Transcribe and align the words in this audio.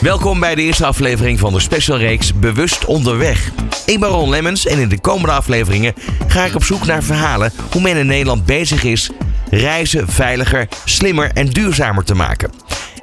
Welkom 0.00 0.40
bij 0.40 0.54
de 0.54 0.62
eerste 0.62 0.86
aflevering 0.86 1.38
van 1.38 1.52
de 1.52 1.60
specialreeks 1.60 2.34
Bewust 2.34 2.84
Onderweg. 2.84 3.50
Ik 3.86 4.00
ben 4.00 4.08
Ron 4.08 4.30
Lemmens 4.30 4.66
en 4.66 4.78
in 4.78 4.88
de 4.88 5.00
komende 5.00 5.32
afleveringen 5.32 5.94
ga 6.26 6.44
ik 6.44 6.54
op 6.54 6.64
zoek 6.64 6.86
naar 6.86 7.02
verhalen 7.02 7.52
hoe 7.70 7.82
men 7.82 7.96
in 7.96 8.06
Nederland 8.06 8.46
bezig 8.46 8.84
is 8.84 9.10
reizen 9.50 10.08
veiliger, 10.08 10.68
slimmer 10.84 11.30
en 11.34 11.46
duurzamer 11.46 12.04
te 12.04 12.14
maken. 12.14 12.50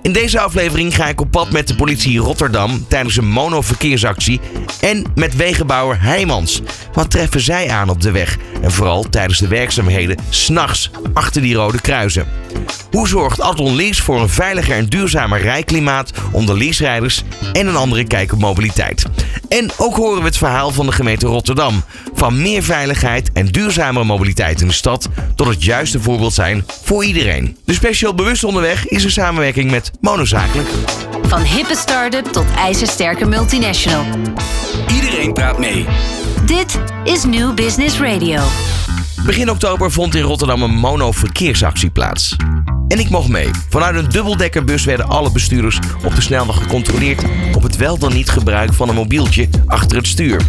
In 0.07 0.13
deze 0.13 0.39
aflevering 0.39 0.95
ga 0.95 1.07
ik 1.07 1.21
op 1.21 1.31
pad 1.31 1.51
met 1.51 1.67
de 1.67 1.75
politie 1.75 2.17
Rotterdam 2.19 2.85
tijdens 2.87 3.17
een 3.17 3.29
monoverkeersactie 3.29 4.39
en 4.81 5.03
met 5.15 5.35
wegenbouwer 5.35 6.01
Heijmans. 6.01 6.61
Wat 6.93 7.11
treffen 7.11 7.41
zij 7.41 7.69
aan 7.69 7.89
op 7.89 8.01
de 8.01 8.11
weg 8.11 8.37
en 8.61 8.71
vooral 8.71 9.09
tijdens 9.09 9.39
de 9.39 9.47
werkzaamheden 9.47 10.17
s'nachts 10.29 10.91
achter 11.13 11.41
die 11.41 11.55
rode 11.55 11.81
kruisen? 11.81 12.27
Hoe 12.91 13.07
zorgt 13.07 13.41
Adlon 13.41 13.75
Lease 13.75 14.03
voor 14.03 14.21
een 14.21 14.29
veiliger 14.29 14.75
en 14.75 14.85
duurzamer 14.85 15.41
rijklimaat 15.41 16.11
onder 16.31 16.57
leaserijders 16.57 17.23
en 17.53 17.67
een 17.67 17.75
andere 17.75 18.03
kijk 18.03 18.33
op 18.33 18.39
mobiliteit? 18.39 19.05
En 19.49 19.71
ook 19.77 19.95
horen 19.95 20.19
we 20.19 20.25
het 20.25 20.37
verhaal 20.37 20.71
van 20.71 20.85
de 20.85 20.91
gemeente 20.91 21.27
Rotterdam. 21.27 21.83
Van 22.13 22.41
meer 22.41 22.63
veiligheid 22.63 23.31
en 23.33 23.45
duurzamere 23.45 24.05
mobiliteit 24.05 24.61
in 24.61 24.67
de 24.67 24.73
stad 24.73 25.09
tot 25.35 25.47
het 25.47 25.63
juiste 25.63 26.01
voorbeeld 26.01 26.33
zijn 26.33 26.65
voor 26.83 27.05
iedereen. 27.05 27.57
De 27.65 27.73
special 27.73 28.13
Bewust 28.13 28.43
Onderweg 28.43 28.87
is 28.87 29.03
een 29.03 29.11
samenwerking 29.11 29.71
met 29.71 29.91
Monozakelijk. 29.99 30.67
Van 31.21 31.41
hippe 31.41 31.75
start-up 31.75 32.25
tot 32.25 32.45
ijzersterke 32.55 33.25
multinational. 33.25 34.05
Iedereen 34.93 35.33
praat 35.33 35.59
mee. 35.59 35.85
Dit 36.45 36.79
is 37.03 37.23
New 37.23 37.53
Business 37.53 37.99
Radio. 37.99 38.41
Begin 39.25 39.49
oktober 39.49 39.91
vond 39.91 40.15
in 40.15 40.21
Rotterdam 40.21 40.61
een 40.61 40.75
mono-verkeersactie 40.75 41.89
plaats. 41.89 42.35
En 42.87 42.99
ik 42.99 43.09
mocht 43.09 43.27
mee. 43.27 43.49
Vanuit 43.69 43.95
een 43.95 44.09
dubbeldekkerbus 44.09 44.85
werden 44.85 45.07
alle 45.07 45.31
bestuurders 45.31 45.79
op 46.05 46.15
de 46.15 46.21
snelweg 46.21 46.55
gecontroleerd 46.55 47.23
op 47.55 47.63
het 47.63 47.77
wel 47.77 47.97
dan 47.97 48.13
niet 48.13 48.29
gebruik 48.29 48.73
van 48.73 48.89
een 48.89 48.95
mobieltje 48.95 49.49
achter 49.65 49.97
het 49.97 50.07
stuur. 50.07 50.41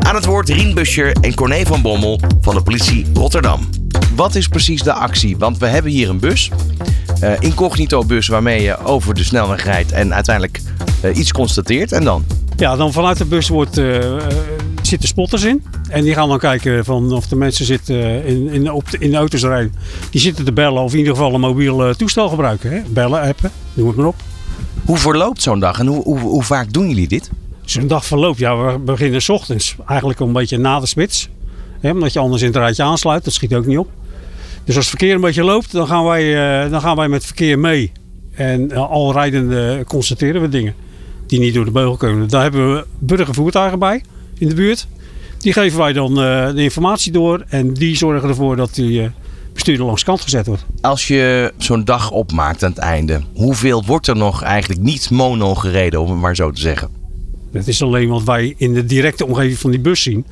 Aan 0.00 0.14
het 0.14 0.24
woord 0.24 0.48
Rien 0.48 0.74
Buscher 0.74 1.16
en 1.20 1.34
Corné 1.34 1.64
van 1.64 1.82
Bommel 1.82 2.20
van 2.40 2.54
de 2.54 2.62
politie 2.62 3.06
Rotterdam. 3.14 3.81
Wat 4.14 4.34
is 4.34 4.48
precies 4.48 4.82
de 4.82 4.92
actie? 4.92 5.36
Want 5.36 5.58
we 5.58 5.66
hebben 5.66 5.90
hier 5.90 6.08
een 6.08 6.18
bus, 6.18 6.50
uh, 7.22 7.32
incognito 7.38 8.04
bus 8.04 8.26
waarmee 8.26 8.62
je 8.62 8.78
over 8.78 9.14
de 9.14 9.24
snelweg 9.24 9.64
rijdt 9.64 9.92
en 9.92 10.14
uiteindelijk 10.14 10.60
uh, 11.04 11.16
iets 11.16 11.32
constateert. 11.32 11.92
En 11.92 12.04
dan? 12.04 12.24
Ja, 12.56 12.76
dan 12.76 12.92
vanuit 12.92 13.18
de 13.18 13.24
bus 13.24 13.48
wordt, 13.48 13.78
uh, 13.78 14.16
zitten 14.82 15.08
spotters 15.08 15.42
in. 15.42 15.64
En 15.88 16.04
die 16.04 16.14
gaan 16.14 16.28
dan 16.28 16.38
kijken 16.38 16.84
van 16.84 17.12
of 17.12 17.26
de 17.26 17.36
mensen 17.36 17.64
zitten 17.64 18.24
in, 18.24 18.48
in, 18.48 18.72
op 18.72 18.90
de, 18.90 18.98
in 18.98 19.10
de 19.10 19.16
auto's 19.16 19.42
rijden. 19.42 19.74
Die 20.10 20.20
zitten 20.20 20.44
te 20.44 20.52
bellen 20.52 20.82
of 20.82 20.92
in 20.92 20.98
ieder 20.98 21.14
geval 21.14 21.34
een 21.34 21.40
mobiel 21.40 21.94
toestel 21.94 22.28
gebruiken. 22.28 22.70
Hè? 22.70 22.80
Bellen, 22.88 23.20
appen, 23.20 23.50
noem 23.74 23.86
het 23.86 23.96
maar 23.96 24.06
op. 24.06 24.16
Hoe 24.84 24.98
verloopt 24.98 25.42
zo'n 25.42 25.60
dag 25.60 25.78
en 25.78 25.86
hoe, 25.86 26.02
hoe, 26.02 26.18
hoe 26.18 26.42
vaak 26.42 26.72
doen 26.72 26.88
jullie 26.88 27.08
dit? 27.08 27.30
Zo'n 27.64 27.86
dag 27.86 28.04
verloopt, 28.04 28.38
ja, 28.38 28.56
we 28.56 28.78
beginnen 28.78 29.22
s 29.22 29.28
ochtends. 29.28 29.76
Eigenlijk 29.86 30.20
een 30.20 30.32
beetje 30.32 30.58
na 30.58 30.80
de 30.80 30.86
spits. 30.86 31.28
Hè, 31.80 31.90
omdat 31.90 32.12
je 32.12 32.18
anders 32.18 32.42
in 32.42 32.48
het 32.48 32.56
rijtje 32.56 32.82
aansluit, 32.82 33.24
dat 33.24 33.32
schiet 33.32 33.54
ook 33.54 33.66
niet 33.66 33.78
op. 33.78 33.88
Dus 34.64 34.76
als 34.76 34.90
het 34.90 34.98
verkeer 34.98 35.14
een 35.14 35.20
beetje 35.20 35.44
loopt, 35.44 35.72
dan 35.72 35.86
gaan 35.86 36.04
wij, 36.04 36.24
uh, 36.64 36.70
dan 36.70 36.80
gaan 36.80 36.96
wij 36.96 37.08
met 37.08 37.18
het 37.18 37.26
verkeer 37.26 37.58
mee. 37.58 37.92
En 38.34 38.70
uh, 38.72 38.90
al 38.90 39.12
rijdende 39.12 39.84
constateren 39.86 40.40
we 40.40 40.48
dingen 40.48 40.74
die 41.26 41.40
niet 41.40 41.54
door 41.54 41.64
de 41.64 41.70
beugel 41.70 41.96
kunnen. 41.96 42.28
Daar 42.28 42.42
hebben 42.42 42.74
we 42.74 42.86
burgervoertuigen 42.98 43.78
bij 43.78 44.02
in 44.38 44.48
de 44.48 44.54
buurt. 44.54 44.86
Die 45.38 45.52
geven 45.52 45.78
wij 45.78 45.92
dan 45.92 46.10
uh, 46.10 46.52
de 46.54 46.62
informatie 46.62 47.12
door 47.12 47.44
en 47.48 47.74
die 47.74 47.96
zorgen 47.96 48.28
ervoor 48.28 48.56
dat 48.56 48.74
die 48.74 49.10
bestuurder 49.52 49.86
langs 49.86 50.04
kant 50.04 50.20
gezet 50.20 50.46
wordt. 50.46 50.64
Als 50.80 51.08
je 51.08 51.52
zo'n 51.58 51.84
dag 51.84 52.10
opmaakt 52.10 52.62
aan 52.62 52.70
het 52.70 52.78
einde, 52.78 53.20
hoeveel 53.34 53.84
wordt 53.84 54.06
er 54.06 54.16
nog 54.16 54.42
eigenlijk 54.42 54.80
niet 54.80 55.10
mono 55.10 55.54
gereden, 55.54 56.00
om 56.00 56.10
het 56.10 56.20
maar 56.20 56.36
zo 56.36 56.50
te 56.50 56.60
zeggen? 56.60 56.88
Dat 57.52 57.66
is 57.66 57.82
alleen 57.82 58.08
wat 58.08 58.22
wij 58.22 58.54
in 58.56 58.74
de 58.74 58.84
directe 58.84 59.26
omgeving 59.26 59.58
van 59.58 59.70
die 59.70 59.80
bus 59.80 60.02
zien. 60.02 60.26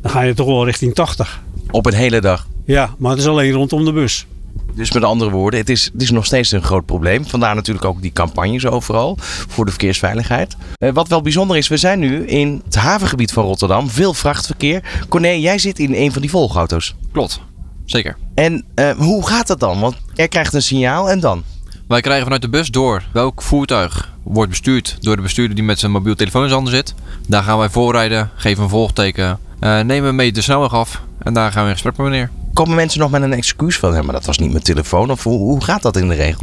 Dan 0.00 0.10
ga 0.10 0.20
je 0.20 0.34
toch 0.34 0.46
wel 0.46 0.64
richting 0.64 0.94
80. 0.94 1.42
Op 1.70 1.86
een 1.86 1.94
hele 1.94 2.20
dag? 2.20 2.46
Ja, 2.64 2.94
maar 2.98 3.10
het 3.10 3.20
is 3.20 3.26
alleen 3.26 3.52
rondom 3.52 3.84
de 3.84 3.92
bus. 3.92 4.26
Dus 4.74 4.92
met 4.92 5.04
andere 5.04 5.30
woorden, 5.30 5.60
het 5.60 5.68
is, 5.68 5.90
het 5.92 6.02
is 6.02 6.10
nog 6.10 6.26
steeds 6.26 6.52
een 6.52 6.62
groot 6.62 6.86
probleem. 6.86 7.26
Vandaar 7.26 7.54
natuurlijk 7.54 7.84
ook 7.84 8.02
die 8.02 8.12
campagnes 8.12 8.66
overal 8.66 9.16
voor 9.18 9.64
de 9.64 9.70
verkeersveiligheid. 9.70 10.56
Uh, 10.78 10.92
wat 10.92 11.08
wel 11.08 11.22
bijzonder 11.22 11.56
is, 11.56 11.68
we 11.68 11.76
zijn 11.76 11.98
nu 11.98 12.26
in 12.26 12.62
het 12.64 12.74
havengebied 12.74 13.32
van 13.32 13.44
Rotterdam. 13.44 13.90
Veel 13.90 14.14
vrachtverkeer. 14.14 14.82
Corné, 15.08 15.28
jij 15.28 15.58
zit 15.58 15.78
in 15.78 15.94
een 15.94 16.12
van 16.12 16.20
die 16.20 16.30
volgauto's. 16.30 16.94
Klopt, 17.12 17.40
zeker. 17.84 18.16
En 18.34 18.64
uh, 18.74 18.90
hoe 18.90 19.26
gaat 19.26 19.46
dat 19.46 19.60
dan? 19.60 19.80
Want 19.80 19.96
er 20.14 20.28
krijgt 20.28 20.54
een 20.54 20.62
signaal 20.62 21.10
en 21.10 21.20
dan? 21.20 21.42
Wij 21.88 22.00
krijgen 22.00 22.22
vanuit 22.22 22.42
de 22.42 22.48
bus 22.48 22.68
door 22.68 23.02
welk 23.12 23.42
voertuig 23.42 24.12
wordt 24.22 24.50
bestuurd 24.50 24.96
door 25.00 25.16
de 25.16 25.22
bestuurder 25.22 25.54
die 25.54 25.64
met 25.64 25.78
zijn 25.78 25.92
mobiel 25.92 26.14
telefoon 26.14 26.42
in 26.42 26.48
zijn 26.48 26.62
handen 26.62 26.78
zit. 26.78 26.94
Daar 27.26 27.42
gaan 27.42 27.58
wij 27.58 27.68
voorrijden, 27.68 28.30
geven 28.34 28.62
een 28.62 28.68
volgteken, 28.68 29.38
uh, 29.60 29.80
nemen 29.80 30.14
mee 30.14 30.32
de 30.32 30.42
snelweg 30.42 30.74
af 30.74 31.02
en 31.18 31.34
daar 31.34 31.52
gaan 31.52 31.62
we 31.62 31.68
in 31.68 31.74
gesprek 31.74 31.96
met 31.96 32.06
meneer. 32.06 32.30
Komen 32.52 32.74
mensen 32.74 33.00
nog 33.00 33.10
met 33.10 33.22
een 33.22 33.32
excuus 33.32 33.78
van, 33.78 33.94
ja, 33.94 34.02
maar 34.02 34.14
dat 34.14 34.26
was 34.26 34.38
niet 34.38 34.50
mijn 34.50 34.62
telefoon? 34.62 35.10
Of 35.10 35.22
hoe, 35.22 35.38
hoe 35.38 35.64
gaat 35.64 35.82
dat 35.82 35.96
in 35.96 36.08
de 36.08 36.14
regel? 36.14 36.42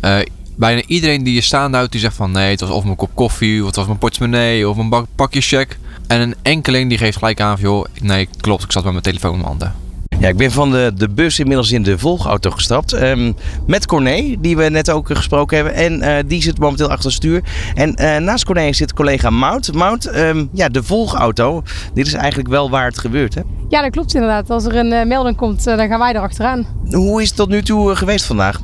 Uh, 0.00 0.18
bijna 0.56 0.82
iedereen 0.86 1.24
die 1.24 1.34
je 1.34 1.40
staande 1.40 1.76
houdt, 1.76 1.92
die 1.92 2.00
zegt 2.00 2.16
van 2.16 2.30
nee, 2.30 2.50
het 2.50 2.60
was 2.60 2.70
of 2.70 2.84
mijn 2.84 2.96
kop 2.96 3.10
koffie, 3.14 3.60
of 3.60 3.66
het 3.66 3.76
was 3.76 3.86
mijn 3.86 3.98
portemonnee, 3.98 4.68
of 4.68 4.76
een 4.76 5.06
pakje 5.14 5.40
check. 5.40 5.78
En 6.06 6.20
een 6.20 6.34
enkeling 6.42 6.88
die 6.88 6.98
geeft 6.98 7.18
gelijk 7.18 7.40
aan 7.40 7.58
van 7.58 7.68
joh, 7.68 7.84
nee 8.00 8.28
klopt, 8.40 8.62
ik 8.62 8.72
zat 8.72 8.82
met 8.82 8.92
mijn 8.92 9.04
telefoon 9.04 9.32
in 9.32 9.36
mijn 9.36 9.48
handen. 9.48 9.81
Ja, 10.22 10.28
ik 10.28 10.36
ben 10.36 10.50
van 10.50 10.70
de, 10.70 10.92
de 10.94 11.08
bus 11.08 11.38
inmiddels 11.38 11.72
in 11.72 11.82
de 11.82 11.98
volgauto 11.98 12.50
gestapt. 12.50 13.02
Um, 13.02 13.34
met 13.66 13.86
Corné, 13.86 14.36
die 14.38 14.56
we 14.56 14.68
net 14.68 14.90
ook 14.90 15.06
gesproken 15.06 15.56
hebben. 15.56 15.74
En 15.74 15.98
uh, 15.98 16.16
die 16.26 16.42
zit 16.42 16.58
momenteel 16.58 16.88
achter 16.88 17.04
het 17.04 17.12
stuur. 17.12 17.42
En 17.74 18.02
uh, 18.02 18.16
naast 18.16 18.44
Corné 18.44 18.72
zit 18.72 18.92
collega 18.92 19.30
Mout. 19.30 19.72
Mout, 19.72 20.16
um, 20.16 20.48
ja, 20.52 20.68
de 20.68 20.82
volgauto. 20.82 21.62
Dit 21.94 22.06
is 22.06 22.12
eigenlijk 22.12 22.48
wel 22.48 22.70
waar 22.70 22.84
het 22.84 22.98
gebeurt, 22.98 23.34
hè? 23.34 23.40
Ja, 23.68 23.82
dat 23.82 23.90
klopt 23.90 24.14
inderdaad. 24.14 24.50
Als 24.50 24.64
er 24.64 24.76
een 24.76 24.92
uh, 24.92 25.04
melding 25.04 25.36
komt, 25.36 25.64
dan 25.64 25.88
gaan 25.88 25.98
wij 25.98 26.14
erachteraan. 26.14 26.66
Hoe 26.90 27.22
is 27.22 27.28
het 27.28 27.36
tot 27.36 27.48
nu 27.48 27.62
toe 27.62 27.96
geweest 27.96 28.24
vandaag? 28.24 28.60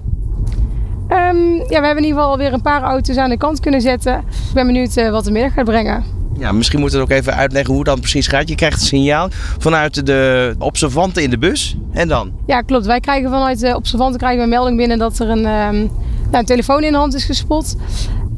Um, 1.11 1.55
ja, 1.57 1.67
we 1.67 1.87
hebben 1.87 1.97
in 1.97 2.05
ieder 2.05 2.19
geval 2.19 2.31
alweer 2.31 2.53
een 2.53 2.63
paar 2.63 2.83
auto's 2.83 3.17
aan 3.17 3.31
de 3.31 3.39
kant 3.39 3.61
kunnen 3.61 3.81
zetten. 3.81 4.19
Ik 4.19 4.55
ben 4.55 4.67
benieuwd 4.67 5.11
wat 5.11 5.25
de 5.25 5.31
middag 5.31 5.53
gaat 5.53 5.65
brengen. 5.65 6.18
Ja, 6.39 6.53
misschien 6.53 6.81
moeten 6.81 6.99
we 6.99 7.05
ook 7.05 7.11
even 7.11 7.35
uitleggen 7.35 7.75
hoe 7.75 7.85
dat 7.85 8.01
precies 8.01 8.27
gaat. 8.27 8.49
Je 8.49 8.55
krijgt 8.55 8.81
een 8.81 8.87
signaal 8.87 9.29
vanuit 9.59 10.07
de 10.07 10.55
observanten 10.59 11.23
in 11.23 11.31
de 11.31 11.39
bus. 11.39 11.77
En 11.93 12.09
dan? 12.09 12.33
Ja, 12.47 12.61
klopt. 12.61 12.87
Wij 12.87 13.01
krijgen 13.01 13.31
vanuit 13.31 13.61
de 13.61 13.77
observanten 13.77 14.19
krijgen 14.19 14.39
we 14.39 14.45
een 14.45 14.51
melding 14.51 14.77
binnen 14.77 14.99
dat 14.99 15.19
er 15.19 15.29
een, 15.29 15.47
um, 15.47 15.91
nou, 16.31 16.39
een 16.39 16.45
telefoon 16.45 16.83
in 16.83 16.93
de 16.93 16.99
hand 16.99 17.15
is 17.15 17.25
gespot. 17.25 17.77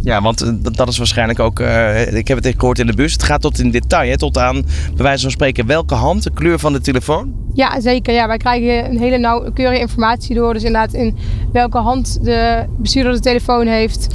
Ja, 0.02 0.22
want 0.22 0.52
dat 0.76 0.88
is 0.88 0.98
waarschijnlijk 0.98 1.38
ook, 1.38 1.60
uh, 1.60 2.12
ik 2.12 2.28
heb 2.28 2.42
het 2.42 2.54
gehoord 2.56 2.78
in 2.78 2.86
de 2.86 2.94
bus, 2.94 3.12
het 3.12 3.22
gaat 3.22 3.40
tot 3.40 3.58
in 3.58 3.70
detail, 3.70 4.10
hè, 4.10 4.18
tot 4.18 4.38
aan 4.38 4.62
bij 4.94 5.04
wijze 5.04 5.22
van 5.22 5.30
spreken 5.30 5.66
welke 5.66 5.94
hand, 5.94 6.22
de 6.22 6.30
kleur 6.32 6.58
van 6.58 6.72
de 6.72 6.80
telefoon. 6.80 7.34
Ja, 7.54 7.80
zeker. 7.80 8.14
Ja, 8.14 8.26
wij 8.26 8.36
krijgen 8.36 8.90
een 8.90 8.98
hele 8.98 9.18
nauwkeurige 9.18 9.80
informatie 9.80 10.34
door. 10.34 10.52
Dus 10.52 10.62
inderdaad 10.62 10.92
in 10.92 11.16
welke 11.52 11.78
hand 11.78 12.18
de 12.24 12.64
bestuurder 12.76 13.12
de 13.12 13.20
telefoon 13.20 13.66
heeft. 13.66 14.14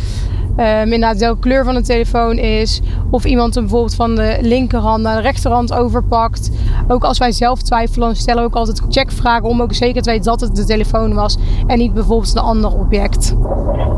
Um, 0.58 0.84
inderdaad 0.84 1.20
welke 1.20 1.40
kleur 1.40 1.64
van 1.64 1.74
de 1.74 1.82
telefoon 1.82 2.38
is. 2.38 2.82
Of 3.10 3.26
iemand 3.26 3.56
hem 3.56 3.64
bijvoorbeeld 3.64 3.96
van 3.96 4.16
de 4.16 4.38
linkerhand 4.42 5.04
naar 5.04 5.16
de 5.16 5.22
rechterhand 5.22 5.74
overpakt. 5.74 6.52
Ook 6.88 7.04
als 7.04 7.18
wij 7.18 7.32
zelf 7.32 7.62
twijfelen, 7.62 8.16
stellen 8.16 8.42
we 8.42 8.48
ook 8.48 8.56
altijd 8.56 8.82
checkvragen 8.90 9.50
om 9.50 9.62
ook 9.62 9.74
zeker 9.74 10.02
te 10.02 10.10
weten 10.10 10.26
dat 10.26 10.42
het 10.42 10.56
de 10.56 10.66
telefoon 10.66 11.14
was. 11.14 11.38
En 11.68 11.78
niet 11.78 11.94
bijvoorbeeld 11.94 12.36
een 12.36 12.42
ander 12.42 12.74
object. 12.74 13.36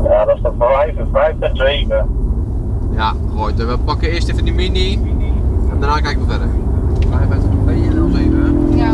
Ja, 0.04 0.24
dat 0.24 0.38
staat 0.38 0.52
voor 0.58 0.68
55 0.68 1.56
7. 1.56 2.06
Ja, 2.92 3.12
goed. 3.36 3.54
We 3.54 3.78
pakken 3.84 4.10
eerst 4.10 4.28
even 4.28 4.44
die 4.44 4.54
mini. 4.54 4.92
En 5.70 5.80
daarna 5.80 6.00
kijken 6.00 6.26
we 6.26 6.30
verder. 6.30 6.48
55 7.10 7.50
07. 8.12 8.76
Ja. 8.76 8.92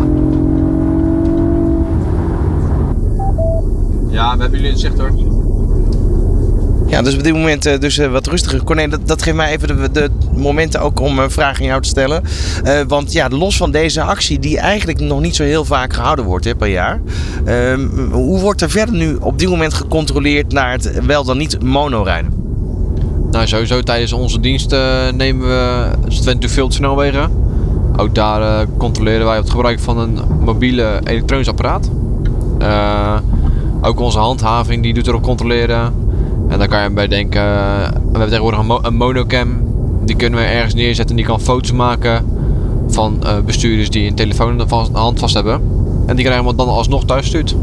Ja, 4.10 4.34
we 4.34 4.40
hebben 4.40 4.58
jullie 4.58 4.70
in 4.70 4.78
zicht 4.78 4.98
hoor. 4.98 5.33
Ja, 6.94 7.02
dus 7.02 7.14
op 7.14 7.22
dit 7.22 7.32
moment 7.32 7.66
uh, 7.66 7.78
dus, 7.78 7.98
uh, 7.98 8.10
wat 8.10 8.26
rustiger. 8.26 8.64
Corné, 8.64 8.88
dat, 9.04 9.22
geeft 9.22 9.36
mij 9.36 9.52
even 9.52 9.68
de, 9.68 9.90
de 9.90 10.10
momenten 10.36 10.80
ook 10.80 11.00
om 11.00 11.18
een 11.18 11.30
vraag 11.30 11.60
aan 11.60 11.66
jou 11.66 11.82
te 11.82 11.88
stellen. 11.88 12.22
Uh, 12.64 12.80
want 12.88 13.12
ja, 13.12 13.28
los 13.28 13.56
van 13.56 13.70
deze 13.70 14.02
actie, 14.02 14.38
die 14.38 14.58
eigenlijk 14.58 15.00
nog 15.00 15.20
niet 15.20 15.36
zo 15.36 15.42
heel 15.42 15.64
vaak 15.64 15.92
gehouden 15.92 16.24
wordt 16.24 16.44
hè, 16.44 16.54
per 16.54 16.68
jaar. 16.68 17.00
Ehm, 17.44 17.88
hoe 18.10 18.40
wordt 18.40 18.60
er 18.60 18.70
verder 18.70 18.94
nu 18.94 19.16
op 19.20 19.38
dit 19.38 19.48
moment 19.48 19.74
gecontroleerd 19.74 20.52
naar 20.52 20.70
het 20.70 21.04
wel 21.06 21.24
dan 21.24 21.38
niet 21.38 21.62
monorijden? 21.62 22.32
Nou, 23.30 23.46
sowieso 23.46 23.80
tijdens 23.80 24.12
onze 24.12 24.40
dienst 24.40 24.70
nemen 25.14 25.48
we 25.48 25.88
22 26.08 26.50
veel 26.50 26.72
snelwegen. 26.72 27.30
Ook 27.96 28.14
daar 28.14 28.42
eh, 28.42 28.66
controleren 28.76 29.26
wij 29.26 29.36
het 29.36 29.50
gebruik 29.50 29.80
van 29.80 29.98
een 29.98 30.18
mobiele 30.40 31.00
elektronisch 31.04 31.48
apparaat. 31.48 31.90
Eh, 32.58 33.16
ook 33.80 34.00
onze 34.00 34.18
handhaving 34.18 34.82
die 34.82 34.94
doet 34.94 35.06
erop 35.06 35.22
controleren. 35.22 36.03
En 36.48 36.58
daar 36.58 36.68
kan 36.68 36.82
je 36.82 36.90
bij 36.90 37.08
denken, 37.08 37.40
eh, 37.42 37.88
we 37.88 38.00
hebben 38.10 38.28
tegenwoordig 38.28 38.60
een, 38.60 38.66
mo- 38.66 38.80
een 38.82 38.96
monocam. 38.96 39.48
Die 40.04 40.16
kunnen 40.16 40.38
we 40.38 40.44
ergens 40.44 40.74
neerzetten 40.74 41.16
en 41.16 41.22
die 41.22 41.30
kan 41.30 41.40
foto's 41.40 41.72
maken 41.72 42.24
van 42.88 43.16
eh, 43.22 43.38
bestuurders 43.46 43.90
die 43.90 44.08
een 44.08 44.14
telefoon 44.14 44.50
in 44.50 44.58
de 44.58 44.74
hand 44.92 45.18
vast 45.18 45.34
hebben. 45.34 45.60
En 46.06 46.16
die 46.16 46.24
krijgen 46.24 46.46
we 46.46 46.54
dan 46.54 46.68
alsnog 46.68 47.04
thuis 47.04 47.20
gestuurd. 47.22 47.56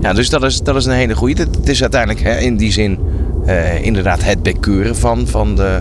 Ja, 0.00 0.12
dus 0.12 0.30
dat 0.30 0.42
is, 0.42 0.62
dat 0.62 0.76
is 0.76 0.84
een 0.86 0.92
hele 0.92 1.14
goede. 1.16 1.42
Het 1.42 1.68
is 1.68 1.80
uiteindelijk 1.82 2.22
hè, 2.24 2.36
in 2.38 2.56
die 2.56 2.72
zin 2.72 2.98
eh, 3.46 3.84
inderdaad 3.84 4.24
het 4.24 4.42
bekeuren 4.42 4.96
van, 4.96 5.26
van, 5.26 5.54
de, 5.56 5.80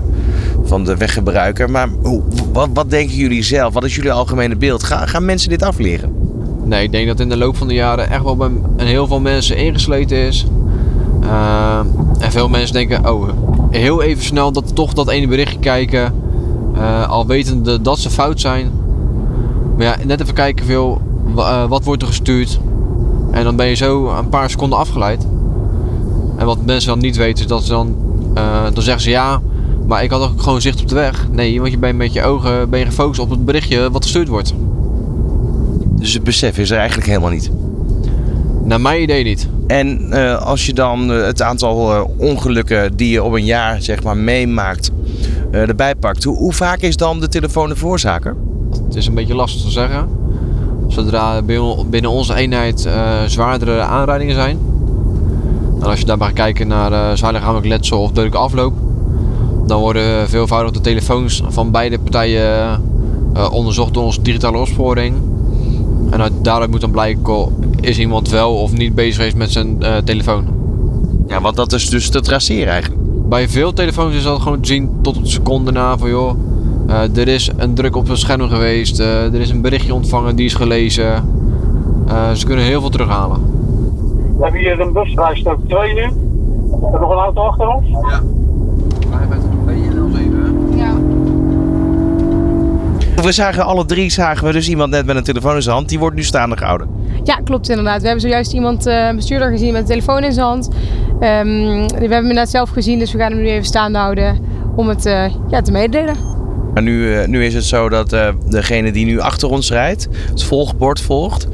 van 0.64 0.84
de 0.84 0.98
weggebruiker. 0.98 1.70
Maar 1.70 1.88
hoe, 2.02 2.22
wat, 2.54 2.70
wat 2.74 2.90
denken 2.90 3.16
jullie 3.16 3.44
zelf? 3.44 3.74
Wat 3.74 3.84
is 3.84 3.96
jullie 3.96 4.12
algemene 4.12 4.56
beeld? 4.56 4.84
Ga, 4.84 5.06
gaan 5.06 5.26
mensen 5.26 5.50
dit 5.50 5.64
afleren? 5.64 6.16
Nee, 6.64 6.84
ik 6.84 6.92
denk 6.92 7.08
dat 7.08 7.20
in 7.20 7.30
de 7.30 7.38
loop 7.38 7.58
van 7.58 7.68
de 7.68 7.74
jaren 7.74 8.10
echt 8.10 8.24
wel 8.24 8.36
bij 8.38 8.50
een 8.78 8.88
heel 8.88 9.08
veel 9.08 9.20
mensen 9.20 9.58
ingesleten 9.58 10.18
is. 10.18 10.46
Eh, 11.22 11.80
en 12.18 12.32
veel 12.32 12.50
mensen 12.50 12.74
denken, 12.74 13.12
oh, 13.14 13.30
heel 13.70 14.02
even 14.02 14.24
snel 14.24 14.52
dat 14.52 14.76
toch 14.76 14.94
dat 14.94 15.10
ene 15.10 15.28
berichtje 15.28 15.60
kijken. 15.60 16.14
eh, 16.76 17.10
al 17.10 17.26
wetende 17.26 17.82
dat 17.82 18.00
ze 18.00 18.10
fout 18.10 18.40
zijn. 18.40 18.72
Maar 19.78 19.86
ja, 19.86 19.96
net 20.06 20.22
even 20.22 20.34
kijken 20.34 20.66
veel, 20.66 21.02
eh, 21.36 21.66
wat 21.66 21.84
wordt 21.84 22.02
er 22.02 22.08
gestuurd. 22.08 22.60
En 23.32 23.44
dan 23.44 23.56
ben 23.56 23.68
je 23.68 23.74
zo 23.74 24.10
een 24.10 24.30
paar 24.30 24.50
seconden 24.50 24.80
afgeleid. 24.80 25.28
En 26.36 26.46
wat 26.46 26.66
mensen 26.66 26.90
dan 26.90 27.00
niet 27.00 27.18
weten 27.18 27.44
is 27.44 27.50
dat 27.50 27.64
ze 27.64 27.70
dan, 27.70 27.96
eh, 28.34 28.64
dan 28.74 28.84
zeggen 28.84 29.04
ze 29.04 29.10
ja, 29.10 29.42
maar 29.88 30.04
ik 30.04 30.12
had 30.12 30.22
ook 30.22 30.42
gewoon 30.42 30.62
zicht 30.62 30.82
op 30.82 30.88
de 30.88 30.96
weg. 30.96 31.28
Nee, 31.32 31.60
want 31.60 31.72
je 31.72 31.78
bent 31.78 31.98
met 31.98 32.14
je 32.14 32.24
ogen 32.24 32.70
ben 32.70 32.80
je 32.80 32.86
gefocust 32.86 33.20
op 33.20 33.30
het 33.30 33.46
berichtje 33.46 33.92
wat 33.92 34.04
gestuurd 34.04 34.28
wordt. 34.28 34.54
Dus 35.90 36.14
het 36.14 36.24
besef 36.24 36.58
is 36.58 36.72
er 36.72 36.78
eigenlijk 36.78 37.08
helemaal 37.08 37.30
niet. 37.30 37.52
Naar 38.64 38.82
mijn 38.82 39.02
idee 39.02 39.24
niet. 39.24 39.48
En 39.68 40.12
eh, 40.12 40.42
als 40.42 40.66
je 40.66 40.74
dan 40.74 41.12
eh, 41.12 41.24
het 41.24 41.42
aantal 41.42 41.94
eh, 41.94 42.04
ongelukken 42.18 42.96
die 42.96 43.12
je 43.12 43.24
op 43.24 43.34
een 43.34 43.46
jaar 43.46 43.82
zeg 43.82 44.04
maar, 44.04 44.18
meemaakt 44.18 44.92
eh, 45.52 45.68
erbij 45.68 45.96
pakt, 45.96 46.24
hoe, 46.24 46.38
hoe 46.38 46.54
vaak 46.54 46.80
is 46.80 46.98
dan 46.98 47.20
de 47.20 47.28
telefoon 47.28 47.70
de 47.70 47.76
veroorzaker? 47.76 48.36
Het 48.86 48.96
is 48.96 49.08
een 49.08 49.14
beetje 49.14 49.36
lastig 49.36 49.62
te 49.62 49.72
zeggen. 49.72 50.10
Zodra 50.88 51.42
binnen 51.90 52.12
onze 52.12 52.36
eenheid 52.36 52.90
zwaardere 53.28 53.80
aanrijdingen 53.80 54.36
zijn. 54.36 54.60
En 55.80 55.88
als 55.88 56.00
je 56.00 56.06
daarbij 56.06 56.28
gaat 56.28 56.36
kijken 56.36 56.68
naar 56.68 56.92
eh 56.92 57.12
zwaar 57.14 57.34
lichamelijk 57.34 57.68
letsel 57.68 58.02
of 58.02 58.08
dodelijke 58.08 58.38
afloop. 58.38 58.74
Dan 59.66 59.80
worden 59.80 60.30
veelvoudig 60.30 60.72
de 60.72 60.82
telefoons 60.82 61.44
van 61.48 61.72
beide 61.72 62.00
partijen 62.00 62.82
onderzocht 63.52 63.94
door 63.94 64.04
onze 64.04 64.22
digitale 64.22 64.58
opsporing. 64.58 65.16
En 66.10 66.22
uit, 66.22 66.34
daaruit 66.42 66.72
moet 66.72 66.82
dan 66.82 66.92
blijken 66.92 67.66
is 67.82 68.00
iemand 68.00 68.30
wel 68.30 68.56
of 68.56 68.72
niet 68.72 68.96
bezig 68.96 69.16
geweest 69.16 69.36
met 69.36 69.52
zijn 69.52 69.84
eh, 69.84 69.98
telefoon. 69.98 70.46
Ja, 71.28 71.42
want 71.42 71.56
dat 71.56 71.74
is 71.74 71.90
dus 71.90 72.10
te 72.10 72.22
traceren 72.22 72.74
eigenlijk. 72.74 73.02
Bij 73.30 73.50
veel 73.50 73.74
telefoons 73.74 74.16
is 74.16 74.24
dat 74.24 74.42
gewoon 74.42 74.60
te 74.60 74.68
zien 74.68 74.90
tot 75.02 75.18
op 75.18 75.24
de 75.24 75.30
seconde 75.30 75.72
na 75.72 75.98
van 75.98 76.10
joh, 76.10 76.34
eh, 76.88 77.18
er 77.18 77.28
is 77.28 77.52
een 77.58 77.74
druk 77.74 77.96
op 77.96 78.08
het 78.08 78.18
scherm 78.18 78.50
geweest, 78.50 79.00
eh, 79.00 79.34
er 79.34 79.40
is 79.40 79.50
een 79.50 79.62
berichtje 79.62 79.94
ontvangen 79.94 80.36
die 80.36 80.46
is 80.46 80.54
gelezen. 80.54 81.14
Eh, 82.08 82.32
ze 82.32 82.46
kunnen 82.46 82.66
heel 82.66 82.80
veel 82.80 82.90
terughalen. 82.90 83.40
We 84.38 84.44
hebben 84.44 84.62
hier 84.62 84.80
een 84.80 84.94
busrijstok 84.94 85.60
2 85.68 85.94
nu. 85.94 86.02
We 86.02 86.78
hebben 86.82 87.02
nog 87.02 87.12
een 87.12 87.18
auto 87.18 87.42
achter 87.42 87.68
ons. 87.68 87.88
Ja. 87.88 88.22
Ja. 89.12 89.57
We 93.28 93.34
zagen 93.34 93.66
alle 93.66 93.86
drie 93.86 94.10
zagen 94.10 94.46
we 94.46 94.52
dus 94.52 94.70
iemand 94.70 94.92
net 94.92 95.06
met 95.06 95.16
een 95.16 95.24
telefoon 95.24 95.56
in 95.56 95.62
zijn 95.62 95.76
hand. 95.76 95.90
Die 95.90 96.00
wordt 96.00 96.16
nu 96.16 96.24
staande 96.24 96.58
gehouden. 96.58 96.90
Ja, 97.24 97.36
klopt 97.36 97.70
inderdaad. 97.70 98.00
We 98.00 98.06
hebben 98.06 98.22
zojuist 98.22 98.54
iemand, 98.54 98.86
een 98.86 99.16
bestuurder 99.16 99.52
gezien 99.52 99.72
met 99.72 99.82
een 99.82 99.88
telefoon 99.88 100.24
in 100.24 100.34
zijn 100.34 100.46
hand. 100.46 100.70
Ehm, 101.20 101.48
we 101.88 101.92
hebben 101.92 102.12
hem 102.12 102.22
inderdaad 102.22 102.50
zelf 102.50 102.70
gezien, 102.70 103.00
dus 103.00 103.12
we 103.12 103.18
gaan 103.18 103.32
hem 103.32 103.42
nu 103.42 103.50
even 103.50 103.66
staande 103.66 103.98
houden 103.98 104.40
om 104.76 104.88
het 104.88 105.06
eh, 105.06 105.26
ja, 105.50 105.62
te 105.62 105.72
mededelen. 105.72 106.16
Maar 106.74 106.84
nu, 106.84 107.14
eh, 107.14 107.28
nu 107.28 107.46
is 107.46 107.54
het 107.54 107.64
zo 107.64 107.90
dat 107.90 108.16
degene 108.46 108.92
die 108.92 109.06
nu 109.06 109.20
achter 109.20 109.50
ons 109.50 109.72
rijdt, 109.72 110.08
het 110.30 110.44
volgbord 110.44 111.02
volgt, 111.02 111.48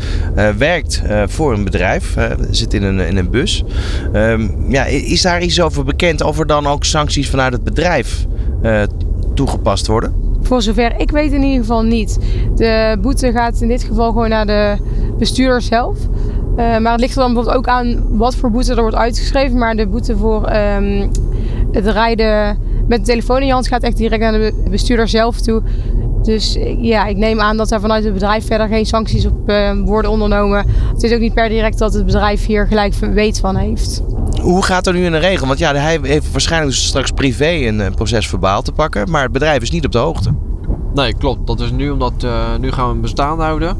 werkt 0.57 1.01
voor 1.25 1.53
een 1.53 1.63
bedrijf, 1.63 2.15
zit 2.49 2.73
in 2.73 2.83
een, 2.83 2.99
in 2.99 3.17
een 3.17 3.29
bus. 3.29 3.63
Ehm, 4.13 4.71
ja, 4.71 4.85
is 4.85 5.21
daar 5.21 5.41
iets 5.41 5.61
over 5.61 5.83
bekend 5.83 6.21
of 6.21 6.39
er 6.39 6.47
dan 6.47 6.67
ook 6.67 6.83
sancties 6.83 7.29
vanuit 7.29 7.53
het 7.53 7.63
bedrijf 7.63 8.25
toegepast 9.33 9.87
worden? 9.87 10.22
Voor 10.43 10.61
zover 10.61 10.93
ik 10.99 11.11
weet 11.11 11.31
in 11.31 11.43
ieder 11.43 11.59
geval 11.59 11.83
niet. 11.83 12.19
De 12.55 12.97
boete 13.01 13.31
gaat 13.31 13.61
in 13.61 13.67
dit 13.67 13.83
geval 13.83 14.11
gewoon 14.11 14.29
naar 14.29 14.45
de 14.45 14.75
bestuurder 15.17 15.61
zelf. 15.61 15.97
Eh, 16.55 16.77
maar 16.77 16.91
het 16.91 16.99
ligt 17.01 17.15
er 17.15 17.21
dan 17.21 17.33
bijvoorbeeld 17.33 17.57
ook 17.57 17.67
aan 17.67 18.17
wat 18.17 18.35
voor 18.35 18.51
boete 18.51 18.73
er 18.73 18.81
wordt 18.81 18.95
uitgeschreven. 18.95 19.57
Maar 19.57 19.75
de 19.75 19.87
boete 19.87 20.17
voor 20.17 20.45
ehm, 20.45 21.07
het 21.71 21.85
rijden 21.87 22.57
met 22.87 22.99
de 22.99 23.05
telefoon 23.11 23.39
in 23.39 23.45
je 23.45 23.53
hand 23.53 23.67
gaat 23.67 23.83
echt 23.83 23.97
direct 23.97 24.21
naar 24.21 24.31
de 24.31 24.37
be- 24.63 24.69
bestuurder 24.69 25.07
zelf 25.07 25.41
toe. 25.41 25.61
Dus 26.21 26.55
eh, 26.55 26.83
ja, 26.83 27.05
ik 27.05 27.17
neem 27.17 27.39
aan 27.39 27.57
dat 27.57 27.71
er 27.71 27.79
vanuit 27.79 28.03
het 28.03 28.13
bedrijf 28.13 28.45
verder 28.45 28.67
geen 28.67 28.85
sancties 28.85 29.25
op 29.25 29.49
eh, 29.49 29.71
worden 29.85 30.11
ondernomen. 30.11 30.65
Het 30.93 31.03
is 31.03 31.13
ook 31.13 31.19
niet 31.19 31.33
per 31.33 31.49
direct 31.49 31.77
dat 31.77 31.93
het 31.93 32.05
bedrijf 32.05 32.45
hier 32.45 32.67
gelijk 32.67 32.93
weet 32.93 33.39
van 33.39 33.55
heeft. 33.55 34.03
Hoe 34.43 34.63
gaat 34.63 34.87
er 34.87 34.93
nu 34.93 35.05
in 35.05 35.11
de 35.11 35.17
regel? 35.17 35.47
Want 35.47 35.59
ja, 35.59 35.75
hij 35.75 35.99
heeft 36.01 36.31
waarschijnlijk 36.31 36.71
dus 36.71 36.85
straks 36.85 37.11
privé 37.11 37.67
een 37.67 37.81
eh, 37.81 37.93
proces 37.93 38.27
verbaal 38.27 38.61
te 38.61 38.71
pakken, 38.71 39.09
maar 39.09 39.23
het 39.23 39.31
bedrijf 39.31 39.61
is 39.61 39.71
niet 39.71 39.85
op 39.85 39.91
de 39.91 39.97
hoogte. 39.97 40.33
Nee, 40.93 41.13
klopt. 41.13 41.47
Dat 41.47 41.59
is 41.59 41.71
nu 41.71 41.89
omdat 41.89 42.13
eh, 42.23 42.31
nu 42.59 42.71
gaan 42.71 42.85
we 42.85 42.91
hem 42.91 43.01
bestaan 43.01 43.39
houden. 43.39 43.77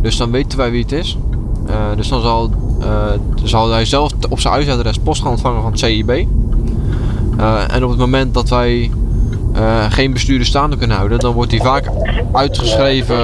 Dus 0.00 0.16
dan 0.16 0.30
weten 0.30 0.58
wij 0.58 0.70
wie 0.70 0.82
het 0.82 0.92
is. 0.92 1.18
Eh, 1.66 1.74
dus 1.96 2.08
dan 2.08 2.20
zal, 2.20 2.50
zal 3.44 3.70
hij 3.70 3.84
zelf 3.84 4.12
op 4.28 4.40
zijn 4.40 4.52
huisadres 4.52 4.98
post 4.98 5.22
gaan 5.22 5.30
ontvangen 5.30 5.62
van 5.62 5.70
het 5.70 5.80
CIB. 5.80 6.26
En 7.68 7.84
op 7.84 7.90
het 7.90 7.98
moment 7.98 8.34
dat 8.34 8.48
wij 8.48 8.90
geen 9.88 10.12
bestuurder 10.12 10.46
staande 10.46 10.76
kunnen 10.76 10.96
houden, 10.96 11.18
dan 11.18 11.32
wordt 11.32 11.50
hij 11.50 11.60
vaak 11.60 11.90
uitgeschreven 12.32 13.18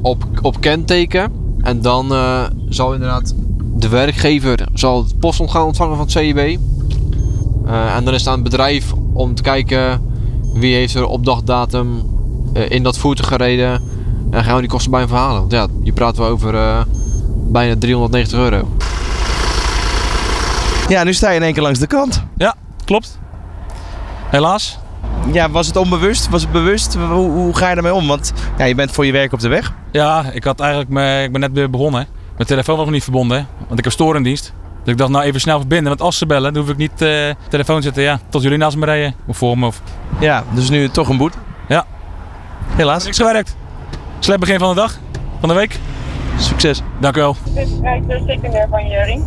op, 0.00 0.24
op 0.42 0.60
kenteken. 0.60 1.32
En 1.62 1.82
dan 1.82 2.12
zal 2.68 2.92
inderdaad 2.92 3.34
de 3.78 3.88
werkgever 3.88 4.68
zal 4.74 5.02
het 5.02 5.18
post 5.18 5.50
gaan 5.50 5.64
ontvangen 5.64 5.96
van 5.96 6.04
het 6.04 6.12
CIB. 6.12 6.38
Eh, 7.66 7.96
en 7.96 8.04
dan 8.04 8.14
is 8.14 8.20
het 8.20 8.28
aan 8.28 8.34
het 8.34 8.42
bedrijf 8.42 8.92
om 9.12 9.34
te 9.34 9.42
kijken 9.42 10.02
wie 10.54 10.74
heeft 10.74 10.94
er 10.94 11.06
op 11.06 11.24
dagdatum 11.24 12.02
eh, 12.54 12.70
in 12.70 12.82
dat 12.82 12.98
voertuig 12.98 13.28
gereden. 13.28 13.82
En 14.30 14.44
gaan 14.44 14.54
we 14.54 14.60
die 14.60 14.70
kosten 14.70 14.90
bij 14.90 15.00
hem 15.00 15.08
verhalen. 15.08 15.40
Want 15.40 15.52
ja, 15.52 15.66
je 15.82 15.92
praat 15.92 16.16
wel 16.16 16.26
over 16.26 16.54
eh, 16.54 16.80
bijna 17.50 17.74
390 17.78 18.38
euro. 18.38 18.68
Ja, 20.88 21.04
nu 21.04 21.14
sta 21.14 21.30
je 21.30 21.36
in 21.36 21.42
één 21.42 21.52
keer 21.52 21.62
langs 21.62 21.78
de 21.78 21.86
kant. 21.86 22.22
Ja, 22.36 22.54
klopt. 22.84 23.18
Helaas. 24.30 24.78
Ja, 25.32 25.50
was 25.50 25.66
het 25.66 25.76
onbewust? 25.76 26.28
Was 26.28 26.42
het 26.42 26.52
bewust? 26.52 26.94
Hoe, 26.94 27.30
hoe 27.30 27.56
ga 27.56 27.68
je 27.68 27.74
daarmee 27.74 27.94
om? 27.94 28.06
Want 28.06 28.32
ja, 28.58 28.64
je 28.64 28.74
bent 28.74 28.90
voor 28.90 29.06
je 29.06 29.12
werk 29.12 29.32
op 29.32 29.40
de 29.40 29.48
weg. 29.48 29.72
Ja, 29.92 30.30
ik, 30.32 30.44
had 30.44 30.60
eigenlijk 30.60 30.90
me, 30.90 31.22
ik 31.22 31.32
ben 31.32 31.40
net 31.40 31.52
weer 31.52 31.70
begonnen. 31.70 32.06
Mijn 32.36 32.48
telefoon 32.48 32.76
was 32.76 32.84
nog 32.84 32.94
niet 32.94 33.02
verbonden, 33.02 33.36
hè, 33.38 33.44
want 33.66 33.78
ik 33.78 33.84
heb 33.84 33.92
storendienst. 33.92 34.52
Dus 34.82 34.92
ik 34.92 34.98
dacht, 34.98 35.10
nou 35.10 35.24
even 35.24 35.40
snel 35.40 35.58
verbinden. 35.58 35.88
Want 35.88 36.00
als 36.00 36.18
ze 36.18 36.26
bellen, 36.26 36.52
dan 36.52 36.62
hoef 36.62 36.70
ik 36.72 36.76
niet 36.78 37.02
eh 37.02 37.30
telefoon 37.48 37.76
te 37.76 37.82
zetten. 37.82 38.02
Ja, 38.02 38.20
tot 38.28 38.42
jullie 38.42 38.58
naast 38.58 38.76
me 38.76 38.84
rijden. 38.84 39.14
Of 39.26 39.36
voor 39.36 39.58
me. 39.58 39.66
Of... 39.66 39.80
Ja, 40.20 40.44
dus 40.54 40.70
nu 40.70 40.88
toch 40.88 41.08
een 41.08 41.16
boete. 41.16 41.36
Ja. 41.68 41.84
Helaas. 42.66 43.04
Niks 43.04 43.16
gewerkt. 43.16 43.56
Slecht 44.18 44.40
begin 44.40 44.58
van 44.58 44.68
de 44.68 44.74
dag. 44.74 44.98
Van 45.40 45.48
de 45.48 45.54
week. 45.54 45.78
Succes. 46.38 46.82
Dank 47.00 47.16
u 47.16 47.20
wel. 47.20 47.36
Dit 47.54 47.68
rijdt 47.82 48.08
de 48.08 48.22
secundair 48.26 48.66
van 48.70 48.86
Jering. 48.88 49.24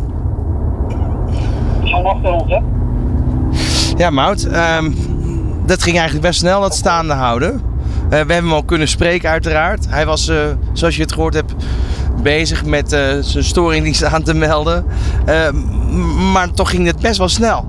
Van 1.84 2.04
achter 2.06 2.32
ons, 2.32 2.50
hè? 2.52 2.58
Ja, 3.96 4.10
Mout. 4.10 4.42
ehm, 4.44 4.90
dat 5.66 5.82
ging 5.82 5.96
eigenlijk 5.96 6.26
best 6.26 6.38
snel, 6.40 6.60
dat 6.60 6.74
staande 6.74 7.12
houden. 7.14 7.52
Eh, 7.52 7.60
we 8.08 8.16
hebben 8.16 8.36
hem 8.36 8.52
al 8.52 8.62
kunnen 8.62 8.88
spreken, 8.88 9.30
uiteraard. 9.30 9.86
Hij 9.88 10.06
was, 10.06 10.28
eh, 10.28 10.36
zoals 10.72 10.96
je 10.96 11.02
het 11.02 11.12
gehoord 11.12 11.34
hebt, 11.34 11.54
bezig 12.22 12.64
met 12.64 12.92
eh, 12.92 13.00
zijn 13.20 13.44
storingdienst 13.44 14.04
aan 14.04 14.22
te 14.22 14.34
melden. 14.34 14.84
Eh, 15.24 15.50
maar 16.32 16.50
toch 16.50 16.70
ging 16.70 16.86
het 16.86 17.00
best 17.00 17.18
wel 17.18 17.28
snel. 17.28 17.66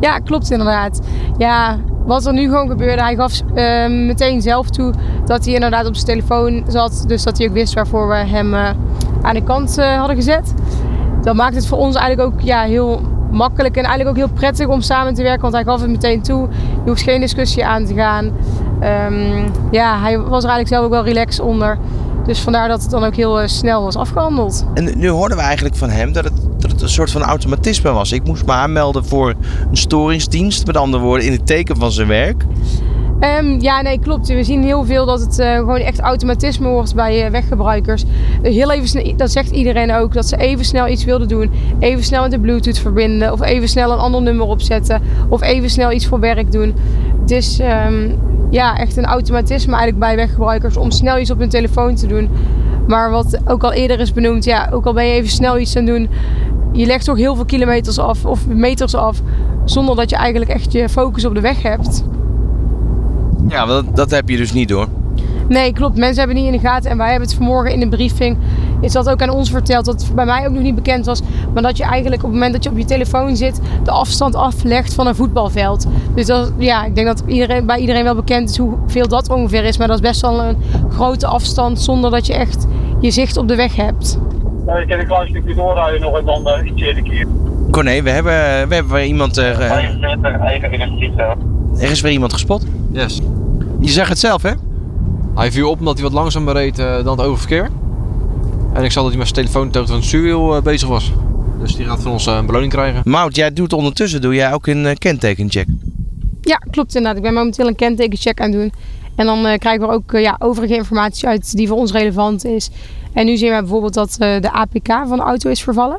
Ja, 0.00 0.18
klopt 0.18 0.50
inderdaad. 0.50 1.00
Ja, 1.38 1.78
wat 2.04 2.26
er 2.26 2.32
nu 2.32 2.44
gewoon 2.44 2.68
gebeurde, 2.68 3.02
hij 3.02 3.14
gaf 3.14 3.40
eh, 3.54 3.88
meteen 3.88 4.42
zelf 4.42 4.70
toe 4.70 4.92
dat 5.24 5.44
hij 5.44 5.54
inderdaad 5.54 5.86
op 5.86 5.94
zijn 5.94 6.06
telefoon 6.06 6.64
zat. 6.68 7.04
Dus 7.06 7.22
dat 7.22 7.38
hij 7.38 7.48
ook 7.48 7.52
wist 7.52 7.74
waarvoor 7.74 8.08
we 8.08 8.14
hem 8.14 8.54
eh, 8.54 8.70
aan 9.22 9.34
de 9.34 9.42
kant 9.42 9.76
hadden 9.76 10.16
gezet. 10.16 10.54
Dat 11.22 11.34
maakt 11.34 11.54
het 11.54 11.66
voor 11.66 11.78
ons 11.78 11.96
eigenlijk 11.96 12.34
ook 12.34 12.40
ja, 12.40 12.62
heel 12.62 13.00
makkelijk 13.30 13.76
en 13.76 13.84
eigenlijk 13.84 14.10
ook 14.10 14.24
heel 14.24 14.34
prettig 14.34 14.66
om 14.66 14.80
samen 14.80 15.14
te 15.14 15.22
werken. 15.22 15.40
Want 15.40 15.54
hij 15.54 15.64
gaf 15.64 15.80
het 15.80 15.90
meteen 15.90 16.22
toe. 16.22 16.48
Je 16.84 16.90
hoeft 16.90 17.02
geen 17.02 17.20
discussie 17.20 17.66
aan 17.66 17.84
te 17.84 17.94
gaan. 17.94 18.32
Ehm, 18.80 19.48
ja, 19.70 20.00
hij 20.00 20.18
was 20.18 20.44
er 20.44 20.50
eigenlijk 20.50 20.68
zelf 20.68 20.84
ook 20.84 20.90
wel 20.90 21.04
relaxed 21.04 21.44
onder. 21.44 21.78
Dus 22.30 22.40
vandaar 22.40 22.68
dat 22.68 22.82
het 22.82 22.90
dan 22.90 23.04
ook 23.04 23.16
heel 23.16 23.40
eh, 23.40 23.48
snel 23.48 23.82
was 23.82 23.96
afgehandeld. 23.96 24.64
En 24.74 24.98
nu 24.98 25.08
hoorden 25.08 25.36
we 25.36 25.42
eigenlijk 25.42 25.76
van 25.76 25.90
hem 25.90 26.12
dat 26.12 26.24
het, 26.24 26.82
een 26.82 26.88
soort 26.88 27.10
van 27.10 27.22
automatisme 27.22 27.90
was. 27.90 28.12
Ik 28.12 28.24
moest 28.24 28.46
me 28.46 28.52
aanmelden 28.52 29.04
voor 29.04 29.34
een 29.70 29.76
storingsdienst. 29.76 30.66
Met 30.66 30.76
andere 30.76 31.02
woorden, 31.02 31.26
in 31.26 31.32
het 31.32 31.46
teken 31.46 31.76
van 31.76 31.92
zijn 31.92 32.08
werk. 32.08 32.44
Ehm, 33.20 33.60
ja, 33.60 33.82
nee, 33.82 33.98
klopt. 33.98 34.28
We 34.28 34.44
zien 34.44 34.62
heel 34.62 34.84
veel 34.84 35.06
dat 35.06 35.20
het 35.20 35.38
eh, 35.38 35.56
gewoon 35.56 35.76
echt 35.76 36.00
automatisme 36.00 36.68
wordt 36.68 36.94
bij 36.94 37.24
eh, 37.24 37.30
weggebruikers. 37.30 38.04
Heel 38.42 38.70
even 38.72 39.16
dat 39.16 39.30
zegt 39.30 39.50
iedereen 39.50 39.92
ook, 39.92 40.12
dat 40.12 40.26
ze 40.26 40.36
even 40.36 40.64
snel 40.64 40.88
iets 40.88 41.04
wilden 41.04 41.28
doen. 41.28 41.50
Even 41.78 42.04
snel 42.04 42.22
met 42.22 42.30
de 42.30 42.40
Bluetooth 42.40 42.78
verbinden, 42.78 43.32
of 43.32 43.42
even 43.42 43.68
snel 43.68 43.92
een 43.92 43.98
ander 43.98 44.22
nummer 44.22 44.46
opzetten, 44.46 45.02
of 45.28 45.42
even 45.42 45.70
snel 45.70 45.92
iets 45.92 46.06
voor 46.06 46.20
werk 46.20 46.52
doen. 46.52 46.74
Het 47.20 47.30
is 47.30 47.58
ehm, 47.58 48.10
ja, 48.50 48.76
echt 48.76 48.96
een 48.96 49.04
automatisme 49.04 49.72
eigenlijk 49.72 49.98
bij 49.98 50.16
weggebruikers 50.16 50.76
om 50.76 50.90
snel 50.90 51.18
iets 51.18 51.30
op 51.30 51.38
hun 51.38 51.48
telefoon 51.48 51.94
te 51.94 52.06
doen. 52.06 52.28
Maar 52.86 53.10
wat 53.10 53.40
ook 53.44 53.64
al 53.64 53.72
eerder 53.72 54.00
is 54.00 54.12
benoemd, 54.12 54.44
ja, 54.44 54.68
ook 54.72 54.86
al 54.86 54.92
ben 54.92 55.06
je 55.06 55.12
even 55.12 55.30
snel 55.30 55.58
iets 55.58 55.76
aan 55.76 55.86
het 55.86 55.94
doen, 55.94 56.08
je 56.72 56.86
legt 56.86 57.04
toch 57.04 57.16
heel 57.16 57.34
veel 57.34 57.44
kilometers 57.44 57.98
af 57.98 58.24
of 58.24 58.46
meters 58.46 58.94
af, 58.94 59.22
zonder 59.64 59.96
dat 59.96 60.10
je 60.10 60.16
eigenlijk 60.16 60.50
echt 60.50 60.72
je 60.72 60.88
focus 60.88 61.24
op 61.24 61.34
de 61.34 61.40
weg 61.40 61.62
hebt. 61.62 62.04
Ja, 63.50 63.66
dat, 63.66 63.96
dat 63.96 64.10
heb 64.10 64.28
je 64.28 64.36
dus 64.36 64.52
niet 64.52 64.68
door. 64.68 64.86
Nee, 65.48 65.72
klopt. 65.72 65.96
Mensen 65.96 66.18
hebben 66.18 66.36
het 66.36 66.44
niet 66.44 66.54
in 66.54 66.60
de 66.60 66.68
gaten. 66.68 66.90
En 66.90 66.96
wij 66.96 67.10
hebben 67.10 67.28
het 67.28 67.36
vanmorgen 67.36 67.72
in 67.72 67.80
de 67.80 67.88
briefing. 67.88 68.36
Is 68.80 68.92
dat 68.92 69.08
ook 69.08 69.22
aan 69.22 69.30
ons 69.30 69.50
verteld. 69.50 69.84
Dat 69.84 70.10
bij 70.14 70.24
mij 70.24 70.46
ook 70.46 70.52
nog 70.52 70.62
niet 70.62 70.74
bekend 70.74 71.06
was. 71.06 71.22
Maar 71.54 71.62
dat 71.62 71.76
je 71.76 71.84
eigenlijk 71.84 72.22
op 72.22 72.28
het 72.28 72.38
moment 72.38 72.52
dat 72.52 72.64
je 72.64 72.70
op 72.70 72.78
je 72.78 72.84
telefoon 72.84 73.36
zit. 73.36 73.60
de 73.84 73.90
afstand 73.90 74.34
aflegt 74.34 74.94
van 74.94 75.06
een 75.06 75.14
voetbalveld. 75.14 75.86
Dus 76.14 76.26
dat, 76.26 76.52
ja, 76.58 76.84
ik 76.84 76.94
denk 76.94 77.06
dat 77.06 77.22
iedereen, 77.26 77.66
bij 77.66 77.78
iedereen 77.78 78.04
wel 78.04 78.14
bekend 78.14 78.50
is 78.50 78.56
hoeveel 78.56 79.08
dat 79.08 79.30
ongeveer 79.30 79.64
is. 79.64 79.78
Maar 79.78 79.86
dat 79.86 79.96
is 79.96 80.08
best 80.08 80.20
wel 80.20 80.42
een 80.42 80.56
grote 80.90 81.26
afstand. 81.26 81.80
zonder 81.80 82.10
dat 82.10 82.26
je 82.26 82.34
echt 82.34 82.66
je 83.00 83.10
zicht 83.10 83.36
op 83.36 83.48
de 83.48 83.54
weg 83.54 83.76
hebt. 83.76 84.18
Nou, 84.66 84.80
ik 84.80 84.88
kan 84.88 84.98
een 84.98 85.06
klein 85.06 85.28
stukje 85.28 85.54
doorrijden 85.54 86.00
nog 86.00 86.18
en 86.18 86.24
dan 86.24 86.48
uh, 86.48 86.70
iets 86.70 86.82
eerder 86.82 87.02
keer. 87.02 87.26
Corné, 87.70 88.02
we 88.02 88.10
hebben, 88.10 88.32
we 88.68 88.74
hebben 88.74 88.92
weer 88.92 89.04
iemand. 89.04 89.38
Uh, 89.38 89.70
er 91.78 91.90
is 91.90 92.00
weer 92.00 92.12
iemand 92.12 92.32
gespot. 92.32 92.64
Yes. 92.92 93.20
Je 93.80 93.90
zag 93.90 94.08
het 94.08 94.18
zelf, 94.18 94.42
hè? 94.42 94.52
Hij 95.34 95.52
viel 95.52 95.70
op 95.70 95.78
omdat 95.78 95.94
hij 95.94 96.02
wat 96.02 96.12
langzamer 96.12 96.54
reed 96.54 96.78
eh, 96.78 97.04
dan 97.04 97.18
het 97.18 97.26
oververkeer. 97.26 97.70
En 98.72 98.84
ik 98.84 98.92
zag 98.92 99.02
dat 99.02 99.12
hij 99.12 99.18
met 99.18 99.28
zijn 99.28 99.46
telefoon 99.46 99.70
tegen 99.70 99.94
het 99.94 100.04
stuurwiel 100.04 100.56
eh, 100.56 100.62
bezig 100.62 100.88
was. 100.88 101.12
Dus 101.60 101.76
die 101.76 101.86
gaat 101.86 102.02
van 102.02 102.12
ons 102.12 102.26
eh, 102.26 102.36
een 102.36 102.46
beloning 102.46 102.72
krijgen. 102.72 103.02
Mout, 103.04 103.36
jij 103.36 103.52
doet 103.52 103.72
ondertussen 103.72 104.20
doe 104.20 104.34
jij 104.34 104.52
ook 104.52 104.66
een 104.66 104.98
kentekencheck. 104.98 105.66
Ja, 106.40 106.56
klopt 106.56 106.94
inderdaad. 106.94 107.16
Ik 107.16 107.22
ben 107.22 107.34
momenteel 107.34 107.66
een 107.66 107.74
kentekencheck 107.74 108.40
aan 108.40 108.50
het 108.50 108.60
doen. 108.60 108.72
En 109.20 109.26
dan 109.26 109.46
eh, 109.46 109.58
krijgen 109.58 109.86
we 109.88 109.92
ook 109.92 110.10
ja, 110.12 110.36
overige 110.38 110.74
informatie 110.74 111.28
uit 111.28 111.56
die 111.56 111.68
voor 111.68 111.76
ons 111.76 111.92
relevant 111.92 112.44
is. 112.44 112.70
En 113.12 113.26
nu 113.26 113.36
zien 113.36 113.52
we 113.52 113.58
bijvoorbeeld 113.58 113.94
dat 113.94 114.16
eh, 114.18 114.40
de 114.40 114.52
APK 114.52 114.86
van 114.86 115.16
de 115.16 115.22
auto 115.22 115.50
is 115.50 115.62
vervallen. 115.62 115.98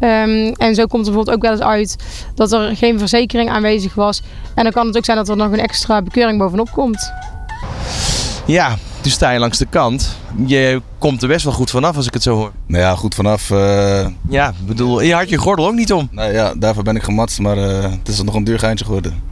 Ehm, 0.00 0.52
en 0.56 0.74
zo 0.74 0.86
komt 0.86 1.06
er 1.06 1.12
bijvoorbeeld 1.12 1.36
ook 1.36 1.42
wel 1.42 1.52
eens 1.52 1.60
uit 1.60 1.96
dat 2.34 2.52
er 2.52 2.76
geen 2.76 2.98
verzekering 2.98 3.50
aanwezig 3.50 3.94
was. 3.94 4.22
En 4.54 4.62
dan 4.62 4.72
kan 4.72 4.86
het 4.86 4.96
ook 4.96 5.04
zijn 5.04 5.16
dat 5.16 5.28
er 5.28 5.36
nog 5.36 5.52
een 5.52 5.60
extra 5.60 6.02
bekeuring 6.02 6.38
bovenop 6.38 6.70
komt. 6.72 7.12
Ja, 8.46 8.76
nu 9.04 9.10
sta 9.10 9.30
je 9.30 9.38
langs 9.38 9.58
de 9.58 9.66
kant. 9.70 10.16
Je 10.46 10.82
komt 10.98 11.22
er 11.22 11.28
best 11.28 11.44
wel 11.44 11.52
goed 11.52 11.70
vanaf 11.70 11.96
als 11.96 12.06
ik 12.06 12.14
het 12.14 12.22
zo 12.22 12.34
hoor. 12.34 12.52
Nou 12.66 12.82
ja, 12.82 12.94
goed 12.94 13.14
vanaf. 13.14 13.50
eh, 13.50 14.06
Ja, 14.28 14.48
ik 14.48 14.66
bedoel, 14.66 15.00
je 15.00 15.14
had 15.14 15.28
je 15.28 15.36
gordel 15.36 15.66
ook 15.66 15.74
niet 15.74 15.92
om. 15.92 16.08
nou 16.10 16.32
ja, 16.32 16.52
daarvoor 16.56 16.82
ben 16.82 16.96
ik 16.96 17.02
gematst, 17.02 17.38
maar 17.38 17.56
eh, 17.58 17.82
het 17.90 18.08
is 18.08 18.22
nog 18.22 18.34
een 18.34 18.44
duur 18.44 18.58
geintje 18.58 18.84
geworden. 18.84 19.22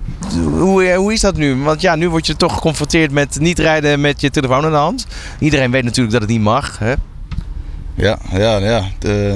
Hoe, 0.58 0.84
eh, 0.84 0.96
hoe 0.96 1.12
is 1.12 1.20
dat 1.20 1.36
nu? 1.36 1.62
Want 1.62 1.80
ja, 1.80 1.94
nu 1.94 2.08
word 2.10 2.26
je 2.26 2.36
toch 2.36 2.54
geconfronteerd 2.54 3.10
met 3.10 3.38
niet 3.40 3.58
rijden 3.58 4.00
met 4.00 4.20
je 4.20 4.30
telefoon 4.30 4.64
in 4.64 4.70
de 4.70 4.76
hand. 4.76 5.06
Iedereen 5.38 5.70
weet 5.70 5.84
natuurlijk 5.84 6.12
dat 6.12 6.22
het 6.22 6.30
niet 6.30 6.40
mag. 6.40 6.78
Hè? 6.78 6.94
Ja, 7.94 8.18
ja, 8.32 8.56
ja. 8.56 8.82
Eh, 9.00 9.34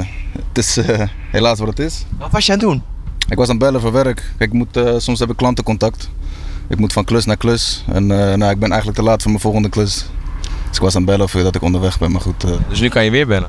het 0.49 0.59
is 0.59 0.77
eh, 0.77 1.07
helaas 1.31 1.59
wat 1.59 1.69
het 1.69 1.79
is. 1.79 2.05
Wat 2.19 2.31
was 2.31 2.47
je 2.47 2.53
aan 2.53 2.59
het 2.59 2.69
doen? 2.69 2.83
Ik 3.29 3.37
was 3.37 3.49
aan 3.49 3.55
het 3.55 3.65
bellen 3.65 3.81
voor 3.81 3.93
werk. 3.93 4.17
Kijk, 4.39 4.51
ik 4.51 4.57
moet, 4.57 4.77
eh, 4.77 4.95
soms 4.99 5.19
heb 5.19 5.31
ik 5.31 5.37
klantencontact. 5.37 6.11
Ik 6.69 6.79
moet 6.79 6.93
van 6.93 7.05
klus 7.05 7.25
naar 7.25 7.37
klus. 7.37 7.85
En 7.93 8.11
eh, 8.11 8.37
nou, 8.37 8.51
ik 8.51 8.59
ben 8.59 8.69
eigenlijk 8.71 9.01
te 9.01 9.05
laat 9.05 9.23
voor 9.23 9.31
mijn 9.31 9.43
volgende 9.43 9.69
klus. 9.69 10.07
Dus 10.69 10.77
ik 10.77 10.83
was 10.83 10.95
aan 10.97 11.03
het 11.03 11.11
bellen 11.11 11.29
voor 11.29 11.43
dat 11.43 11.55
ik 11.55 11.63
onderweg 11.63 11.99
ben. 11.99 12.13
Maar 12.13 12.21
goed, 12.21 12.45
eh, 12.45 12.51
Dus 12.69 12.81
nu 12.81 12.89
kan 12.89 13.05
je 13.05 13.11
weer 13.11 13.27
bellen. 13.27 13.49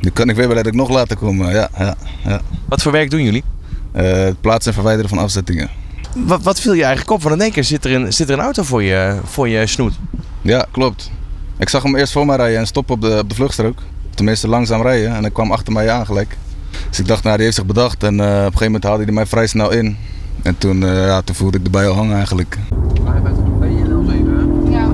nu 0.00 0.10
kan 0.10 0.28
ik 0.28 0.36
weer 0.36 0.46
bellen 0.48 0.62
dat 0.64 0.72
ik 0.72 0.78
nog 0.78 0.88
later 0.88 1.16
kom. 1.16 1.44
ja, 1.50 1.68
ja, 1.78 1.96
ja. 2.24 2.40
Wat 2.68 2.82
voor 2.82 2.92
werk 2.92 3.10
doen 3.10 3.22
jullie? 3.22 3.44
Eh, 3.92 4.12
het 4.12 4.40
plaatsen 4.40 4.70
en 4.70 4.74
verwijderen 4.74 5.08
van 5.08 5.18
afzettingen. 5.18 5.70
Wat, 6.14 6.42
wat 6.42 6.60
viel 6.60 6.72
je 6.72 6.82
eigenlijk 6.82 7.10
op? 7.10 7.22
Want 7.22 7.34
in 7.34 7.40
één 7.40 7.52
keer 7.52 7.64
zit 7.64 7.84
er 7.84 7.92
een, 7.94 8.12
zit 8.12 8.28
er 8.28 8.38
een 8.38 8.44
auto 8.44 8.62
voor 8.62 8.82
je, 8.82 9.20
voor 9.24 9.48
je 9.48 9.66
snoet. 9.66 9.94
Ja, 10.42 10.66
klopt. 10.70 11.10
Ik 11.58 11.68
zag 11.68 11.82
hem 11.82 11.96
eerst 11.96 12.12
voor 12.12 12.26
mij 12.26 12.36
rijden 12.36 12.58
en 12.58 12.66
stoppen 12.66 12.94
op 12.94 13.00
de, 13.00 13.18
op 13.18 13.28
de 13.28 13.34
vluchtstrook. 13.34 13.78
Tenminste, 14.18 14.48
langzaam 14.48 14.82
rijden. 14.82 15.14
En 15.14 15.20
hij 15.20 15.30
kwam 15.30 15.52
achter 15.52 15.72
mij 15.72 15.90
aan 15.90 16.06
gelijk. 16.06 16.36
Dus 16.88 16.98
ik 16.98 17.06
dacht, 17.06 17.22
nou, 17.22 17.34
die 17.34 17.44
heeft 17.44 17.56
zich 17.56 17.66
bedacht. 17.66 18.02
En 18.02 18.20
eh, 18.20 18.26
op 18.26 18.32
een 18.32 18.42
gegeven 18.42 18.64
moment 18.64 18.84
haalde 18.84 19.04
hij 19.04 19.12
mij 19.12 19.26
vrij 19.26 19.46
snel 19.46 19.70
in. 19.70 19.96
En 20.42 20.58
toen, 20.58 20.82
eh, 20.82 21.06
ja, 21.06 21.22
toen 21.22 21.34
voelde 21.34 21.58
ik 21.58 21.64
erbij 21.64 21.88
al 21.88 21.94
hangen 21.94 22.16
eigenlijk. 22.16 22.58
Ja. 24.70 24.90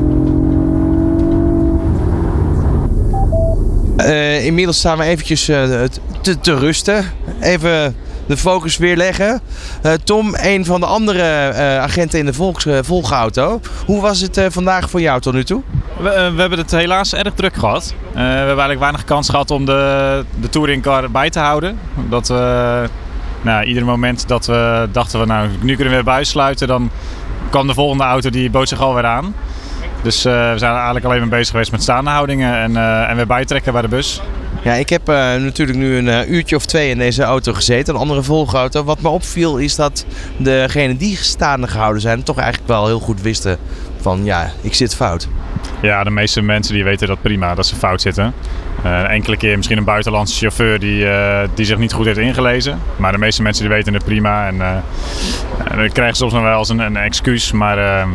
Eh, 3.96 4.44
inmiddels 4.44 4.78
staan 4.78 4.98
we 4.98 5.04
eventjes 5.04 5.48
eh, 5.48 5.82
te, 6.20 6.40
te 6.40 6.58
rusten. 6.58 7.04
Even 7.40 7.96
de 8.26 8.36
focus 8.36 8.76
weer 8.76 8.96
leggen. 8.96 9.40
Eh, 9.82 9.92
Tom, 9.92 10.34
een 10.36 10.64
van 10.64 10.80
de 10.80 10.86
andere 10.86 11.22
eh, 11.22 11.78
agenten 11.78 12.18
in 12.18 12.26
de 12.26 12.32
volks, 12.32 12.66
eh, 12.66 12.78
volgauto. 12.82 13.60
Hoe 13.86 14.00
was 14.00 14.20
het 14.20 14.46
vandaag 14.48 14.90
voor 14.90 15.00
jou 15.00 15.20
tot 15.20 15.32
nu 15.32 15.44
toe? 15.44 15.62
We, 15.96 16.32
we 16.34 16.40
hebben 16.40 16.58
het 16.58 16.70
helaas 16.70 17.14
erg 17.14 17.34
druk 17.34 17.54
gehad. 17.54 17.94
Eh, 17.94 18.14
we 18.14 18.20
hebben 18.20 18.46
eigenlijk 18.46 18.80
weinig 18.80 19.04
kans 19.04 19.28
gehad 19.28 19.50
om 19.50 19.64
de, 19.64 20.24
de 20.40 20.48
touringcar 20.48 21.10
bij 21.10 21.30
te 21.30 21.38
houden. 21.38 21.78
Omdat 21.96 22.28
we, 22.28 22.84
nou, 23.42 23.64
ieder 23.64 23.84
moment 23.84 24.28
dat 24.28 24.46
we 24.46 24.88
dachten 24.92 25.20
we, 25.20 25.26
nou, 25.26 25.48
nu 25.60 25.74
kunnen 25.74 25.88
we 25.88 25.94
weer 25.94 26.04
buissluiten, 26.04 26.68
dan 26.68 26.90
kwam 27.50 27.66
de 27.66 27.74
volgende 27.74 28.04
auto 28.04 28.30
die 28.30 28.50
bood 28.50 28.68
zich 28.68 28.80
alweer 28.80 29.06
aan. 29.06 29.34
Dus 30.02 30.22
we 30.22 30.54
zijn 30.56 30.74
eigenlijk 30.74 31.04
alleen 31.04 31.20
maar 31.20 31.28
bezig 31.28 31.50
geweest 31.50 31.70
met 31.70 31.82
staande 31.82 32.10
houdingen 32.10 32.56
en, 32.56 32.76
en 33.08 33.16
weer 33.16 33.26
bijtrekken 33.26 33.72
bij 33.72 33.82
de 33.82 33.88
bus. 33.88 34.20
Ja, 34.64 34.72
ik 34.72 34.88
heb 34.88 35.08
eh, 35.08 35.14
natuurlijk 35.34 35.78
nu 35.78 35.96
een 35.96 36.08
eh, 36.08 36.28
uurtje 36.28 36.56
of 36.56 36.66
twee 36.66 36.90
in 36.90 36.98
deze 36.98 37.22
auto 37.22 37.52
gezeten, 37.52 37.94
een 37.94 38.00
andere 38.00 38.22
volgauto. 38.22 38.84
Wat 38.84 39.00
me 39.00 39.08
opviel 39.08 39.56
is 39.56 39.74
dat 39.76 40.06
degenen 40.36 40.96
die 40.96 41.16
staande 41.16 41.66
gehouden 41.66 42.02
zijn, 42.02 42.22
toch 42.22 42.38
eigenlijk 42.38 42.68
wel 42.68 42.86
heel 42.86 43.00
goed 43.00 43.22
wisten 43.22 43.58
van 44.00 44.24
ja, 44.24 44.50
ik 44.60 44.74
zit 44.74 44.94
fout. 44.94 45.28
Ja, 45.82 46.04
de 46.04 46.10
meeste 46.10 46.42
mensen 46.42 46.74
die 46.74 46.84
weten 46.84 47.08
dat 47.08 47.22
prima, 47.22 47.54
dat 47.54 47.66
ze 47.66 47.76
fout 47.76 48.00
zitten. 48.00 48.34
Een 48.82 49.06
enkele 49.06 49.36
keer 49.36 49.56
misschien 49.56 49.78
een 49.78 49.84
buitenlandse 49.84 50.38
chauffeur 50.38 50.78
die, 50.78 51.06
die 51.54 51.64
zich 51.64 51.78
niet 51.78 51.92
goed 51.92 52.06
heeft 52.06 52.18
ingelezen. 52.18 52.78
Maar 52.96 53.12
de 53.12 53.18
meeste 53.18 53.42
mensen 53.42 53.64
die 53.64 53.72
weten 53.72 53.94
het 53.94 54.04
prima. 54.04 54.46
En, 54.46 54.60
eh, 54.60 55.82
en 55.82 55.92
krijgen 55.92 56.16
soms 56.16 56.32
nog 56.32 56.42
wel 56.42 56.58
eens 56.58 56.68
een, 56.68 56.78
een 56.78 56.96
excuus. 56.96 57.52
Maar 57.52 57.78
eh, 57.78 58.06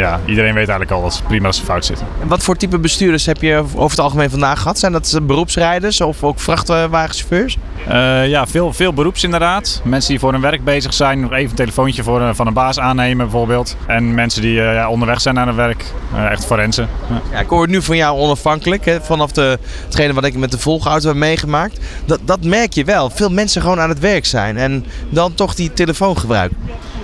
ja, 0.00 0.20
iedereen 0.26 0.54
weet 0.54 0.68
eigenlijk 0.68 0.90
al 0.90 1.02
dat 1.02 1.14
ze 1.14 1.22
prima 1.22 1.44
dat 1.44 1.54
ze 1.56 1.64
fout 1.64 1.84
zitten. 1.84 2.06
En 2.22 2.28
wat 2.28 2.42
voor 2.42 2.56
type 2.56 2.78
bestuurders 2.78 3.26
heb 3.26 3.42
je 3.42 3.56
over 3.56 3.90
het 3.90 4.00
algemeen 4.00 4.30
vandaag 4.30 4.60
gehad? 4.60 4.78
Zijn 4.78 4.92
dat 4.92 5.12
eh, 5.12 5.20
beroepsrijders 5.22 6.00
of 6.00 6.22
ook 6.24 6.40
vrachtwagenchauffeurs? 6.40 7.56
Eh, 7.88 8.28
ja, 8.28 8.46
veel, 8.46 8.72
veel 8.72 8.92
beroeps 8.92 9.24
inderdaad. 9.24 9.80
Mensen 9.84 10.10
die 10.10 10.18
voor 10.18 10.32
hun 10.32 10.40
werk 10.40 10.64
bezig 10.64 10.94
zijn. 10.94 11.20
Nog 11.20 11.32
even 11.32 11.50
een 11.50 11.56
telefoontje 11.56 12.02
voor, 12.02 12.20
een- 12.20 12.34
van 12.34 12.46
een 12.46 12.52
baas 12.52 12.78
aannemen 12.78 13.16
bijvoorbeeld. 13.26 13.76
En 13.86 14.14
mensen 14.14 14.42
die 14.42 14.60
eh, 14.62 14.74
ja, 14.74 14.88
onderweg 14.88 15.20
zijn 15.20 15.34
naar 15.34 15.46
hun 15.46 15.54
werk. 15.56 15.84
Eh, 16.14 16.30
echt 16.30 16.44
forensen. 16.44 16.88
Ja. 17.08 17.20
Ja, 17.32 17.38
ik 17.38 17.48
hoor 17.48 17.62
het 17.62 17.70
nu 17.70 17.82
van 17.82 17.96
jou 17.96 18.18
onafhankelijk, 18.18 18.84
hè, 18.84 19.00
vanaf 19.00 19.32
de, 19.32 19.58
hetgene 19.84 20.12
wat 20.12 20.24
ik 20.24 20.36
met 20.36 20.50
de 20.50 20.58
volgauto 20.58 21.08
heb 21.08 21.16
meegemaakt. 21.16 21.78
Dat, 22.04 22.20
dat 22.24 22.44
merk 22.44 22.72
je 22.72 22.84
wel. 22.84 23.10
Veel 23.10 23.30
mensen 23.30 23.62
gewoon 23.62 23.80
aan 23.80 23.88
het 23.88 23.98
werk 24.00 24.26
zijn 24.26 24.56
en 24.56 24.84
dan 25.08 25.34
toch 25.34 25.54
die 25.54 25.72
telefoon 25.72 26.18
gebruiken. 26.18 26.56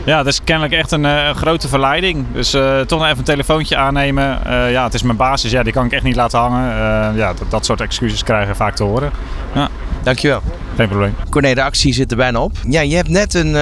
Ja, 0.06 0.16
dat 0.16 0.26
is 0.26 0.40
kennelijk 0.44 0.74
echt 0.74 0.92
een 0.92 1.04
eh, 1.04 1.30
grote 1.30 1.68
verleiding. 1.68 2.24
Dus 2.32 2.54
eh, 2.54 2.80
toch 2.80 2.98
nog 2.98 3.06
even 3.08 3.18
een 3.18 3.24
telefoontje 3.24 3.76
aannemen. 3.76 4.44
Eh, 4.46 4.70
ja, 4.70 4.84
het 4.84 4.94
is 4.94 5.02
mijn 5.02 5.16
basis. 5.16 5.50
Ja, 5.50 5.62
die 5.62 5.72
kan 5.72 5.84
ik 5.84 5.92
echt 5.92 6.02
niet 6.02 6.16
laten 6.16 6.38
hangen. 6.38 6.70
Eh, 6.70 7.16
ja, 7.16 7.32
dat, 7.34 7.50
dat 7.50 7.64
soort 7.64 7.80
excuses 7.80 8.22
krijgen 8.24 8.56
vaak 8.56 8.74
te 8.76 8.82
horen. 8.82 9.10
Ja, 9.54 9.68
Dankjewel. 10.02 10.40
geen 10.76 10.88
probleem. 10.88 11.14
Corné, 11.30 11.54
de 11.54 11.62
actie 11.62 11.92
zit 11.92 12.10
er 12.10 12.16
bijna 12.16 12.40
op. 12.40 12.52
Ja, 12.68 12.80
je 12.80 12.96
hebt 12.96 13.08
net 13.08 13.34
een, 13.34 13.54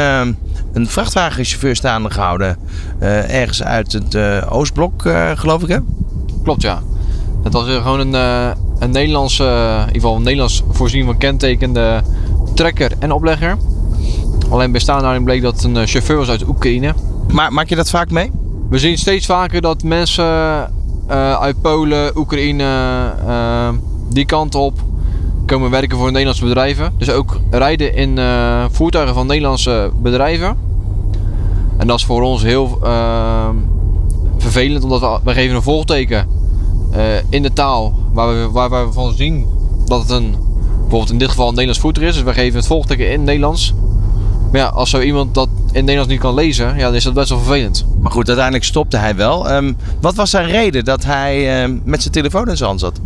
een 0.73 0.89
vrachtwagenchauffeur 0.89 1.77
staande 1.77 2.11
gehouden. 2.11 2.57
eh, 2.99 3.41
ergens 3.41 3.63
uit 3.63 3.93
het 3.93 4.15
eh, 4.15 4.43
Oostblok, 4.49 5.05
eh, 5.07 5.31
geloof 5.35 5.63
ik 5.63 5.69
hè? 5.69 5.79
Klopt, 6.43 6.63
ja. 6.63 6.83
Het 7.45 7.53
was 7.53 7.65
weer 7.67 7.81
gewoon 7.81 8.01
een, 8.01 8.15
eh, 8.15 8.51
een 8.79 8.91
Nederlandse, 8.91 9.45
in 9.45 9.79
ieder 9.79 9.93
geval 10.01 10.17
een 10.17 10.23
Nederlands 10.23 10.63
voorzien 10.71 11.05
van 11.05 11.19
kentekende 11.19 12.03
trekker 12.55 12.93
en 12.99 13.13
oplegger. 13.13 13.57
Alleen 14.55 14.71
bij 14.71 14.81
staanhouding 14.81 15.25
bleek 15.25 15.43
dat 15.43 15.55
het 15.55 15.65
een 15.65 15.77
eh, 15.77 15.87
chauffeur 15.87 16.17
was 16.17 16.29
uit 16.29 16.49
Oekraïne. 16.49 16.95
Maar 17.33 17.53
maak 17.53 17.69
je 17.69 17.77
dat 17.77 17.91
vaak 17.91 18.11
mee? 18.11 18.31
We 18.71 18.79
zien 18.79 18.99
steeds 18.99 19.27
vaker 19.27 19.61
dat 19.61 19.83
mensen 19.83 20.25
eh, 21.07 21.41
uit 21.41 21.61
Polen, 21.61 22.19
Oekraïne, 22.19 22.65
eh, 23.27 23.69
die 24.09 24.25
kant 24.25 24.55
op 24.55 24.81
komen 25.47 25.71
werken 25.71 25.99
voor 25.99 26.11
Nederlandse 26.11 26.45
bedrijven. 26.45 26.93
Dus 26.99 27.11
ook 27.11 27.41
rijden 27.51 27.95
in 27.95 28.19
voertuigen 28.71 29.15
van 29.15 29.27
Nederlandse 29.27 29.91
bedrijven. 30.03 30.57
En 31.77 31.87
dat 31.87 31.99
is 31.99 32.05
voor 32.05 32.23
ons 32.23 32.43
heel 32.43 32.79
eh, 32.83 33.49
vervelend, 34.39 34.85
omdat 34.85 35.01
we, 35.01 35.19
we 35.25 35.33
geven 35.33 35.57
een 35.57 35.63
volteken 35.63 36.27
eh, 36.93 37.03
in 37.29 37.43
de 37.43 37.53
taal 37.53 37.95
waar 38.13 38.29
we, 38.29 38.51
waar 38.51 38.71
we 38.71 38.93
van 38.93 39.15
zien 39.15 39.47
dat 39.87 40.01
het 40.01 40.11
een, 40.11 40.37
bijvoorbeeld 40.81 41.11
in 41.11 41.19
dit 41.19 41.29
geval 41.29 41.45
een 41.45 41.53
Nederlands 41.53 41.81
voertuig 41.81 42.09
is. 42.09 42.15
Dus 42.15 42.23
we 42.23 42.33
geven 42.33 42.59
het 42.59 42.67
volteken 42.67 43.07
in 43.07 43.13
het 43.13 43.23
Nederlands. 43.23 43.75
Maar 44.55 44.63
ja, 44.63 44.69
als 44.69 44.91
zo 44.91 45.01
iemand 45.01 45.35
dat 45.35 45.49
het 45.67 45.73
Nederlands 45.73 46.11
niet 46.11 46.21
kan 46.21 46.35
lezen, 46.35 46.77
ja, 46.77 46.85
dan 46.85 46.95
is 46.95 47.05
dat 47.05 47.15
best 47.15 47.29
wel 47.29 47.39
vervelend. 47.39 47.87
Maar 48.01 48.11
goed, 48.11 48.27
uiteindelijk 48.27 48.65
stopte 48.65 48.97
hij 48.97 49.17
wel. 49.17 49.49
Ehm, 49.49 49.73
wat 50.01 50.15
was 50.15 50.31
zijn 50.31 50.47
reden 50.47 50.85
dat 50.85 51.05
hij 51.05 51.63
ehm, 51.63 51.79
met 51.85 52.01
zijn 52.01 52.15
telefoon 52.15 52.49
in 52.49 52.57
zijn 52.57 52.69
hand 52.69 52.81
zat? 52.81 53.01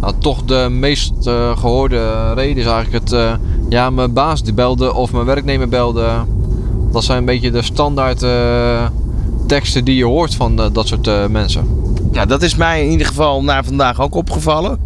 Nou, 0.00 0.14
toch 0.18 0.44
de 0.44 0.66
meest 0.70 1.12
eh, 1.24 1.58
gehoorde 1.58 2.32
reden 2.34 2.56
is 2.56 2.68
eigenlijk 2.68 3.04
het... 3.04 3.12
eh, 3.12 3.34
ja, 3.68 3.90
mijn 3.90 4.12
baas 4.12 4.42
die 4.42 4.52
belde 4.52 4.94
of 4.94 5.12
mijn 5.12 5.24
werknemer 5.24 5.68
belde. 5.68 6.10
Dat 6.92 7.04
zijn 7.04 7.18
een 7.18 7.24
beetje 7.24 7.50
de 7.50 7.62
standaard 7.62 8.22
eh, 8.22 8.86
teksten 9.46 9.84
die 9.84 9.96
je 9.96 10.04
hoort 10.04 10.34
van 10.34 10.56
dat 10.72 10.88
soort 10.88 11.30
mensen. 11.30 11.66
Ja, 12.12 12.24
dat 12.24 12.42
is 12.42 12.56
mij 12.56 12.84
in 12.84 12.90
ieder 12.90 13.06
geval 13.06 13.42
na 13.42 13.64
vandaag 13.64 14.00
ook 14.00 14.14
opgevallen. 14.14 14.78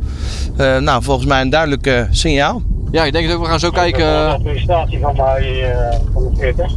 Nou, 0.57 1.03
volgens 1.03 1.27
mij 1.27 1.41
een 1.41 1.51
duidelijk 1.51 2.07
signaal. 2.11 2.63
Ja, 2.91 3.05
ik 3.05 3.13
denk 3.13 3.29
dat 3.29 3.41
we 3.41 3.47
gaan 3.47 3.61
zo 3.61 3.71
kijken... 3.71 4.01
De 4.05 4.33
administratie 4.35 4.99
van 4.99 5.17
mij 5.17 5.73
eh, 5.73 5.99
van 6.13 6.23
de 6.23 6.39
40. 6.39 6.73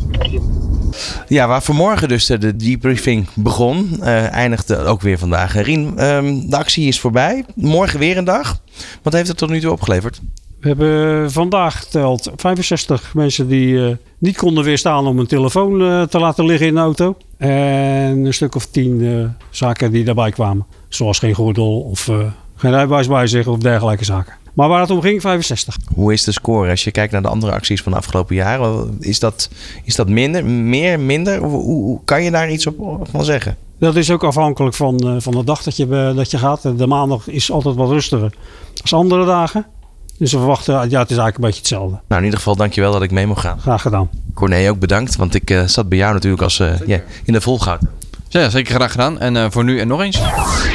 Ja, 1.28 1.48
waar 1.48 1.62
vanmorgen 1.62 2.08
dus 2.08 2.26
de, 2.26 2.38
de 2.38 2.56
debriefing 2.56 3.28
begon, 3.36 3.98
eh, 4.02 4.32
eindigde 4.32 4.78
ook 4.78 5.02
weer 5.02 5.18
vandaag. 5.18 5.56
Eh, 5.56 5.64
Rien, 5.64 5.98
ehm, 5.98 6.50
de 6.50 6.58
actie 6.58 6.88
is 6.88 7.00
voorbij. 7.00 7.46
Morgen 7.56 8.00
weer 8.00 8.18
een 8.18 8.24
dag. 8.24 8.60
Wat 9.02 9.14
heeft 9.14 9.28
het 9.28 9.38
tot 9.38 9.50
nu 9.50 9.60
toe 9.60 9.72
opgeleverd? 9.72 10.22
We 10.60 10.68
hebben 10.68 11.32
vandaag 11.32 11.80
geteld 11.80 12.32
65 12.36 13.14
mensen 13.14 13.48
die 13.48 13.86
eh, 13.88 13.96
niet 14.18 14.38
konden 14.38 14.64
weerstaan 14.64 15.08
om 15.08 15.20
een 15.20 15.28
telefoon 15.28 15.82
eh, 15.82 16.02
te 16.02 16.20
laten 16.20 16.46
liggen 16.46 16.68
in 16.68 16.74
de 16.74 16.80
auto. 16.80 17.16
En 17.38 18.26
een 18.26 18.34
stuk 18.34 18.56
of 18.56 18.66
tien 18.66 19.02
eh, 19.06 19.46
zaken 19.50 19.92
die 19.92 20.04
daarbij 20.04 20.32
kwamen. 20.32 20.66
Zoals 20.90 21.20
geen 21.20 21.34
gordel 21.34 21.80
of 21.80 22.08
eh, 22.08 22.18
geen 22.56 22.72
rijbewijs 22.72 23.08
bij 23.08 23.28
zich 23.28 23.48
of 23.48 23.58
dergelijke 23.58 24.06
zaken. 24.06 24.34
Maar 24.54 24.68
waar 24.70 24.82
het 24.82 24.90
om 24.90 25.02
ging, 25.02 25.22
65. 25.22 25.76
Hoe 25.96 26.14
is 26.14 26.24
de 26.24 26.32
score 26.32 26.70
als 26.70 26.84
je 26.84 26.92
kijkt 26.92 27.12
naar 27.12 27.22
de 27.22 27.28
andere 27.28 27.52
acties 27.52 27.82
van 27.82 27.92
de 27.92 27.98
afgelopen 27.98 28.36
jaren? 28.36 28.98
Is 29.00 29.20
dat, 29.20 29.50
is 29.84 29.96
dat 29.96 30.10
minder, 30.10 30.46
meer, 30.46 31.00
minder? 31.00 31.40
Hoe, 31.40 31.50
hoe- 31.62 31.84
hoe- 31.84 32.00
kan 32.06 32.24
je 32.24 32.32
daar 32.32 32.52
iets 32.52 32.68
op 32.68 33.08
van 33.12 33.24
zeggen? 33.24 33.56
Dat 33.80 33.96
is 33.96 34.12
ook 34.12 34.24
afhankelijk 34.24 34.76
van, 34.76 34.98
eh, 35.00 35.16
van 35.18 35.34
de 35.34 35.44
dag 35.44 35.64
dat 35.64 35.76
je, 35.78 35.84
eh, 35.84 36.16
dat 36.16 36.32
je 36.32 36.38
gaat. 36.38 36.62
De 36.78 36.88
maandag 36.88 37.28
is 37.28 37.52
altijd 37.52 37.76
wat 37.76 37.90
rustiger 37.90 38.34
als 38.82 38.94
andere 38.94 39.26
dagen. 39.26 39.66
Dus 40.18 40.32
we 40.32 40.38
verwachten, 40.38 40.74
ja, 40.74 40.80
het 40.80 40.90
is 40.90 41.18
eigenlijk 41.18 41.36
een 41.38 41.42
beetje 41.44 41.60
hetzelfde. 41.60 42.00
Nou, 42.08 42.20
in 42.20 42.24
ieder 42.24 42.38
geval 42.40 42.56
dankjewel 42.56 42.92
dat 42.92 43.02
ik 43.02 43.12
mee 43.12 43.28
mocht 43.28 43.42
gaan. 43.42 43.60
Graag 43.60 43.82
gedaan. 43.82 44.10
Corné 44.34 44.70
ook 44.70 44.80
bedankt, 44.80 45.16
want 45.16 45.36
ik 45.36 45.50
eh, 45.50 45.64
zat 45.64 45.90
bij 45.90 45.98
jou 45.98 46.14
natuurlijk 46.14 46.42
als, 46.44 46.60
eh, 46.60 46.80
in 47.24 47.34
de 47.34 47.42
volgoud. 47.42 47.80
Ja, 48.34 48.50
zeker 48.50 48.76
graag 48.76 48.92
gedaan. 48.92 49.20
En 49.20 49.38
eh, 49.38 49.46
voor 49.50 49.64
nu 49.64 49.80
en 49.80 49.88
nog 49.88 50.02
eens. 50.02 50.22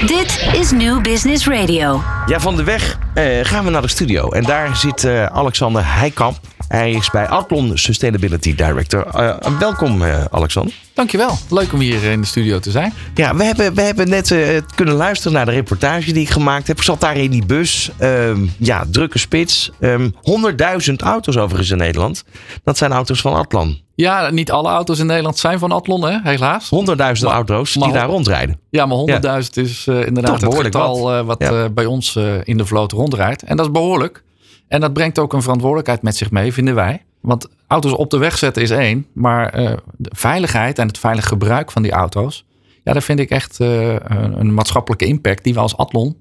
Dit 0.07 0.49
is 0.53 0.71
New 0.71 1.03
Business 1.03 1.47
Radio. 1.47 2.03
Ja, 2.27 2.41
van 2.41 2.57
de 2.57 2.65
weg 2.65 2.99
eh, 3.15 3.25
gaan 3.43 3.65
we 3.65 3.71
naar 3.71 3.83
de 3.83 3.89
studio. 3.89 4.31
En 4.31 4.43
daar 4.43 4.77
zit 4.77 5.05
eh, 5.05 5.27
Alexander 5.27 5.83
Heikamp. 5.85 6.39
Hij 6.69 6.93
is 6.93 7.11
bij 7.11 7.29
Adlon 7.29 7.79
Sustainability 7.79 8.55
Director. 8.55 9.07
Eh, 9.07 9.37
welkom, 9.59 10.03
eh, 10.03 10.25
Alexander. 10.31 10.75
Dankjewel. 10.95 11.39
Leuk 11.51 11.73
om 11.73 11.81
hier 11.81 12.03
in 12.05 12.21
de 12.21 12.27
studio 12.27 12.59
te 12.59 12.71
zijn. 12.71 12.93
Ja, 13.15 13.37
we 13.37 13.45
hebben, 13.45 13.75
we 13.75 13.83
hebben 13.83 14.09
net 14.09 14.31
eh, 14.31 14.49
kunnen 14.75 14.95
luisteren 14.95 15.33
naar 15.33 15.45
de 15.45 15.51
reportage 15.51 16.13
die 16.13 16.23
ik 16.23 16.31
gemaakt 16.31 16.67
heb. 16.67 16.77
Ik 16.77 16.83
zat 16.83 17.01
daar 17.01 17.17
in 17.17 17.31
die 17.31 17.47
bus. 17.47 17.91
Ehm, 17.99 18.47
ja, 18.59 18.85
drukke 18.91 19.19
spits. 19.19 19.71
Ehm 19.81 20.11
100.000 20.23 21.03
auto's 21.03 21.37
overigens 21.37 21.71
in 21.71 21.77
Nederland. 21.77 22.25
Dat 22.65 22.77
zijn 22.79 22.93
auto's 22.93 23.21
van 23.21 23.35
Adlon. 23.35 23.81
Ja, 23.95 24.31
niet 24.31 24.51
alle 24.51 24.69
auto's 24.69 24.99
in 24.99 25.07
Nederland 25.07 25.39
zijn 25.39 25.59
van 25.59 25.73
Adlon, 25.73 26.05
hè? 26.05 26.19
helaas. 26.23 26.69
100.000 26.71 27.31
auto's 27.31 27.73
die 27.73 27.83
maar- 27.83 27.93
daar 27.93 28.07
rondrijden. 28.07 28.61
Ja, 28.71 28.87
maar 28.87 28.97
100.000 28.97 29.57
is 29.57 29.87
inderdaad 29.87 30.33
het 30.33 30.41
behoorlijk 30.41 30.75
getal 30.75 31.01
wat. 31.03 31.25
wat 31.25 31.39
Ja. 31.51 31.69
bij 31.69 31.87
ons 31.87 32.17
in 32.45 32.57
de 32.57 32.67
vloot 32.67 32.93
rondrijdt. 32.93 33.43
En 33.43 33.57
dat 33.57 33.67
is 33.67 33.73
behoorlijk. 33.73 34.25
En 34.69 34.81
dat 34.81 34.93
brengt 34.93 35.19
ook 35.19 35.33
een 35.33 35.43
verantwoordelijkheid 35.43 36.03
met 36.03 36.17
zich 36.17 36.31
mee, 36.31 36.53
vinden 36.53 36.75
wij. 36.75 37.05
Want 37.21 37.49
auto's 37.67 37.93
op 37.93 38.11
de 38.11 38.19
weg 38.19 38.39
zetten 38.39 38.63
is 38.63 38.71
één. 38.71 39.07
Maar 39.13 39.49
eh, 39.49 39.77
de 39.97 40.11
veiligheid 40.15 40.79
en 40.79 40.87
het 40.87 40.99
veilig 40.99 41.27
gebruik 41.27 41.71
van 41.71 41.83
die 41.83 41.93
auto's... 41.93 42.45
Ja, 42.83 42.93
daar 42.93 43.03
vind 43.03 43.19
ik 43.19 43.31
echt 43.31 43.61
eh, 43.61 43.95
een, 44.09 44.55
maatschappelijke 44.55 45.07
impact... 45.07 45.45
die 45.45 45.55
we 45.55 45.61
als 45.61 45.77
Adlon, 45.77 46.17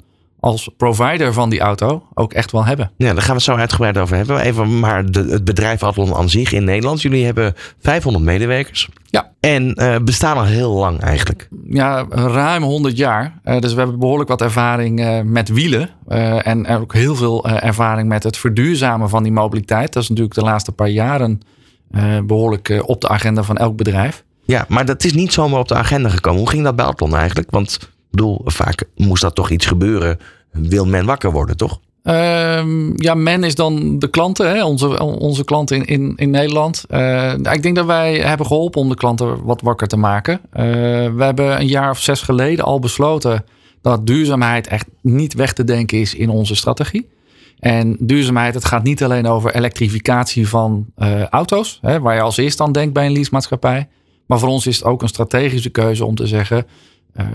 als 0.46 0.70
provider 0.78 1.34
van 1.34 1.50
die 1.50 1.60
auto... 1.60 2.04
ook 2.14 2.34
echt 2.34 2.52
wel 2.52 2.66
hebben. 2.66 2.92
Ja, 2.98 3.14
daar 3.14 3.22
gaan 3.22 3.28
we 3.28 3.34
het 3.34 3.44
zo 3.44 3.56
uitgebreid 3.56 3.98
over 3.98 4.16
hebben. 4.16 4.40
Even 4.40 4.80
maar 4.80 5.12
de, 5.12 5.20
het 5.20 5.46
bedrijf 5.46 5.84
Adlon 5.84 6.16
aan 6.16 6.30
zich 6.30 6.52
in 6.52 6.64
Nederland. 6.64 7.02
Jullie 7.02 7.26
hebben 7.26 7.54
500 7.80 8.26
medewerkers. 8.26 8.90
Ja. 9.06 9.32
En 9.40 9.74
eh, 9.74 9.96
bestaan 10.04 10.38
al 10.38 10.44
heel 10.44 10.72
lang 10.72 11.00
eigenlijk. 11.00 11.48
ja, 11.70 12.06
ruim 12.10 12.64
100 12.64 12.98
jaar. 12.98 13.40
Eh, 13.44 13.60
dus 13.60 13.74
we 13.74 13.80
hebben 13.80 14.00
behoorlijk 14.00 14.30
wat 14.30 14.42
ervaring 14.42 15.00
eh, 15.00 15.22
met 15.22 15.50
wielen. 15.50 15.90
En 16.44 16.68
ook 16.68 16.94
heel 16.94 17.16
veel 17.16 17.48
ervaring 17.48 18.08
met 18.08 18.24
het 18.24 18.38
verduurzamen 18.38 19.10
van 19.10 19.24
die 19.24 19.32
mobiliteit. 19.32 19.94
Dat 19.94 20.04
is 20.04 20.10
natuurlijk 20.10 20.36
de 20.36 20.42
laatste 20.42 20.72
paar 20.72 20.90
jaren 20.90 21.42
eh, 21.96 22.20
behoorlijk 22.24 22.70
eh, 22.70 22.82
op 22.86 23.02
de 23.02 23.08
agenda 23.08 23.44
van 23.44 23.58
elk 23.58 23.76
bedrijf. 23.76 24.24
Ja, 24.46 24.66
maar 24.68 24.86
dat 24.86 25.04
is 25.04 25.14
niet 25.14 25.34
zomaar 25.34 25.60
op 25.60 25.68
de 25.68 25.76
agenda 25.76 26.10
gekomen. 26.10 26.40
Hoe 26.40 26.50
ging 26.50 26.64
dat 26.64 26.76
bij 26.76 26.86
Adlon 26.86 27.16
eigenlijk? 27.16 27.52
Want 27.52 27.80
bedoel, 28.16 28.42
vaak 28.46 28.84
moest 28.96 29.22
dat 29.22 29.36
toch 29.36 29.50
iets 29.50 29.66
gebeuren. 29.66 30.20
Wil 30.52 30.86
men 30.86 31.06
wakker 31.06 31.32
worden, 31.32 31.58
toch? 31.58 31.80
Ehm, 32.04 32.92
ja, 32.96 33.14
men 33.14 33.44
is 33.44 33.56
dan 33.56 34.00
de 34.00 34.08
klanten, 34.08 34.50
hè? 34.50 34.64
Onze, 34.64 35.00
onze 35.00 35.44
klanten 35.44 35.78
in, 35.78 35.86
in, 35.86 36.14
in 36.16 36.30
Nederland. 36.30 36.84
Eh, 36.88 37.34
ik 37.34 37.64
denk 37.64 37.76
dat 37.76 37.86
wij 37.86 38.18
hebben 38.18 38.46
geholpen 38.46 38.82
om 38.82 38.90
de 38.90 38.96
klanten 38.96 39.44
wat 39.44 39.62
wakker 39.62 39.88
te 39.88 39.98
maken. 39.98 40.40
Eh, 40.52 40.64
we 41.16 41.24
hebben 41.24 41.60
een 41.60 41.68
jaar 41.68 41.90
of 41.90 42.00
zes 42.00 42.22
geleden 42.22 42.66
al 42.66 42.80
besloten 42.80 43.46
dat 43.82 44.08
duurzaamheid 44.08 44.68
echt 44.68 44.88
niet 45.02 45.34
weg 45.34 45.54
te 45.54 45.64
denken 45.64 46.00
is 46.00 46.16
in 46.16 46.30
onze 46.30 46.56
strategie. 46.56 47.10
En 47.60 47.98
duurzaamheid, 48.00 48.54
het 48.54 48.66
gaat 48.66 48.84
niet 48.84 49.04
alleen 49.04 49.28
over 49.28 49.56
elektrificatie 49.56 50.48
van 50.48 50.86
eh, 50.96 51.24
auto's, 51.24 51.80
hè, 51.82 52.00
waar 52.00 52.16
je 52.16 52.22
als 52.22 52.38
eerste 52.38 52.64
aan 52.64 52.72
denkt 52.72 52.94
bij 52.94 53.06
een 53.06 53.12
leasemaatschappij. 53.12 53.88
Maar 54.26 54.40
voor 54.40 54.50
ons 54.50 54.68
is 54.68 54.76
het 54.76 54.86
ook 54.86 55.02
een 55.02 55.08
strategische 55.08 55.70
keuze 55.70 56.06
om 56.06 56.16
te 56.16 56.28
zeggen, 56.28 56.66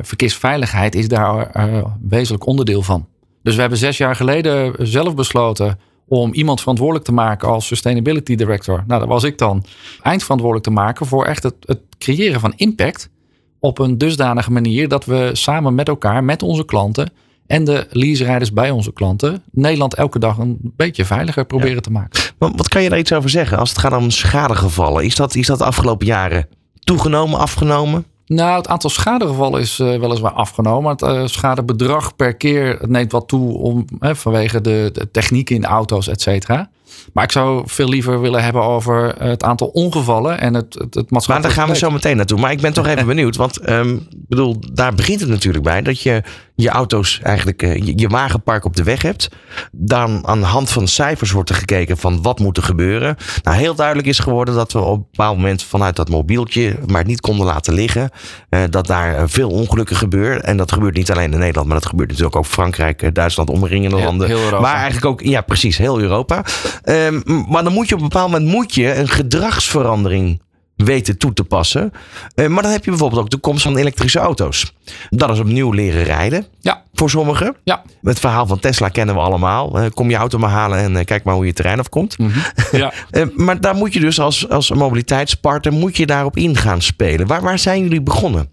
verkeersveiligheid 0.00 0.94
is 0.94 1.08
daar 1.08 1.50
eh, 1.50 1.84
wezenlijk 2.00 2.46
onderdeel 2.46 2.82
van. 2.82 3.06
Dus 3.42 3.54
we 3.54 3.60
hebben 3.60 3.78
zes 3.78 3.96
jaar 3.96 4.16
geleden 4.16 4.74
zelf 4.78 5.14
besloten 5.14 5.78
om 6.08 6.32
iemand 6.32 6.60
verantwoordelijk 6.60 7.06
te 7.06 7.12
maken 7.12 7.48
als 7.48 7.66
Sustainability 7.66 8.34
Director. 8.34 8.84
Nou, 8.86 9.00
dat 9.00 9.08
was 9.08 9.24
ik 9.24 9.38
dan. 9.38 9.64
Eindverantwoordelijk 10.02 10.68
te 10.68 10.74
maken 10.74 11.06
voor 11.06 11.24
echt 11.24 11.42
het, 11.42 11.54
het 11.60 11.80
creëren 11.98 12.40
van 12.40 12.52
impact 12.56 13.10
op 13.58 13.78
een 13.78 13.98
dusdanige 13.98 14.52
manier 14.52 14.88
dat 14.88 15.04
we 15.04 15.30
samen 15.32 15.74
met 15.74 15.88
elkaar, 15.88 16.24
met 16.24 16.42
onze 16.42 16.64
klanten 16.64 17.12
en 17.46 17.64
de 17.64 17.86
leaserijders 17.90 18.52
bij 18.52 18.70
onze 18.70 18.92
klanten, 18.92 19.42
Nederland 19.50 19.94
elke 19.94 20.18
dag 20.18 20.38
een 20.38 20.58
beetje 20.60 21.04
veiliger 21.04 21.44
proberen 21.44 21.82
te 21.82 21.90
maken. 21.90 22.20
Maar 22.38 22.50
wat 22.56 22.68
kan 22.68 22.82
je 22.82 22.88
daar 22.88 22.98
iets 22.98 23.12
over 23.12 23.30
zeggen 23.30 23.58
als 23.58 23.68
het 23.68 23.78
gaat 23.78 23.92
om 23.92 24.10
schadegevallen? 24.10 25.04
Is 25.04 25.16
dat, 25.16 25.34
is 25.34 25.46
dat 25.46 25.58
de 25.58 25.64
afgelopen 25.64 26.06
jaren 26.06 26.48
toegenomen, 26.80 27.38
afgenomen? 27.38 28.04
Nou, 28.32 28.56
het 28.56 28.68
aantal 28.68 28.90
schadegevallen 28.90 29.60
is 29.60 29.78
eh, 29.78 29.98
weliswaar 29.98 30.32
afgenomen. 30.32 30.90
Het 30.90 31.02
eh, 31.02 31.26
schadebedrag 31.26 32.16
per 32.16 32.34
keer 32.34 32.78
neemt 32.86 33.12
wat 33.12 33.28
toe 33.28 33.58
om, 33.58 33.84
hè, 33.98 34.16
vanwege 34.16 34.60
de, 34.60 34.90
de 34.92 35.10
techniek 35.10 35.50
in 35.50 35.64
auto's, 35.64 36.08
et 36.08 36.20
cetera. 36.20 36.70
Maar 37.12 37.24
ik 37.24 37.32
zou 37.32 37.62
veel 37.66 37.88
liever 37.88 38.20
willen 38.20 38.42
hebben 38.42 38.62
over 38.62 39.14
het 39.18 39.42
aantal 39.42 39.66
ongevallen 39.66 40.40
en 40.40 40.54
het, 40.54 40.74
het, 40.74 40.94
het 40.94 41.10
Maar 41.10 41.42
daar 41.42 41.50
gaan 41.50 41.68
we 41.68 41.76
zo 41.76 41.90
meteen 41.90 42.16
naartoe. 42.16 42.40
Maar 42.40 42.52
ik 42.52 42.60
ben 42.60 42.72
toch 42.72 42.86
even 42.86 43.06
benieuwd. 43.14 43.36
Want 43.36 43.58
ehm, 43.58 43.94
ik 43.94 44.28
bedoel, 44.28 44.56
daar 44.72 44.94
begint 44.94 45.20
het 45.20 45.28
natuurlijk 45.28 45.64
bij. 45.64 45.82
Dat 45.82 46.00
je 46.00 46.22
je 46.60 46.68
auto's 46.68 47.20
eigenlijk, 47.22 47.62
eh, 47.62 47.76
je, 47.76 47.92
je 47.96 48.08
wagenpark 48.08 48.64
op 48.64 48.76
de 48.76 48.82
weg 48.82 49.02
hebt. 49.02 49.28
Dan 49.72 50.26
aan 50.26 50.40
de 50.40 50.46
hand 50.46 50.70
van 50.70 50.88
cijfers 50.88 51.30
wordt 51.30 51.50
er 51.50 51.54
gekeken 51.56 51.96
van 51.98 52.22
wat 52.22 52.38
moet 52.38 52.56
er 52.56 52.62
gebeuren. 52.62 53.16
Nou, 53.42 53.56
heel 53.56 53.74
duidelijk 53.74 54.08
is 54.08 54.18
geworden 54.18 54.54
dat 54.54 54.72
we 54.72 54.78
op 54.78 54.96
een 54.96 55.06
bepaald 55.10 55.36
moment 55.36 55.62
vanuit 55.62 55.96
dat 55.96 56.08
mobieltje 56.08 56.76
maar 56.86 57.04
niet 57.04 57.20
konden 57.20 57.46
laten 57.46 57.74
liggen. 57.74 58.10
Eh, 58.48 58.60
dat 58.70 58.86
daar 58.86 59.14
eh, 59.16 59.22
veel 59.26 59.48
ongelukken 59.50 59.96
gebeuren. 59.96 60.44
En 60.44 60.56
dat 60.56 60.72
gebeurt 60.72 60.94
niet 60.96 61.10
alleen 61.10 61.32
in 61.32 61.38
Nederland, 61.38 61.66
maar 61.66 61.78
dat 61.78 61.86
gebeurt 61.88 62.08
natuurlijk 62.08 62.36
ook 62.36 62.46
Frankrijk, 62.46 63.14
Duitsland, 63.14 63.50
omringende 63.50 63.96
Heel- 63.96 64.04
landen. 64.04 64.26
heel 64.26 64.38
Europa. 64.38 64.60
Maar 64.60 64.74
eigenlijk 64.74 65.04
ook, 65.06 65.20
ja 65.20 65.40
precies, 65.40 65.78
heel 65.78 66.00
Europa. 66.00 66.44
Ehm, 66.82 67.20
maar 67.48 67.64
dan 67.64 67.72
moet 67.72 67.88
je 67.88 67.94
op 67.94 68.00
een 68.00 68.08
bepaald 68.08 68.30
moment 68.30 68.50
moet 68.50 68.74
je 68.74 68.94
een 68.94 69.08
gedragsverandering 69.08 70.40
weten 70.84 71.18
toe 71.18 71.32
te 71.32 71.44
passen. 71.44 71.92
Eh, 72.34 72.46
maar 72.46 72.62
dan 72.62 72.72
heb 72.72 72.84
je 72.84 72.90
bijvoorbeeld 72.90 73.20
ook 73.20 73.30
de 73.30 73.36
komst 73.36 73.62
van 73.62 73.76
elektrische 73.76 74.18
auto's. 74.18 74.72
Dat 75.08 75.30
is 75.30 75.38
opnieuw 75.38 75.70
leren 75.70 76.02
rijden. 76.02 76.46
Ja. 76.60 76.82
Voor 76.94 77.10
sommigen. 77.10 77.56
Ja. 77.64 77.82
Het 78.02 78.18
verhaal 78.18 78.46
van 78.46 78.58
Tesla 78.58 78.88
kennen 78.88 79.14
we 79.14 79.20
allemaal. 79.20 79.78
Eh, 79.78 79.90
kom 79.94 80.10
je 80.10 80.16
auto 80.16 80.38
maar 80.38 80.50
halen 80.50 80.78
en 80.78 80.96
eh, 80.96 81.04
kijk 81.04 81.24
maar 81.24 81.34
hoe 81.34 81.46
je 81.46 81.52
terrein 81.52 81.78
afkomt. 81.78 82.16
Ja. 82.72 82.92
Eh, 83.10 83.26
maar 83.36 83.60
daar 83.60 83.74
moet 83.74 83.92
je 83.92 84.00
dus 84.00 84.20
als, 84.20 84.48
als 84.48 84.70
mobiliteitspartner 84.70 85.72
moet 85.72 85.96
je 85.96 86.06
daarop 86.06 86.36
in 86.36 86.56
gaan 86.56 86.82
spelen. 86.82 87.26
Waar, 87.26 87.42
waar 87.42 87.58
zijn 87.58 87.82
jullie 87.82 88.02
begonnen? 88.02 88.48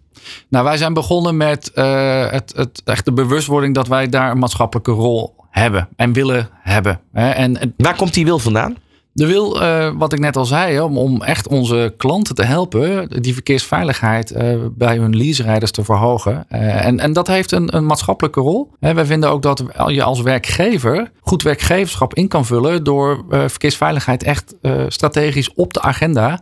Nou, 0.50 0.64
wij 0.64 0.78
zijn 0.78 0.94
begonnen 0.94 1.38
met 1.38 1.72
het, 1.74 2.54
het, 2.56 2.82
echt 2.86 3.06
de 3.06 3.14
bewustwording 3.14 3.76
dat 3.76 3.88
wij 3.88 4.10
daar 4.10 4.32
een 4.32 4.40
maatschappelijke 4.40 4.92
rol 4.92 5.36
hebben 5.50 5.88
en 5.96 6.14
willen 6.14 6.50
hebben. 6.54 7.00
Hè. 7.14 7.30
En, 7.30 7.60
en 7.60 7.74
Waar 7.78 7.96
komt 7.96 8.14
die 8.14 8.26
wil 8.26 8.40
vandaan? 8.40 8.76
De 9.18 9.26
wil, 9.26 9.62
eh, 9.62 9.92
wat 9.96 10.14
ik 10.14 10.20
net 10.20 10.36
al 10.36 10.46
zei, 10.46 10.80
om, 10.80 10.98
om 10.98 11.24
echt 11.24 11.48
onze 11.48 11.94
klanten 11.98 12.36
te 12.36 12.44
helpen, 12.44 13.10
die 13.22 13.34
verkeersveiligheid 13.34 14.32
eh, 14.32 14.56
bij 14.72 14.98
hun 14.98 15.16
leaserijders 15.16 15.72
te 15.72 15.84
verhogen. 15.84 16.46
Eh, 16.50 16.86
en, 16.86 17.00
en 17.00 17.14
dat 17.14 17.28
heeft 17.28 17.52
een, 17.52 17.76
een 17.76 17.86
maatschappelijke 17.86 18.40
rol. 18.40 18.72
Hè, 18.80 18.94
wij 18.94 19.06
vinden 19.06 19.30
ook 19.30 19.42
dat 19.42 19.64
je 19.88 20.04
als 20.04 20.22
werkgever 20.22 21.12
goed 21.20 21.44
werkgeverschap 21.44 22.14
in 22.14 22.28
kan 22.28 22.46
vullen 22.46 22.84
door 22.84 23.26
verkeersveiligheid 23.30 24.24
echt 24.24 24.56
strategisch 24.88 25.54
op 25.54 25.74
de 25.74 25.82
agenda 25.82 26.40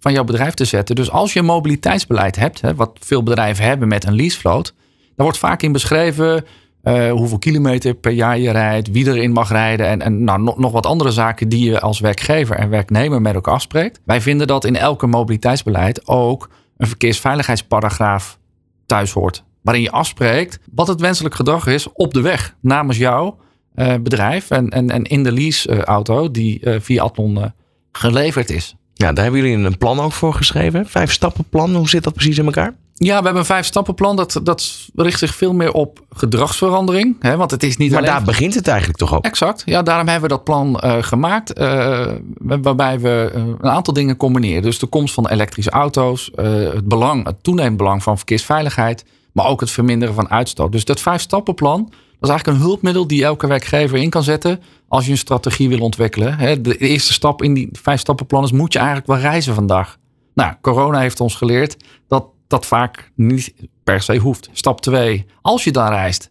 van 0.00 0.12
jouw 0.12 0.24
bedrijf 0.24 0.54
te 0.54 0.64
zetten. 0.64 0.94
Dus 0.94 1.10
als 1.10 1.32
je 1.32 1.38
een 1.38 1.44
mobiliteitsbeleid 1.44 2.36
hebt, 2.36 2.60
hè, 2.60 2.74
wat 2.74 2.98
veel 3.00 3.22
bedrijven 3.22 3.64
hebben 3.64 3.88
met 3.88 4.06
een 4.06 4.14
leasevloot, 4.14 4.74
daar 4.96 5.26
wordt 5.26 5.38
vaak 5.38 5.62
in 5.62 5.72
beschreven 5.72 6.44
uh, 6.88 7.10
hoeveel 7.10 7.38
kilometer 7.38 7.94
per 7.94 8.12
jaar 8.12 8.38
je 8.38 8.50
rijdt, 8.50 8.90
wie 8.90 9.06
erin 9.06 9.32
mag 9.32 9.50
rijden 9.50 9.86
en, 9.86 10.02
en 10.02 10.24
nou, 10.24 10.42
nog, 10.42 10.58
nog 10.58 10.72
wat 10.72 10.86
andere 10.86 11.10
zaken 11.10 11.48
die 11.48 11.70
je 11.70 11.80
als 11.80 12.00
werkgever 12.00 12.56
en 12.56 12.68
werknemer 12.68 13.20
met 13.20 13.34
elkaar 13.34 13.54
afspreekt. 13.54 14.00
Wij 14.04 14.20
vinden 14.20 14.46
dat 14.46 14.64
in 14.64 14.76
elke 14.76 15.06
mobiliteitsbeleid 15.06 16.08
ook 16.08 16.50
een 16.76 16.86
verkeersveiligheidsparagraaf 16.86 18.38
thuis 18.86 19.12
hoort. 19.12 19.44
Waarin 19.62 19.82
je 19.82 19.90
afspreekt 19.90 20.58
wat 20.72 20.88
het 20.88 21.00
wenselijk 21.00 21.34
gedrag 21.34 21.66
is 21.66 21.92
op 21.92 22.14
de 22.14 22.20
weg 22.20 22.56
namens 22.60 22.98
jouw 22.98 23.38
uh, 23.74 23.94
bedrijf 23.94 24.50
en, 24.50 24.68
en, 24.68 24.90
en 24.90 25.02
in 25.02 25.22
de 25.22 25.32
leaseauto 25.32 26.30
die 26.30 26.60
uh, 26.62 26.80
via 26.80 27.02
Atlon 27.02 27.52
geleverd 27.92 28.50
is. 28.50 28.76
Ja, 28.92 29.12
daar 29.12 29.24
hebben 29.24 29.42
jullie 29.42 29.66
een 29.66 29.78
plan 29.78 30.00
ook 30.00 30.12
voor 30.12 30.34
geschreven. 30.34 30.86
Vijf 30.86 31.12
stappen 31.12 31.44
plan. 31.48 31.74
Hoe 31.74 31.88
zit 31.88 32.04
dat 32.04 32.14
precies 32.14 32.38
in 32.38 32.44
elkaar? 32.44 32.74
Ja, 32.98 33.18
we 33.18 33.24
hebben 33.24 33.36
een 33.36 33.44
vijf 33.44 33.66
stappenplan. 33.66 34.16
Dat, 34.16 34.40
dat 34.42 34.88
richt 34.94 35.18
zich 35.18 35.34
veel 35.34 35.52
meer 35.52 35.72
op 35.72 36.00
gedragsverandering. 36.10 37.16
Hè, 37.20 37.36
want 37.36 37.50
het 37.50 37.62
is 37.62 37.76
niet 37.76 37.90
maar 37.90 37.98
alleen... 37.98 38.10
daar 38.10 38.22
begint 38.22 38.54
het 38.54 38.68
eigenlijk 38.68 38.98
toch 38.98 39.14
ook? 39.14 39.24
Exact. 39.24 39.62
Ja, 39.66 39.82
daarom 39.82 40.08
hebben 40.08 40.28
we 40.28 40.34
dat 40.34 40.44
plan 40.44 40.80
uh, 40.84 40.96
gemaakt. 41.00 41.58
Uh, 41.58 42.06
waarbij 42.38 43.00
we 43.00 43.32
uh, 43.34 43.42
een 43.42 43.70
aantal 43.70 43.94
dingen 43.94 44.16
combineren. 44.16 44.62
Dus 44.62 44.78
de 44.78 44.86
komst 44.86 45.14
van 45.14 45.28
elektrische 45.28 45.70
auto's. 45.70 46.30
het, 46.36 46.88
belang, 46.88 47.26
het 47.26 47.42
toenemend 47.42 47.76
belang 47.76 48.02
van 48.02 48.16
verkeersveiligheid. 48.16 49.04
Maar 49.32 49.46
ook 49.46 49.60
het 49.60 49.70
verminderen 49.70 50.14
van 50.14 50.30
uitstoot. 50.30 50.72
Dus 50.72 50.84
dat 50.84 51.00
vijf 51.00 51.20
stappenplan. 51.20 51.82
Dat 51.84 51.94
is 52.20 52.28
eigenlijk 52.28 52.58
een 52.58 52.64
hulpmiddel 52.64 53.06
die 53.06 53.24
elke 53.24 53.46
werkgever 53.46 53.98
in 53.98 54.10
kan 54.10 54.22
zetten. 54.22 54.60
Als 54.88 55.04
je 55.04 55.10
een 55.10 55.18
strategie 55.18 55.68
wil 55.68 55.80
ontwikkelen. 55.80 56.38
Hè, 56.38 56.60
de 56.60 56.76
eerste 56.76 57.12
stap 57.12 57.42
in 57.42 57.54
die 57.54 57.68
vijf 57.72 58.00
stappenplan 58.00 58.44
is. 58.44 58.52
Moet 58.52 58.72
je 58.72 58.78
eigenlijk 58.78 59.08
wel 59.08 59.18
reizen 59.18 59.54
vandaag? 59.54 59.98
Nou, 60.34 60.54
corona 60.60 60.98
heeft 60.98 61.20
ons 61.20 61.34
geleerd 61.34 61.76
dat 62.08 62.24
dat 62.46 62.66
vaak 62.66 63.10
niet 63.14 63.54
per 63.84 64.00
se 64.00 64.16
hoeft. 64.16 64.48
Stap 64.52 64.80
2. 64.80 65.26
Als 65.42 65.64
je 65.64 65.72
dan 65.72 65.88
reist, 65.88 66.30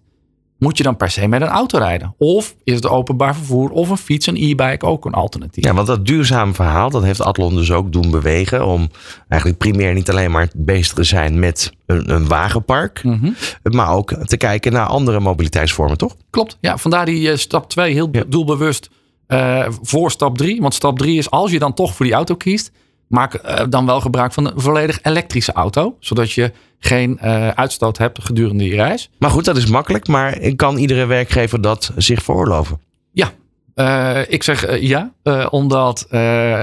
moet 0.57 0.77
je 0.77 0.83
dan 0.83 0.97
per 0.97 1.09
se 1.09 1.27
met 1.27 1.41
een 1.41 1.47
auto 1.47 1.77
rijden? 1.77 2.15
Of 2.17 2.55
is 2.63 2.75
het 2.75 2.87
openbaar 2.87 3.35
vervoer 3.35 3.69
of 3.69 3.89
een 3.89 3.97
fiets, 3.97 4.27
een 4.27 4.35
e-bike 4.35 4.85
ook 4.85 5.05
een 5.05 5.13
alternatief? 5.13 5.63
Ja, 5.63 5.73
want 5.73 5.87
dat 5.87 6.05
duurzaam 6.05 6.55
verhaal, 6.55 6.89
dat 6.89 7.03
heeft 7.03 7.21
Atlon 7.21 7.55
dus 7.55 7.71
ook 7.71 7.91
doen 7.91 8.11
bewegen. 8.11 8.65
Om 8.65 8.89
eigenlijk 9.27 9.61
primair 9.61 9.93
niet 9.93 10.09
alleen 10.09 10.31
maar 10.31 10.49
bezig 10.55 10.93
te 10.93 11.03
zijn 11.03 11.39
met 11.39 11.71
een, 11.85 12.11
een 12.11 12.27
wagenpark. 12.27 13.03
Mm-hmm. 13.03 13.35
Maar 13.63 13.89
ook 13.89 14.13
te 14.13 14.37
kijken 14.37 14.71
naar 14.71 14.85
andere 14.85 15.19
mobiliteitsvormen, 15.19 15.97
toch? 15.97 16.15
Klopt, 16.29 16.57
ja. 16.61 16.77
Vandaar 16.77 17.05
die 17.05 17.29
uh, 17.29 17.35
stap 17.35 17.69
2 17.69 17.93
heel 17.93 18.09
ja. 18.11 18.23
doelbewust 18.27 18.89
uh, 19.27 19.67
voor 19.81 20.11
stap 20.11 20.37
3. 20.37 20.61
Want 20.61 20.73
stap 20.73 20.97
3 20.97 21.17
is 21.17 21.29
als 21.29 21.51
je 21.51 21.59
dan 21.59 21.73
toch 21.73 21.95
voor 21.95 22.05
die 22.05 22.15
auto 22.15 22.35
kiest 22.35 22.71
Maak 23.07 23.33
uh, 23.33 23.61
dan 23.69 23.85
wel 23.85 24.01
gebruik 24.01 24.33
van 24.33 24.45
een 24.45 24.61
volledig 24.61 24.99
elektrische 25.01 25.53
auto. 25.53 25.95
Zodat 25.99 26.31
je 26.31 26.51
geen 26.79 27.19
uh, 27.23 27.47
uitstoot 27.47 27.97
hebt 27.97 28.23
gedurende 28.23 28.65
je 28.65 28.75
reis. 28.75 29.09
Maar 29.19 29.29
goed, 29.29 29.45
dat 29.45 29.57
is 29.57 29.65
makkelijk. 29.65 30.07
Maar 30.07 30.53
kan 30.55 30.77
iedere 30.77 31.05
werkgever 31.05 31.61
dat 31.61 31.91
zich 31.95 32.23
veroorloven? 32.23 32.79
Ja. 33.11 33.31
Uh, 33.75 34.19
ik 34.27 34.43
zeg 34.43 34.79
ja, 34.79 35.13
omdat 35.49 36.07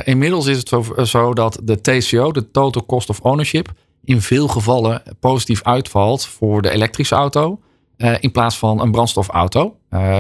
inmiddels 0.05 0.46
is 0.46 0.57
het 0.57 0.68
zo, 0.68 0.85
zo, 1.05 1.35
dat 1.35 1.61
de 1.62 1.81
TCO, 1.81 2.33
de 2.33 2.50
Total 2.50 2.87
Cost 2.87 3.09
of 3.09 3.20
Ownership, 3.20 3.72
in 4.05 4.20
veel 4.20 4.48
gevallen 4.48 5.02
positief 5.20 5.62
uitvalt 5.62 6.26
voor 6.26 6.62
de 6.62 6.70
elektrische 6.70 7.14
auto. 7.14 7.61
in 8.20 8.33
plaats 8.33 8.59
van 8.59 8.81
een 8.81 8.90
brandstofauto. 8.90 9.76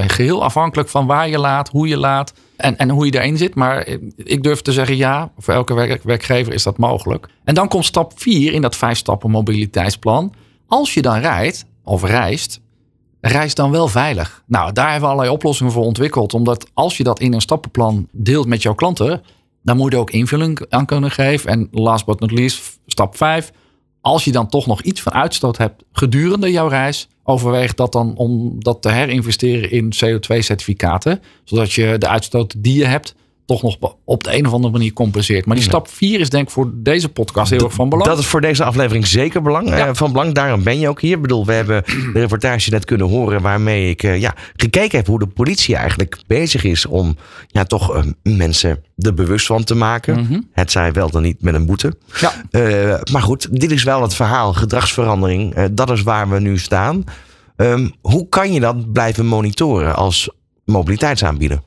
geheel 0.06 0.44
afhankelijk 0.44 0.88
van 0.88 1.06
waar 1.06 1.28
je 1.28 1.38
laat, 1.38 1.68
hoe 1.68 1.88
je 1.88 1.96
laat 1.96 2.32
en, 2.62 2.76
en 2.76 2.90
hoe 2.90 3.04
je 3.04 3.10
daarin 3.10 3.36
zit. 3.36 3.54
Maar 3.54 3.86
ik 4.16 4.42
durf 4.42 4.62
te 4.62 4.72
zeggen 4.72 4.96
ja, 4.96 5.32
voor 5.38 5.54
elke 5.54 5.74
werk, 5.74 6.02
werkgever 6.02 6.52
is 6.52 6.62
dat 6.62 6.78
mogelijk. 6.78 7.28
En 7.44 7.54
dan 7.54 7.68
komt 7.68 7.84
stap 7.84 8.12
4 8.16 8.52
in 8.52 8.62
dat 8.62 8.76
vijf 8.76 8.98
stappen 8.98 9.30
mobiliteitsplan. 9.30 10.34
Als 10.66 10.94
je 10.94 11.02
dan 11.02 11.18
rijdt 11.18 11.64
of 11.84 12.02
reist, 12.04 12.60
reis 13.20 13.54
dan 13.54 13.70
wel 13.70 13.88
veilig. 13.88 14.42
Nou, 14.46 14.72
daar 14.72 14.90
hebben 14.90 15.08
we 15.08 15.14
allerlei 15.14 15.34
oplossingen 15.34 15.72
voor 15.72 15.84
ontwikkeld. 15.84 16.34
Omdat 16.34 16.70
als 16.74 16.96
je 16.96 17.04
dat 17.04 17.20
in 17.20 17.32
een 17.32 17.40
stappenplan 17.40 18.08
deelt 18.12 18.46
met 18.46 18.62
jouw 18.62 18.74
klanten, 18.74 19.22
dan 19.62 19.76
moet 19.76 19.92
je 19.92 19.98
ook 19.98 20.10
invulling 20.10 20.64
aan 20.68 20.86
kunnen 20.86 21.10
geven. 21.10 21.50
En 21.50 21.68
last 21.70 22.06
but 22.06 22.20
not 22.20 22.30
least, 22.30 22.78
stap 22.86 23.16
5. 23.16 23.52
Als 24.00 24.24
je 24.24 24.32
dan 24.32 24.48
toch 24.48 24.66
nog 24.66 24.82
iets 24.82 25.00
van 25.00 25.12
uitstoot 25.12 25.56
hebt 25.56 25.84
gedurende 25.92 26.50
jouw 26.50 26.68
reis, 26.68 27.08
overweeg 27.24 27.74
dat 27.74 27.92
dan 27.92 28.16
om 28.16 28.56
dat 28.58 28.82
te 28.82 28.90
herinvesteren 28.90 29.70
in 29.70 29.92
CO2-certificaten. 30.04 31.22
Zodat 31.44 31.72
je 31.72 31.98
de 31.98 32.08
uitstoot 32.08 32.54
die 32.58 32.78
je 32.78 32.84
hebt 32.84 33.14
toch 33.46 33.62
nog 33.62 33.96
op 34.04 34.24
de 34.24 34.36
een 34.36 34.46
of 34.46 34.52
andere 34.52 34.72
manier 34.72 34.92
compenseert. 34.92 35.46
Maar 35.46 35.56
die 35.56 35.64
stap 35.64 35.88
4 35.88 36.20
is 36.20 36.30
denk 36.30 36.46
ik 36.46 36.52
voor 36.52 36.70
deze 36.74 37.08
podcast 37.08 37.50
heel 37.50 37.64
erg 37.64 37.72
van 37.72 37.88
belang. 37.88 38.08
Dat 38.08 38.18
is 38.18 38.26
voor 38.26 38.40
deze 38.40 38.64
aflevering 38.64 39.06
zeker 39.06 39.42
belang, 39.42 39.68
ja. 39.68 39.88
uh, 39.88 39.94
van 39.94 40.12
belang. 40.12 40.34
Daarom 40.34 40.62
ben 40.62 40.78
je 40.78 40.88
ook 40.88 41.00
hier. 41.00 41.16
Ik 41.16 41.22
bedoel, 41.22 41.46
we 41.46 41.52
hebben 41.52 41.82
de 41.84 42.20
reportage 42.20 42.70
net 42.70 42.84
kunnen 42.84 43.08
horen 43.08 43.42
waarmee 43.42 43.90
ik 43.90 44.02
uh, 44.02 44.20
ja, 44.20 44.34
gekeken 44.56 44.98
heb 44.98 45.06
hoe 45.06 45.18
de 45.18 45.26
politie 45.26 45.76
eigenlijk 45.76 46.18
bezig 46.26 46.64
is 46.64 46.86
om 46.86 47.16
ja, 47.46 47.64
toch 47.64 47.96
uh, 47.96 48.02
mensen 48.22 48.84
er 48.96 49.14
bewust 49.14 49.46
van 49.46 49.64
te 49.64 49.74
maken. 49.74 50.18
Mm 50.18 50.26
-hmm. 50.26 50.48
Het 50.52 50.70
zij 50.70 50.92
wel 50.92 51.10
dan 51.10 51.22
niet 51.22 51.42
met 51.42 51.54
een 51.54 51.66
boete. 51.66 51.94
Ja. 52.20 52.32
maar 53.12 53.22
goed, 53.22 53.60
dit 53.60 53.70
is 53.70 53.82
wel 53.82 54.02
het 54.02 54.14
verhaal, 54.14 54.52
gedragsverandering. 54.52 55.66
dat 55.72 55.90
is 55.90 56.02
waar 56.02 56.28
we 56.28 56.40
nu 56.40 56.58
staan. 56.58 57.04
Um, 57.56 57.92
hoe 58.00 58.28
kan 58.28 58.52
je 58.52 58.60
dat 58.60 58.92
blijven 58.92 59.26
monitoren 59.26 59.96
als 59.96 60.30
mobiliteitsaanbieder? 60.64 61.60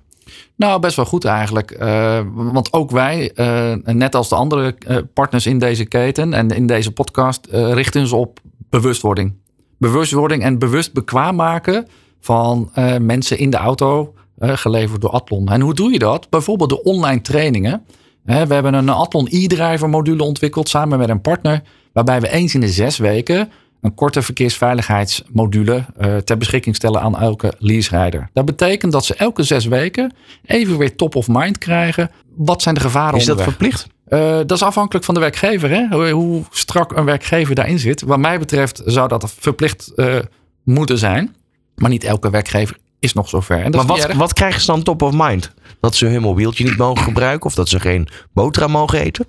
Nou, 0.56 0.80
best 0.80 0.96
wel 0.96 1.06
goed 1.06 1.26
eigenlijk. 1.26 1.78
Uh, 1.80 2.20
want 2.34 2.74
ook 2.74 2.92
wij, 2.92 3.32
uh, 3.36 3.74
net 3.84 4.16
als 4.16 4.30
de 4.30 4.36
andere 4.36 4.76
uh, 4.88 4.98
partners 5.14 5.46
in 5.46 5.60
deze 5.60 5.86
keten 5.86 6.34
en 6.34 6.50
in 6.50 6.68
deze 6.68 6.92
podcast, 6.92 7.48
richten 7.52 8.02
ons 8.02 8.12
op 8.12 8.40
bewustwording. 8.70 9.34
Bewustwording 9.78 10.44
en 10.44 10.60
bewust 10.60 10.94
bekwaam 10.94 11.36
maken 11.36 11.88
van 12.20 12.72
mensen 13.02 13.38
in 13.38 13.50
de 13.50 13.58
auto, 13.58 14.14
geleverd 14.40 15.02
door 15.02 15.10
Atlon. 15.10 15.48
En 15.48 15.62
hoe 15.62 15.74
doe 15.74 15.92
je 15.92 16.00
dat? 16.00 16.30
Bijvoorbeeld 16.30 16.70
de 16.70 16.84
online 16.84 17.22
trainingen. 17.22 17.86
we 18.24 18.34
hebben 18.34 18.74
een 18.74 18.90
Atlon 18.90 19.28
e-driver 19.30 19.90
module 19.90 20.24
ontwikkeld 20.24 20.70
samen 20.70 21.00
met 21.00 21.10
een 21.10 21.22
partner, 21.22 21.64
waarbij 21.94 22.22
we 22.22 22.30
eens 22.30 22.54
in 22.54 22.62
de 22.62 22.70
zes 22.70 22.98
weken 22.98 23.52
een 23.82 23.94
korte 23.94 24.22
verkeersveiligheidsmodule 24.22 25.86
uh, 26.02 26.18
ter 26.18 26.38
beschikking 26.38 26.76
stellen 26.76 27.02
aan 27.02 27.20
elke 27.20 27.54
leaserijder. 27.60 28.30
Dat 28.34 28.46
betekent 28.46 28.92
dat 28.92 29.06
ze 29.06 29.16
elke 29.16 29.44
zes 29.44 29.66
weken 29.66 30.14
even 30.46 30.78
weer 30.78 30.96
top 30.96 31.16
of 31.16 31.28
mind 31.28 31.58
krijgen. 31.58 32.12
Wat 32.36 32.62
zijn 32.62 32.76
de 32.76 32.82
gevaren 32.82 33.20
Is 33.20 33.26
dat 33.26 33.42
verplicht? 33.42 33.88
Uh, 34.08 34.20
dat 34.20 34.52
is 34.52 34.62
afhankelijk 34.62 35.06
van 35.06 35.14
de 35.14 35.20
werkgever. 35.20 35.70
Hè? 35.70 36.12
Hoe 36.12 36.44
strak 36.50 36.98
een 36.98 37.06
werkgever 37.06 37.56
daarin 37.56 37.80
zit. 37.80 38.02
Wat 38.02 38.20
mij 38.20 38.40
betreft 38.40 38.82
zou 38.86 39.08
dat 39.08 39.34
verplicht 39.40 39.92
uh, 39.96 40.16
moeten 40.64 40.98
zijn. 40.98 41.36
Maar 41.76 41.90
niet 41.90 42.04
elke 42.04 42.30
werkgever 42.30 42.78
is 43.00 43.14
nog 43.14 43.30
zover. 43.30 43.62
En 43.62 43.72
maar 43.72 43.86
wat, 43.86 44.14
wat 44.14 44.34
krijgen 44.34 44.62
ze 44.62 44.66
dan 44.66 44.84
top 44.84 45.02
of 45.02 45.14
mind? 45.14 45.52
Dat 45.80 45.96
ze 45.96 46.06
hun 46.06 46.22
mobieltje 46.22 46.64
niet 46.64 46.78
mogen 46.78 47.04
gebruiken 47.04 47.46
of 47.46 47.56
dat 47.56 47.70
ze 47.70 47.80
geen 47.80 48.08
boterham 48.34 48.72
mogen 48.72 49.00
eten? 49.00 49.26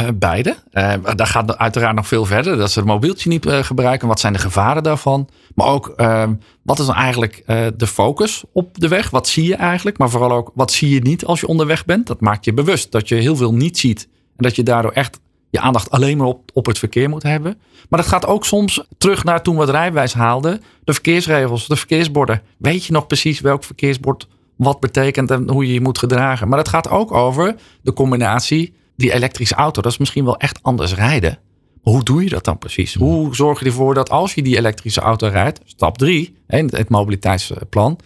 Uh, 0.00 0.08
beide. 0.14 0.56
Uh, 0.72 0.92
daar 1.14 1.26
gaat 1.26 1.58
uiteraard 1.58 1.94
nog 1.94 2.06
veel 2.06 2.24
verder. 2.24 2.56
Dat 2.56 2.70
ze 2.70 2.78
het 2.78 2.88
mobieltje 2.88 3.28
niet 3.28 3.46
uh, 3.46 3.62
gebruiken. 3.62 4.08
Wat 4.08 4.20
zijn 4.20 4.32
de 4.32 4.38
gevaren 4.38 4.82
daarvan? 4.82 5.28
Maar 5.54 5.66
ook, 5.66 5.88
ehm, 5.96 6.34
wat 6.62 6.78
is 6.78 6.86
dan 6.86 6.94
eigenlijk 6.94 7.42
de 7.76 7.86
focus 7.86 8.44
op 8.52 8.78
de 8.78 8.88
weg? 8.88 9.10
Wat 9.10 9.28
zie 9.28 9.44
je 9.44 9.54
eigenlijk? 9.54 9.98
Maar 9.98 10.10
vooral 10.10 10.32
ook, 10.32 10.50
wat 10.54 10.72
zie 10.72 10.90
je 10.90 11.00
niet 11.00 11.24
als 11.24 11.40
je 11.40 11.46
onderweg 11.46 11.84
bent? 11.84 12.06
Dat 12.06 12.20
maakt 12.20 12.44
je 12.44 12.54
bewust 12.54 12.92
dat 12.92 13.08
je 13.08 13.14
heel 13.14 13.36
veel 13.36 13.54
niet 13.54 13.78
ziet. 13.78 14.08
En 14.36 14.42
dat 14.42 14.56
je 14.56 14.62
daardoor 14.62 14.92
echt 14.92 15.20
je 15.50 15.60
aandacht 15.60 15.90
alleen 15.90 16.16
maar 16.16 16.26
op, 16.26 16.50
op 16.52 16.66
het 16.66 16.78
verkeer 16.78 17.08
moet 17.08 17.22
hebben. 17.22 17.58
Maar 17.88 18.00
dat 18.00 18.08
gaat 18.08 18.26
ook 18.26 18.44
soms 18.44 18.84
terug 18.98 19.24
naar 19.24 19.42
toen 19.42 19.54
we 19.54 19.60
het 19.60 19.70
rijbewijs 19.70 20.12
haalden. 20.12 20.62
De 20.84 20.92
verkeersregels, 20.92 21.66
de 21.66 21.76
verkeersborden. 21.76 22.42
Weet 22.58 22.84
je 22.84 22.92
nog 22.92 23.06
precies 23.06 23.40
welk 23.40 23.64
verkeersbord 23.64 24.28
wat 24.56 24.80
betekent 24.80 25.30
en 25.30 25.50
hoe 25.50 25.66
je 25.66 25.72
je 25.72 25.80
moet 25.80 25.98
gedragen? 25.98 26.48
Maar 26.48 26.58
dat 26.58 26.68
gaat 26.68 26.90
ook 26.90 27.12
over 27.12 27.54
de 27.82 27.92
combinatie 27.92 28.74
die 28.98 29.12
elektrische 29.12 29.54
auto, 29.54 29.82
dat 29.82 29.92
is 29.92 29.98
misschien 29.98 30.24
wel 30.24 30.36
echt 30.36 30.58
anders 30.62 30.94
rijden. 30.94 31.38
Maar 31.82 31.94
hoe 31.94 32.02
doe 32.02 32.22
je 32.22 32.28
dat 32.28 32.44
dan 32.44 32.58
precies? 32.58 32.94
Hoe 32.94 33.34
zorg 33.34 33.60
je 33.60 33.66
ervoor 33.66 33.94
dat 33.94 34.10
als 34.10 34.34
je 34.34 34.42
die 34.42 34.56
elektrische 34.56 35.00
auto 35.00 35.28
rijdt, 35.28 35.60
stap 35.64 35.98
3, 35.98 36.36
het 36.46 36.88
mobiliteitsplan, 36.88 37.98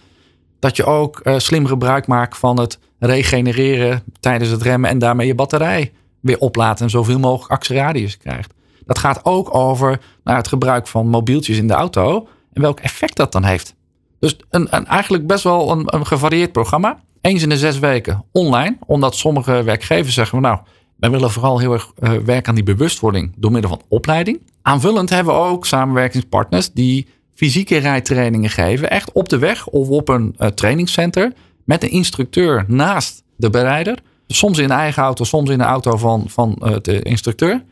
dat 0.59 0.75
je 0.75 0.85
ook 0.85 1.21
uh, 1.23 1.37
slim 1.37 1.65
gebruik 1.65 2.07
maakt 2.07 2.37
van 2.37 2.59
het 2.59 2.79
regenereren 2.99 4.03
tijdens 4.19 4.49
het 4.49 4.61
remmen 4.61 4.89
en 4.89 4.99
daarmee 4.99 5.27
je 5.27 5.35
batterij 5.35 5.91
weer 6.19 6.39
oplaat 6.39 6.81
en 6.81 6.89
zoveel 6.89 7.19
mogelijk 7.19 7.51
actieradius 7.51 8.17
krijgt. 8.17 8.53
Dat 8.85 8.99
gaat 8.99 9.25
ook 9.25 9.55
over 9.55 9.99
nou, 10.23 10.37
het 10.37 10.47
gebruik 10.47 10.87
van 10.87 11.07
mobieltjes 11.07 11.57
in 11.57 11.67
de 11.67 11.73
auto 11.73 12.27
en 12.53 12.61
welk 12.61 12.79
effect 12.79 13.15
dat 13.15 13.31
dan 13.31 13.43
heeft. 13.43 13.75
Dus 14.19 14.37
een, 14.49 14.67
een 14.69 14.85
eigenlijk 14.85 15.27
best 15.27 15.43
wel 15.43 15.71
een, 15.71 15.83
een 15.85 16.07
gevarieerd 16.07 16.51
programma. 16.51 16.99
Eens 17.21 17.43
in 17.43 17.49
de 17.49 17.57
zes 17.57 17.79
weken 17.79 18.25
online, 18.31 18.77
omdat 18.85 19.15
sommige 19.15 19.63
werkgevers 19.63 20.13
zeggen: 20.13 20.41
nou, 20.41 20.59
wij 21.03 21.11
willen 21.11 21.31
vooral 21.31 21.59
heel 21.59 21.73
erg 21.73 21.91
uh, 21.99 22.11
werken 22.11 22.49
aan 22.49 22.55
die 22.55 22.63
bewustwording 22.63 23.31
door 23.35 23.51
middel 23.51 23.69
van 23.69 23.81
opleiding. 23.87 24.41
Aanvullend 24.61 25.09
hebben 25.09 25.33
we 25.33 25.39
ook 25.39 25.65
samenwerkingspartners 25.65 26.71
die 26.71 27.07
fysieke 27.33 27.77
rijtrainingen 27.77 28.49
geven, 28.49 28.89
echt 28.89 29.11
op 29.11 29.29
de 29.29 29.37
weg 29.37 29.67
of 29.67 29.89
op 29.89 30.09
een 30.09 30.35
uh, 30.39 30.47
trainingscenter 30.47 31.33
met 31.63 31.83
een 31.83 31.89
instructeur 31.89 32.65
naast 32.67 33.23
de 33.35 33.49
berijder 33.49 33.97
Soms 34.27 34.57
in 34.57 34.71
eigen 34.71 35.03
auto, 35.03 35.23
soms 35.23 35.49
in 35.49 35.57
de 35.57 35.63
auto 35.63 35.97
van, 35.97 36.23
van 36.27 36.57
uh, 36.61 36.75
de 36.81 37.01
instructeur. 37.01 37.63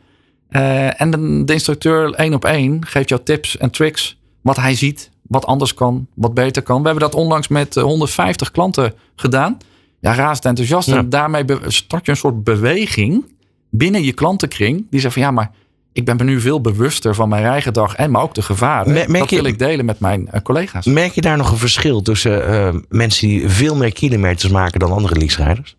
En 0.48 1.10
de, 1.10 1.42
de, 1.44 1.52
instructeur 1.52 2.14
één 2.14 2.34
op 2.34 2.44
één 2.44 2.86
geeft 2.86 3.08
jou 3.08 3.20
tips 3.24 3.56
en 3.56 3.70
tricks. 3.70 4.18
Wat 4.40 4.56
hij 4.56 4.74
ziet, 4.74 5.10
wat 5.22 5.46
anders 5.46 5.74
kan, 5.74 6.06
wat 6.14 6.34
beter 6.34 6.62
kan. 6.62 6.80
We 6.80 6.88
hebben 6.88 7.10
dat 7.10 7.20
onlangs 7.20 7.48
met 7.48 7.74
150 7.74 8.50
klanten 8.50 8.94
gedaan. 9.16 9.58
Ja, 10.02 10.14
razend 10.14 10.44
enthousiast. 10.44 10.88
En 10.88 11.08
daarmee 11.08 11.44
start 11.66 12.04
je 12.04 12.10
een 12.10 12.16
soort 12.16 12.44
beweging 12.44 13.24
binnen 13.70 14.02
je 14.02 14.12
klantenkring. 14.12 14.86
Die 14.90 15.00
zegt 15.00 15.12
van 15.12 15.22
ja, 15.22 15.30
maar 15.30 15.50
ik 15.92 16.04
ben 16.04 16.16
me 16.16 16.24
nu 16.24 16.40
veel 16.40 16.60
bewuster 16.60 17.14
van 17.14 17.28
mijn 17.28 17.42
rijgedrag 17.42 17.94
en 17.94 18.10
maar 18.10 18.22
ook 18.22 18.34
de 18.34 18.42
gevaren. 18.42 18.92
Merk 18.92 19.18
dat 19.18 19.30
wil 19.30 19.44
ik 19.44 19.58
delen 19.58 19.84
met 19.84 20.00
mijn 20.00 20.28
uh, 20.34 20.40
collega's. 20.40 20.86
Merk 20.86 21.12
je 21.12 21.20
daar 21.20 21.36
nog 21.36 21.50
een 21.50 21.56
verschil 21.56 22.02
tussen 22.02 22.50
uh, 22.50 22.80
mensen 22.88 23.28
die 23.28 23.48
veel 23.48 23.76
meer 23.76 23.92
kilometers 23.92 24.52
maken 24.52 24.80
dan 24.80 24.92
andere 24.92 25.16
leaserijders? 25.16 25.76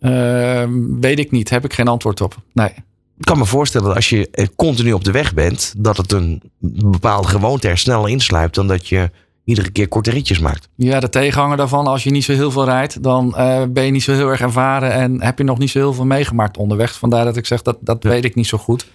Uh, 0.00 0.64
weet 1.00 1.18
ik 1.18 1.30
niet. 1.30 1.50
Heb 1.50 1.64
ik 1.64 1.72
geen 1.72 1.88
antwoord 1.88 2.20
op. 2.20 2.36
Nee. 2.52 2.70
Ik 3.18 3.24
kan 3.28 3.38
me 3.38 3.44
voorstellen 3.44 3.86
dat 3.86 3.96
als 3.96 4.08
je 4.08 4.28
eh, 4.30 4.46
continu 4.56 4.92
op 4.92 5.04
de 5.04 5.10
weg 5.10 5.34
bent, 5.34 5.74
dat 5.76 5.96
het 5.96 6.12
een 6.12 6.42
bepaalde 6.90 7.28
gewoonte 7.28 7.68
er 7.68 7.78
sneller 7.78 8.08
insluipt 8.08 8.54
dan 8.54 8.68
dat 8.68 8.88
je 8.88 9.10
iedere 9.44 9.70
keer 9.70 9.88
korte 9.88 10.10
ritjes 10.10 10.38
maakt. 10.38 10.68
Ja, 10.74 11.00
de 11.00 11.08
tegenhanger 11.08 11.56
daarvan, 11.56 11.86
als 11.86 12.04
je 12.04 12.10
niet 12.10 12.24
zo 12.24 12.32
heel 12.32 12.50
veel 12.50 12.64
rijdt, 12.64 13.02
dan 13.02 13.34
uh, 13.36 13.62
ben 13.68 13.84
je 13.84 13.90
niet 13.90 14.02
zo 14.02 14.12
heel 14.12 14.28
erg 14.28 14.40
ervaren 14.40 14.92
en 14.92 15.22
heb 15.22 15.38
je 15.38 15.44
nog 15.44 15.58
niet 15.58 15.70
zo 15.70 15.78
heel 15.78 15.92
veel 15.94 16.04
meegemaakt 16.04 16.56
onderweg. 16.56 16.98
Vandaar 16.98 17.24
dat 17.24 17.36
ik 17.36 17.46
zeg 17.46 17.62
dat 17.62 17.78
dat 17.80 18.02
weet 18.02 18.24
ik 18.24 18.34
niet 18.34 18.46
zo 18.46 18.58
goed. 18.58 18.86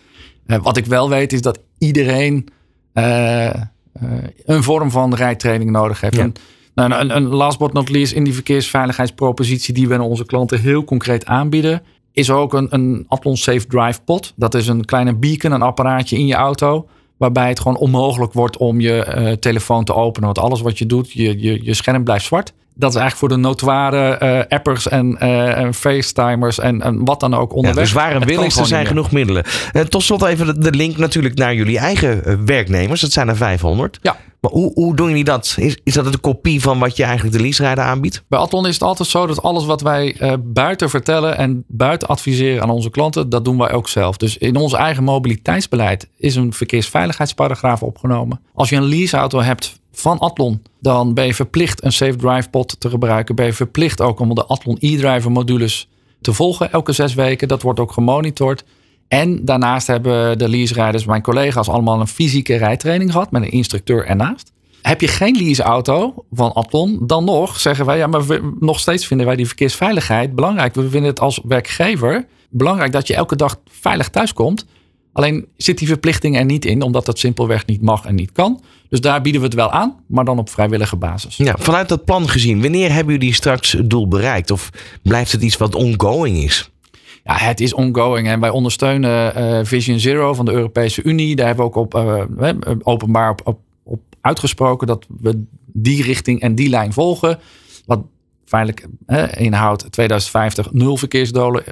Uh, 0.48 0.58
wat 0.58 0.78
ik 0.78 0.86
wel 0.86 1.10
weet 1.10 1.34
is 1.34 1.42
dat 1.42 1.60
iedereen 1.78 2.48
uh, 2.94 3.54
een 4.46 4.64
vorm 4.64 4.92
van 4.92 5.14
rijtraining 5.14 5.72
nodig 5.72 6.02
heeft. 6.02 6.16
Ja. 6.16 6.22
En, 6.22 6.34
nou, 6.76 6.94
een, 6.94 7.16
een 7.16 7.28
last 7.28 7.60
but 7.60 7.74
not 7.74 7.90
least 7.90 8.14
in 8.14 8.24
die 8.24 8.34
verkeersveiligheidspropositie 8.34 9.74
die 9.74 9.88
we 9.88 9.94
aan 9.94 10.02
onze 10.02 10.26
klanten 10.26 10.60
heel 10.60 10.84
concreet 10.84 11.26
aanbieden, 11.26 11.82
is 12.12 12.30
ook 12.30 12.54
een, 12.54 12.68
een 12.70 13.06
Athlon 13.08 13.38
Safe 13.38 13.68
Drive 13.68 14.02
Pod. 14.02 14.34
Dat 14.36 14.54
is 14.54 14.68
een 14.68 14.86
kleine 14.86 15.16
beacon, 15.16 15.52
een 15.52 15.62
apparaatje 15.62 16.18
in 16.18 16.28
je 16.28 16.36
auto 16.36 16.88
waarbij 17.18 17.50
het 17.50 17.60
gewoon 17.60 17.78
onmogelijk 17.78 18.34
wordt 18.34 18.58
om 18.58 18.80
je 18.80 19.16
uh, 19.18 19.32
telefoon 19.32 19.84
te 19.84 19.94
openen. 19.94 20.26
Want 20.26 20.40
alles 20.40 20.62
wat 20.62 20.78
je 20.78 20.86
doet, 20.86 21.12
je, 21.12 21.42
je, 21.42 21.64
je 21.64 21.74
scherm 21.74 22.04
blijft 22.04 22.26
zwart. 22.26 22.54
Dat 22.74 22.90
is 22.90 23.00
eigenlijk 23.00 23.32
voor 23.32 23.42
de 23.42 23.48
notoire 23.48 24.20
uh, 24.24 24.58
appers 24.58 24.88
en, 24.88 25.18
uh, 25.22 25.58
en 25.58 25.74
facetimers 25.74 26.60
en, 26.60 26.82
en, 26.82 27.06
wat 27.06 27.20
dan 27.20 27.34
ook 27.34 27.54
onderweg. 27.54 27.76
Ja, 27.76 27.82
dus 27.82 27.92
waar 27.92 28.16
een 28.16 28.44
er 28.44 28.66
zijn 28.66 28.86
genoeg 28.86 29.12
middelen. 29.12 29.44
tot 29.90 30.04
slot 30.04 30.24
even 30.24 30.46
de, 30.46 30.58
de, 30.60 30.72
link 30.72 30.98
natuurlijk 30.98 31.36
naar 31.36 31.56
jullie 31.56 31.78
eigen 31.78 32.46
werknemers. 32.46 33.02
Dat 33.02 33.12
zijn 33.12 33.28
er 33.28 33.38
500. 33.38 34.00
Ja. 34.02 34.18
Maar 34.40 34.52
hoe, 34.52 34.72
hoe 34.74 34.96
doen 34.96 35.08
jullie 35.08 35.24
dat? 35.24 35.56
Is, 35.60 35.78
is 35.84 35.94
dat 35.94 36.06
een 36.06 36.22
kopie 36.22 36.62
van 36.62 36.80
wat 36.80 36.98
je 36.98 37.04
eigenlijk 37.04 37.36
de 37.36 37.42
leaserijder 37.42 37.84
aanbiedt? 37.84 38.24
Bij 38.28 38.40
Atlon 38.40 38.68
is 38.68 38.74
het 38.74 38.84
altijd 38.84 39.10
zo 39.10 39.28
dat 39.28 39.42
alles 39.42 39.66
wat 39.66 39.82
wij 39.82 40.16
uh, 40.22 40.34
buiten 40.44 40.90
vertellen 40.90 41.38
en 41.38 41.64
buiten 41.68 42.08
adviseren 42.08 42.64
aan 42.64 42.70
onze 42.70 42.90
klanten, 42.90 43.30
dat 43.30 43.46
doen 43.46 43.58
wij 43.58 43.72
ook 43.72 43.90
zelf. 43.90 44.18
Dus 44.18 44.38
in 44.38 44.56
ons 44.56 44.74
eigen 44.74 45.04
mobiliteitsbeleid 45.04 46.08
is 46.18 46.36
een 46.36 46.54
verkeersveiligheidsparagraaf 46.54 47.84
opgenomen. 47.84 48.40
Als 48.54 48.70
je 48.70 48.76
een 48.76 48.84
leaseauto 48.84 49.42
hebt 49.42 49.80
van 49.92 50.20
Atlon, 50.20 50.62
dan 50.80 51.14
ben 51.14 51.26
je 51.26 51.34
verplicht 51.34 51.84
een 51.84 51.92
Safe 51.92 52.16
Drive 52.16 52.50
pod 52.50 52.76
te 52.80 52.90
gebruiken. 52.90 53.36
Ben 53.36 53.46
je 53.46 53.54
verplicht 53.54 54.02
ook 54.02 54.20
om 54.20 54.36
de 54.36 54.46
Atlon 54.46 54.78
e-driver 54.80 55.32
modules 55.32 55.88
te 56.22 56.34
volgen 56.34 56.72
elke 56.72 56.92
zes 56.92 57.14
weken. 57.14 57.48
Dat 57.48 57.62
wordt 57.62 57.80
ook 57.80 57.92
gemonitord. 57.92 58.64
En 59.08 59.46
daarnaast 59.46 59.88
hebben 59.88 60.38
de 60.38 60.50
leaserijders, 60.50 61.06
mijn 61.06 61.22
collega's, 61.22 61.70
allemaal 61.70 62.00
een 62.00 62.08
fysieke 62.08 62.56
rijtraining 62.56 63.12
gehad 63.12 63.32
met 63.32 63.42
een 63.42 63.52
instructeur 63.52 64.06
ernaast. 64.06 64.52
Heb 64.82 65.02
je 65.02 65.08
geen 65.08 65.36
leaseauto 65.36 66.26
van 66.32 66.54
Atlon, 66.54 67.00
dan 67.02 67.26
nog 67.26 67.60
zeggen 67.60 67.86
wij, 67.86 67.98
ja, 67.98 68.08
maar 68.08 68.28
we, 68.28 68.56
nog 68.60 68.80
steeds 68.80 69.08
vinden 69.08 69.26
wij 69.26 69.36
die 69.36 69.48
verkeersveiligheid 69.48 70.36
belangrijk. 70.36 70.76
We 70.76 70.90
vinden 70.90 71.10
het 71.10 71.20
als 71.20 71.42
werkgever 71.44 72.26
belangrijk 72.50 72.92
dat 72.92 73.08
je 73.08 73.16
elke 73.16 73.36
dag 73.36 73.60
veilig 73.70 74.10
thuiskomt. 74.10 74.66
Alleen 75.14 75.48
zit 75.58 75.78
die 75.78 75.88
verplichting 75.88 76.38
er 76.38 76.46
niet 76.46 76.66
in, 76.66 76.82
omdat 76.82 77.06
dat 77.06 77.20
simpelweg 77.20 77.66
niet 77.66 77.82
mag 77.82 78.06
en 78.06 78.16
niet 78.16 78.32
kan. 78.32 78.62
Dus 78.90 79.02
daar 79.02 79.22
bieden 79.22 79.42
we 79.42 79.48
het 79.48 79.56
wel 79.56 79.72
aan, 79.72 79.96
maar 80.08 80.26
dan 80.26 80.40
op 80.40 80.50
vrijwillige 80.50 80.96
basis. 80.96 81.38
Ja, 81.38 81.56
vanuit 81.60 81.90
dat 81.90 82.06
plan 82.06 82.30
gezien, 82.30 82.62
wanneer 82.62 82.94
hebben 82.94 83.14
jullie 83.14 83.34
straks 83.34 83.72
het 83.72 83.90
doel 83.90 84.08
bereikt? 84.08 84.52
Of 84.52 84.70
blijft 85.02 85.32
het 85.32 85.42
iets 85.42 85.58
wat 85.58 85.76
ongoing 85.76 86.38
is? 86.38 86.72
Ja, 87.28 87.38
het 87.38 87.60
is 87.60 87.74
ongoing 87.74 88.28
en 88.28 88.40
wij 88.40 88.50
ondersteunen 88.50 89.38
uh, 89.38 89.60
Vision 89.64 90.00
Zero 90.00 90.34
van 90.34 90.46
de 90.46 90.52
Europese 90.52 91.04
Unie. 91.04 91.36
Daar 91.36 91.48
hebben 91.48 91.66
we 91.66 91.72
ook 91.72 91.94
op, 91.94 91.96
uh, 91.96 92.24
openbaar 92.84 93.30
op, 93.30 93.42
op, 93.44 93.60
op, 93.84 94.00
uitgesproken 94.22 94.88
dat 94.88 95.06
we 95.20 95.44
die 95.66 96.04
richting 96.04 96.42
en 96.42 96.56
die 96.56 96.70
lijn 96.70 96.94
volgen. 96.94 97.40
Wat 97.86 98.00
feitelijk 98.46 98.88
inhoudt 99.38 99.92
2050 99.92 100.74
nul 100.74 100.98
verkeersdoden 100.98 101.64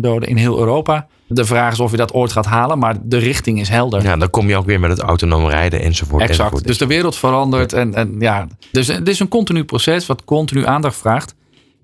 doden 0.00 0.28
in 0.28 0.36
heel 0.36 0.58
Europa. 0.58 1.06
De 1.26 1.44
vraag 1.44 1.72
is 1.72 1.80
of 1.80 1.90
je 1.90 1.96
dat 1.96 2.12
ooit 2.12 2.32
gaat 2.32 2.46
halen, 2.46 2.78
maar 2.78 2.96
de 3.02 3.18
richting 3.18 3.60
is 3.60 3.68
helder. 3.68 4.02
Ja, 4.02 4.16
dan 4.16 4.30
kom 4.30 4.48
je 4.48 4.56
ook 4.56 4.66
weer 4.66 4.80
met 4.80 4.90
het 4.90 5.00
autonoom 5.00 5.46
rijden 5.46 5.80
enzovoort. 5.80 6.22
Exact. 6.22 6.38
Enzovoort. 6.38 6.66
Dus 6.66 6.78
de 6.78 6.86
wereld 6.86 7.16
verandert. 7.16 7.72
En, 7.72 7.94
en 7.94 8.16
ja, 8.18 8.46
dus 8.70 8.86
het 8.86 9.08
is 9.08 9.20
een 9.20 9.28
continu 9.28 9.64
proces 9.64 10.06
wat 10.06 10.24
continu 10.24 10.66
aandacht 10.66 10.96
vraagt. 10.96 11.34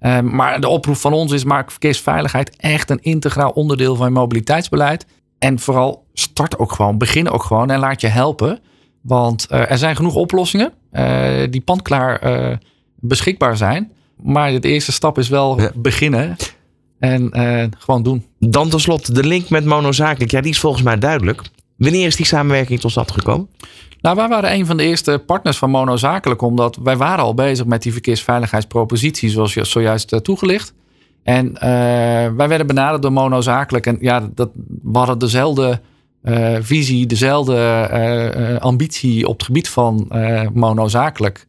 Uh, 0.00 0.20
maar 0.20 0.60
de 0.60 0.68
oproep 0.68 0.96
van 0.96 1.12
ons 1.12 1.32
is: 1.32 1.44
maak 1.44 1.70
verkeersveiligheid 1.70 2.56
echt 2.56 2.90
een 2.90 3.02
integraal 3.02 3.50
onderdeel 3.50 3.96
van 3.96 4.06
je 4.06 4.12
mobiliteitsbeleid. 4.12 5.06
En 5.38 5.58
vooral 5.58 6.04
start 6.12 6.58
ook 6.58 6.72
gewoon, 6.72 6.98
begin 6.98 7.30
ook 7.30 7.42
gewoon 7.42 7.70
en 7.70 7.78
laat 7.78 8.00
je 8.00 8.06
helpen. 8.06 8.60
Want 9.00 9.46
uh, 9.50 9.70
er 9.70 9.78
zijn 9.78 9.96
genoeg 9.96 10.14
oplossingen 10.14 10.72
uh, 10.92 11.28
die 11.50 11.60
pandklaar 11.60 12.58
beschikbaar 12.94 13.56
zijn. 13.56 13.92
Maar 14.16 14.60
de 14.60 14.68
eerste 14.68 14.92
stap 14.92 15.18
is 15.18 15.28
wel 15.28 15.60
ja. 15.60 15.70
beginnen. 15.74 16.36
En 16.98 17.30
gewoon 17.78 18.02
doen. 18.02 18.24
Dan 18.38 18.68
tenslotte 18.68 19.12
de 19.12 19.24
link 19.24 19.48
met 19.48 19.64
Monozakelijk. 19.64 20.30
Ja, 20.30 20.40
die 20.40 20.50
is 20.50 20.58
volgens 20.58 20.82
mij 20.82 20.98
duidelijk. 20.98 21.42
Wanneer 21.80 22.06
is 22.06 22.16
die 22.16 22.26
samenwerking 22.26 22.80
tot 22.80 22.90
stand 22.90 23.10
gekomen? 23.10 23.48
Nou, 24.00 24.16
wij 24.16 24.28
waren 24.28 24.52
een 24.52 24.66
van 24.66 24.76
de 24.76 24.82
eerste 24.82 25.22
partners 25.26 25.58
van 25.58 25.70
Monozakelijk. 25.70 26.42
Omdat 26.42 26.78
wij 26.82 26.96
waren 26.96 27.24
al 27.24 27.34
bezig 27.34 27.66
met 27.66 27.82
die 27.82 27.92
verkeersveiligheidspropositie. 27.92 29.28
Zoals 29.28 29.54
je 29.54 29.64
zojuist 29.64 30.12
uh, 30.12 30.18
toegelicht. 30.18 30.74
En 31.22 31.46
uh, 31.46 31.60
wij 32.36 32.48
werden 32.48 32.66
benaderd 32.66 33.02
door 33.02 33.12
Monozakelijk. 33.12 33.86
En 33.86 33.96
ja, 34.00 34.28
dat, 34.34 34.50
we 34.82 34.98
hadden 34.98 35.18
dezelfde 35.18 35.80
visie, 36.60 37.06
dezelfde 37.06 38.58
ambitie 38.60 39.26
op 39.26 39.36
het 39.36 39.46
gebied 39.46 39.68
van 39.68 40.08
Monozakelijk. 40.52 41.46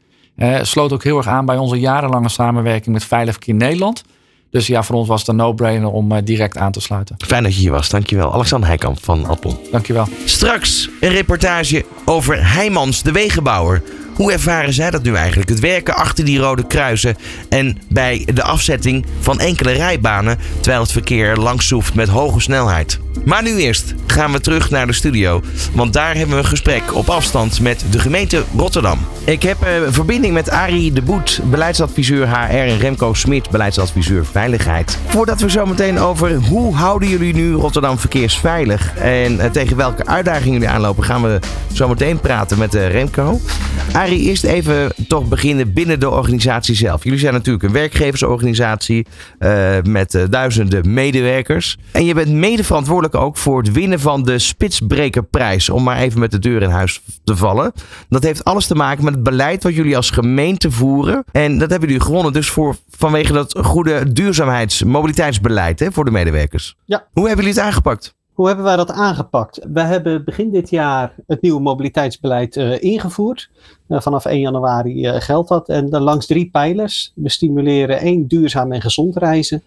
sloot 0.61 0.93
ook 0.93 1.03
heel 1.03 1.17
erg 1.17 1.27
aan 1.27 1.45
bij 1.45 1.57
onze 1.57 1.79
jarenlange 1.79 2.29
samenwerking 2.29 2.93
met 2.93 3.03
Veilig 3.03 3.33
Verkeer 3.33 3.53
Nederland. 3.53 4.03
Dus 4.51 4.67
ja, 4.67 4.83
voor 4.83 4.95
ons 4.95 5.07
was 5.07 5.19
het 5.19 5.29
een 5.29 5.35
no-brainer 5.35 5.89
om 5.89 6.11
uh, 6.11 6.17
direct 6.23 6.57
aan 6.57 6.71
te 6.71 6.81
sluiten. 6.81 7.15
Fijn 7.17 7.43
dat 7.43 7.53
je 7.53 7.59
hier 7.59 7.71
was, 7.71 7.89
dankjewel. 7.89 8.33
Alexander 8.33 8.67
Heikamp 8.67 9.03
van 9.03 9.25
Appel. 9.25 9.61
Dankjewel. 9.71 10.07
Straks 10.25 10.89
een 10.99 11.09
reportage 11.11 11.85
over 12.05 12.51
Heijmans, 12.51 13.03
de 13.03 13.11
wegenbouwer. 13.11 13.83
Hoe 14.15 14.31
ervaren 14.31 14.73
zij 14.73 14.91
dat 14.91 15.03
nu 15.03 15.15
eigenlijk? 15.15 15.49
Het 15.49 15.59
werken 15.59 15.95
achter 15.95 16.25
die 16.25 16.39
rode 16.39 16.67
kruisen 16.67 17.15
en 17.49 17.77
bij 17.89 18.27
de 18.33 18.43
afzetting 18.43 19.05
van 19.19 19.39
enkele 19.39 19.71
rijbanen 19.71 20.37
terwijl 20.59 20.81
het 20.81 20.91
verkeer 20.91 21.35
langs 21.35 21.67
zoeft 21.67 21.93
met 21.93 22.07
hoge 22.07 22.39
snelheid. 22.39 22.99
Maar 23.25 23.43
nu 23.43 23.55
eerst 23.55 23.93
gaan 24.07 24.31
we 24.31 24.39
terug 24.39 24.69
naar 24.69 24.87
de 24.87 24.93
studio, 24.93 25.41
want 25.73 25.93
daar 25.93 26.15
hebben 26.15 26.35
we 26.35 26.41
een 26.41 26.47
gesprek 26.49 26.95
op 26.95 27.09
afstand 27.09 27.61
met 27.61 27.85
de 27.91 27.99
gemeente 27.99 28.43
Rotterdam. 28.57 28.99
Ik 29.23 29.43
heb 29.43 29.57
uh, 29.63 29.67
verbinding 29.89 30.33
met 30.33 30.49
Arie 30.49 30.91
de 30.91 31.01
Boet, 31.01 31.39
beleidsadviseur 31.43 32.29
HR 32.29 32.49
en 32.49 32.77
Remco 32.77 33.13
Smit, 33.13 33.49
beleidsadviseur 33.49 34.25
Veiligheid. 34.25 34.97
Voordat 35.07 35.41
we 35.41 35.49
zo 35.49 35.65
meteen 35.65 35.99
over 35.99 36.35
hoe 36.35 36.75
houden 36.75 37.09
jullie 37.09 37.33
nu 37.33 37.53
Rotterdam 37.53 37.97
verkeersveilig 37.97 38.95
en 38.97 39.33
uh, 39.33 39.45
tegen 39.45 39.77
welke 39.77 40.05
uitdagingen 40.05 40.53
jullie 40.53 40.69
aanlopen, 40.69 41.03
gaan 41.03 41.21
we 41.21 41.39
zo 41.73 41.87
meteen 41.87 42.19
praten 42.19 42.57
met 42.57 42.75
uh, 42.75 42.91
Remco. 42.91 43.39
Arie, 43.93 44.19
eerst 44.19 44.43
even 44.43 44.93
toch 45.07 45.27
beginnen 45.27 45.73
binnen 45.73 45.99
de 45.99 46.09
organisatie 46.09 46.75
zelf. 46.75 47.03
Jullie 47.03 47.19
zijn 47.19 47.33
natuurlijk 47.33 47.63
een 47.63 47.71
werkgeversorganisatie 47.71 49.05
met 49.83 50.25
duizenden 50.29 50.93
medewerkers. 50.93 51.77
En 51.91 52.05
je 52.05 52.13
bent 52.13 52.29
mede 52.29 52.63
verantwoordelijk 52.63 53.00
ook 53.09 53.37
voor 53.37 53.57
het 53.57 53.71
winnen 53.71 53.99
van 53.99 54.23
de 54.23 54.39
Spitsbrekerprijs. 54.39 55.69
Om 55.69 55.83
maar 55.83 55.97
even 55.97 56.19
met 56.19 56.31
de 56.31 56.39
deur 56.39 56.61
in 56.61 56.69
huis 56.69 57.01
te 57.23 57.35
vallen. 57.35 57.71
Dat 58.09 58.23
heeft 58.23 58.43
alles 58.43 58.67
te 58.67 58.75
maken 58.75 59.03
met 59.03 59.13
het 59.13 59.23
beleid 59.23 59.63
wat 59.63 59.75
jullie 59.75 59.95
als 59.95 60.09
gemeente 60.09 60.71
voeren. 60.71 61.23
En 61.31 61.57
dat 61.57 61.69
hebben 61.69 61.89
jullie 61.89 62.05
gewonnen 62.05 62.33
dus 62.33 62.49
voor, 62.49 62.75
vanwege 62.89 63.33
dat 63.33 63.59
goede 63.61 64.13
duurzaamheids- 64.13 64.83
mobiliteitsbeleid 64.83 65.79
hè, 65.79 65.91
voor 65.91 66.05
de 66.05 66.11
medewerkers. 66.11 66.75
Ja. 66.85 67.07
Hoe 67.11 67.27
hebben 67.27 67.45
jullie 67.45 67.59
het 67.59 67.69
aangepakt? 67.69 68.13
Hoe 68.33 68.47
hebben 68.47 68.65
wij 68.65 68.75
dat 68.75 68.91
aangepakt? 68.91 69.59
We 69.73 69.81
hebben 69.81 70.23
begin 70.23 70.51
dit 70.51 70.69
jaar 70.69 71.15
het 71.27 71.41
nieuwe 71.41 71.61
mobiliteitsbeleid 71.61 72.55
uh, 72.55 72.81
ingevoerd. 72.83 73.49
Uh, 73.87 74.01
vanaf 74.01 74.25
1 74.25 74.39
januari 74.39 75.07
uh, 75.07 75.15
geldt 75.21 75.49
dat. 75.49 75.69
En 75.69 75.89
dan 75.89 76.01
langs 76.01 76.25
drie 76.25 76.49
pijlers. 76.49 77.11
We 77.15 77.29
stimuleren 77.29 77.99
één 77.99 78.27
duurzaam 78.27 78.71
en 78.71 78.81
gezond 78.81 79.17
reizen. 79.17 79.63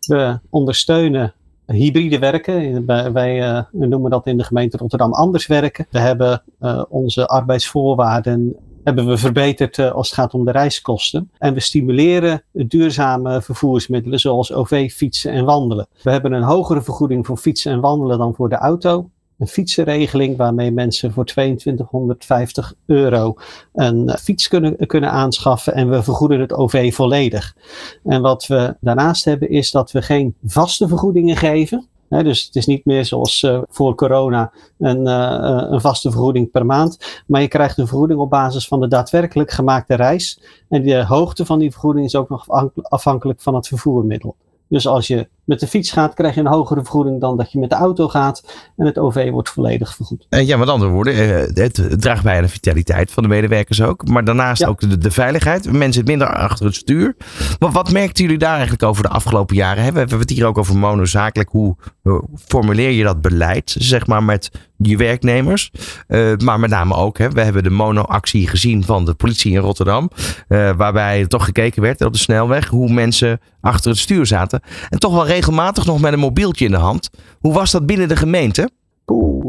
We 0.00 0.38
ondersteunen 0.50 1.34
hybride 1.74 2.18
werken. 2.18 2.86
Wij 3.12 3.64
noemen 3.70 4.10
dat 4.10 4.26
in 4.26 4.36
de 4.36 4.44
gemeente 4.44 4.76
Rotterdam 4.76 5.12
anders 5.12 5.46
werken. 5.46 5.86
We 5.90 5.98
hebben 5.98 6.42
onze 6.88 7.26
arbeidsvoorwaarden 7.26 8.56
hebben 8.88 9.06
we 9.06 9.18
verbeterd 9.18 9.78
uh, 9.78 9.90
als 9.90 10.06
het 10.06 10.18
gaat 10.18 10.34
om 10.34 10.44
de 10.44 10.50
reiskosten. 10.50 11.30
En 11.38 11.54
we 11.54 11.60
stimuleren 11.60 12.42
duurzame 12.52 13.42
vervoersmiddelen 13.42 14.18
zoals 14.18 14.52
OV, 14.52 14.92
fietsen 14.92 15.32
en 15.32 15.44
wandelen. 15.44 15.86
We 16.02 16.10
hebben 16.10 16.32
een 16.32 16.42
hogere 16.42 16.82
vergoeding 16.82 17.26
voor 17.26 17.36
fietsen 17.36 17.72
en 17.72 17.80
wandelen 17.80 18.18
dan 18.18 18.34
voor 18.34 18.48
de 18.48 18.56
auto 18.56 19.10
een 19.38 19.46
fietsenregeling 19.46 20.36
waarmee 20.36 20.70
mensen 20.70 21.12
voor 21.12 21.24
2250 21.24 22.74
euro 22.86 23.34
een 23.72 24.16
fiets 24.20 24.48
kunnen, 24.48 24.86
kunnen 24.86 25.10
aanschaffen 25.10 25.74
en 25.74 25.90
we 25.90 26.02
vergoeden 26.02 26.40
het 26.40 26.52
OV 26.52 26.94
volledig. 26.94 27.56
En 28.04 28.22
wat 28.22 28.46
we 28.46 28.76
daarnaast 28.80 29.24
hebben 29.24 29.50
is 29.50 29.70
dat 29.70 29.92
we 29.92 30.02
geen 30.02 30.34
vaste 30.44 30.88
vergoedingen 30.88 31.36
geven. 31.36 31.86
dus 32.08 32.44
het 32.44 32.56
is 32.56 32.66
niet 32.66 32.84
meer 32.84 33.04
zoals 33.04 33.42
uh, 33.42 33.60
voor 33.68 33.94
corona 33.94 34.52
een, 34.78 35.06
uh, 35.06 35.66
een, 35.70 35.80
vaste 35.80 36.10
vergoeding 36.10 36.50
per 36.50 36.66
maand. 36.66 37.22
Maar 37.26 37.40
je 37.40 37.48
krijgt 37.48 37.78
een 37.78 37.86
vergoeding 37.86 38.20
op 38.20 38.30
basis 38.30 38.68
van 38.68 38.80
de 38.80 38.88
daadwerkelijk 38.88 39.50
gemaakte 39.50 39.94
reis. 39.94 40.40
En 40.68 40.82
de 40.82 41.04
hoogte 41.04 41.44
van 41.44 41.58
die 41.58 41.70
vergoeding 41.70 42.06
is 42.06 42.16
ook 42.16 42.28
nog 42.28 42.48
afhankelijk 42.82 43.40
van 43.40 43.54
het 43.54 43.68
vervoermiddel. 43.68 44.36
Dus 44.68 44.86
als 44.86 45.06
je 45.06 45.28
met 45.44 45.60
de 45.60 45.66
fiets 45.66 45.90
gaat, 45.90 46.14
krijg 46.14 46.34
je 46.34 46.40
een 46.40 46.46
hogere 46.46 46.80
vergoeding 46.80 47.20
dan 47.20 47.36
dat 47.36 47.52
je 47.52 47.58
met 47.58 47.70
de 47.70 47.76
auto 47.76 48.08
gaat. 48.08 48.42
En 48.76 48.86
het 48.86 48.98
OV 48.98 49.30
wordt 49.30 49.48
volledig 49.48 49.94
vergoed. 49.94 50.26
Uh, 50.30 50.46
ja, 50.46 50.56
met 50.56 50.68
andere 50.68 50.90
woorden, 50.90 51.14
uh, 51.14 51.62
het 51.62 52.00
draagt 52.00 52.22
bij 52.22 52.36
aan 52.36 52.42
de 52.42 52.48
vitaliteit 52.48 53.10
van 53.10 53.22
de 53.22 53.28
medewerkers 53.28 53.82
ook. 53.82 54.08
Maar 54.08 54.24
daarnaast 54.24 54.64
ook 54.64 54.80
de, 54.80 54.98
de, 54.98 55.10
veiligheid. 55.10 55.64
Mensen 55.64 55.92
zitten 55.92 56.18
minder 56.18 56.36
achter 56.36 56.66
het 56.66 56.74
stuur. 56.74 57.16
Maar 57.58 57.70
wat 57.70 57.90
merkten 57.90 58.24
jullie 58.24 58.38
daar 58.38 58.52
eigenlijk 58.52 58.82
over 58.82 59.02
de 59.02 59.08
afgelopen 59.08 59.56
jaren? 59.56 59.92
We 59.92 59.98
hebben 59.98 60.18
het 60.18 60.30
hier 60.30 60.46
ook 60.46 60.58
over 60.58 60.76
monozakelijk. 60.76 61.50
Hoe 61.50 61.76
formuleer 62.46 62.90
je 62.90 63.02
dat 63.02 63.20
beleid, 63.20 63.76
zeg 63.78 64.06
maar, 64.06 64.22
met 64.22 64.50
je 64.76 64.96
werknemers? 64.96 65.70
Uh, 66.08 66.36
maar 66.36 66.60
met 66.60 66.70
name 66.70 66.94
ook, 66.94 67.18
hè, 67.18 67.30
we 67.30 67.40
hebben 67.40 67.62
de 67.62 67.70
mono-actie 67.70 68.48
gezien 68.48 68.84
van 68.84 69.04
de 69.04 69.14
politie 69.14 69.52
in 69.52 69.58
Rotterdam. 69.58 70.10
waarbij 70.48 71.26
toch 71.26 71.44
gekeken 71.44 71.82
werd 71.82 72.04
op 72.04 72.12
de 72.12 72.18
snelweg 72.18 72.68
hoe 72.68 72.92
mensen 72.92 73.40
achter 73.60 73.90
het 73.90 74.00
stuur 74.00 74.26
zaten. 74.26 74.60
En 74.88 74.98
toch 74.98 75.12
wel 75.12 75.26
regelmatig 75.26 75.86
nog 75.86 76.00
met 76.00 76.12
een 76.12 76.18
mobieltje 76.18 76.64
in 76.64 76.70
de 76.70 76.76
hand. 76.76 77.10
Hoe 77.40 77.52
was 77.52 77.70
dat 77.70 77.86
binnen 77.86 78.08
de 78.08 78.16
gemeente? 78.16 78.70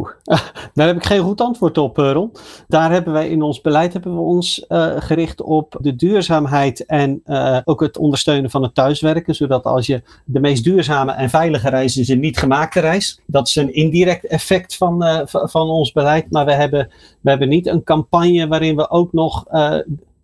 Daar 0.74 0.88
heb 0.88 0.96
ik 0.96 1.06
geen 1.06 1.22
goed 1.22 1.42
antwoord 1.42 1.78
op, 1.78 2.00
eh, 2.00 2.12
Ron. 2.12 2.32
Daar 2.68 2.92
hebben 2.92 3.14
wij 3.14 3.30
in 3.30 3.42
ons 3.42 3.62
beleid 3.62 3.94
hebben 3.94 4.14
we 4.14 4.22
ons 4.22 4.66
uh, 4.70 4.92
gericht 4.98 5.42
op 5.42 5.78
de 5.82 5.96
duurzaamheid 5.96 6.86
en 6.86 7.22
uh, 7.26 7.58
ook 7.64 7.82
het 7.82 7.98
ondersteunen 7.98 8.50
van 8.50 8.64
het 8.64 8.76
thuiswerken. 8.76 9.36
Zodat 9.36 9.64
als 9.64 9.86
je 9.86 10.02
de 10.26 10.40
meest 10.40 10.64
duurzame 10.64 11.12
en 11.12 11.30
veilige 11.30 11.70
reis 11.70 11.98
is 11.98 12.10
een 12.10 12.20
niet 12.20 12.38
gemaakte 12.38 12.80
reis. 12.80 13.22
Dat 13.26 13.48
is 13.48 13.56
een 13.56 13.74
indirect 13.74 14.26
effect 14.26 14.76
van, 14.76 15.04
van 15.28 15.70
ons 15.70 15.92
beleid. 15.92 16.32
Maar 16.32 16.46
we 16.46 16.54
hebben, 16.54 16.90
we 17.22 17.30
hebben 17.30 17.50
niet 17.50 17.68
een 17.68 17.84
campagne 17.84 18.48
waarin 18.48 18.76
we 18.76 18.90
ook 18.90 19.14
nog 19.14 19.46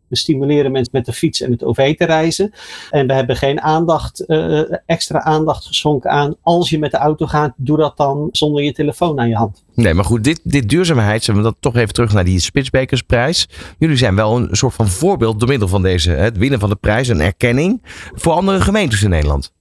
we 0.08 0.18
stimuleren 0.18 0.72
mensen 0.72 0.92
met 0.94 1.06
de 1.06 1.14
fiets 1.14 1.42
en 1.42 1.52
het 1.52 1.64
OV 1.64 1.96
te 1.96 2.06
reizen. 2.06 2.54
En 2.90 3.08
we 3.08 3.14
hebben 3.14 3.36
geen 3.36 3.62
aandacht, 3.62 4.24
uh, 4.28 4.62
extra 4.86 5.22
aandacht 5.22 5.66
geschonken 5.66 6.10
aan 6.10 6.36
als 6.42 6.70
je 6.70 6.80
met 6.80 6.92
de 6.92 6.98
auto 6.98 7.26
gaat, 7.26 7.54
doe 7.58 7.78
dat 7.78 7.98
dan 7.98 8.30
zonder 8.32 8.64
je 8.64 8.72
telefoon 8.72 9.20
aan 9.20 9.30
je 9.30 9.36
hand. 9.36 9.64
Nee, 9.74 9.94
maar 9.94 10.06
goed, 10.06 10.24
dit, 10.24 10.40
dit 10.44 10.70
duurzaamheid, 10.70 11.26
we 11.26 11.42
dat 11.42 11.56
toch 11.60 11.76
even 11.76 11.94
terug 11.94 12.14
naar 12.14 12.24
die 12.24 12.40
Spitsbekersprijs. 12.40 13.48
Jullie 13.80 13.98
zijn 13.98 14.16
wel 14.16 14.36
een 14.38 14.48
soort 14.52 14.74
van 14.74 14.88
voorbeeld 14.88 15.40
door 15.40 15.50
middel 15.50 15.68
van 15.68 15.82
deze, 15.82 16.12
het 16.12 16.38
winnen 16.38 16.60
van 16.60 16.70
de 16.70 16.76
prijs, 16.76 17.08
een 17.08 17.22
erkenning 17.22 17.82
voor 18.14 18.34
andere 18.34 18.62
gemeentes 18.62 19.04
in 19.04 19.10
Nederland. 19.10 19.54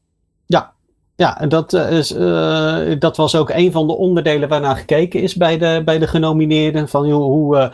Ja, 0.47 0.74
ja, 1.17 1.41
en 1.41 1.49
dat, 1.49 1.73
uh, 1.73 1.93
is, 1.93 2.13
uh, 2.13 2.99
dat 2.99 3.17
was 3.17 3.37
ook 3.37 3.51
een 3.51 3.73
van 3.73 3.87
de 3.87 3.97
onderdelen 3.97 4.49
waarnaar 4.49 4.77
gekeken 4.77 5.21
is 5.21 5.35
bij 5.35 5.59
de, 5.59 5.83
bij 5.85 5.99
de 5.99 6.07
genomineerden. 6.07 6.89
Van, 6.89 7.11
hoe, 7.11 7.73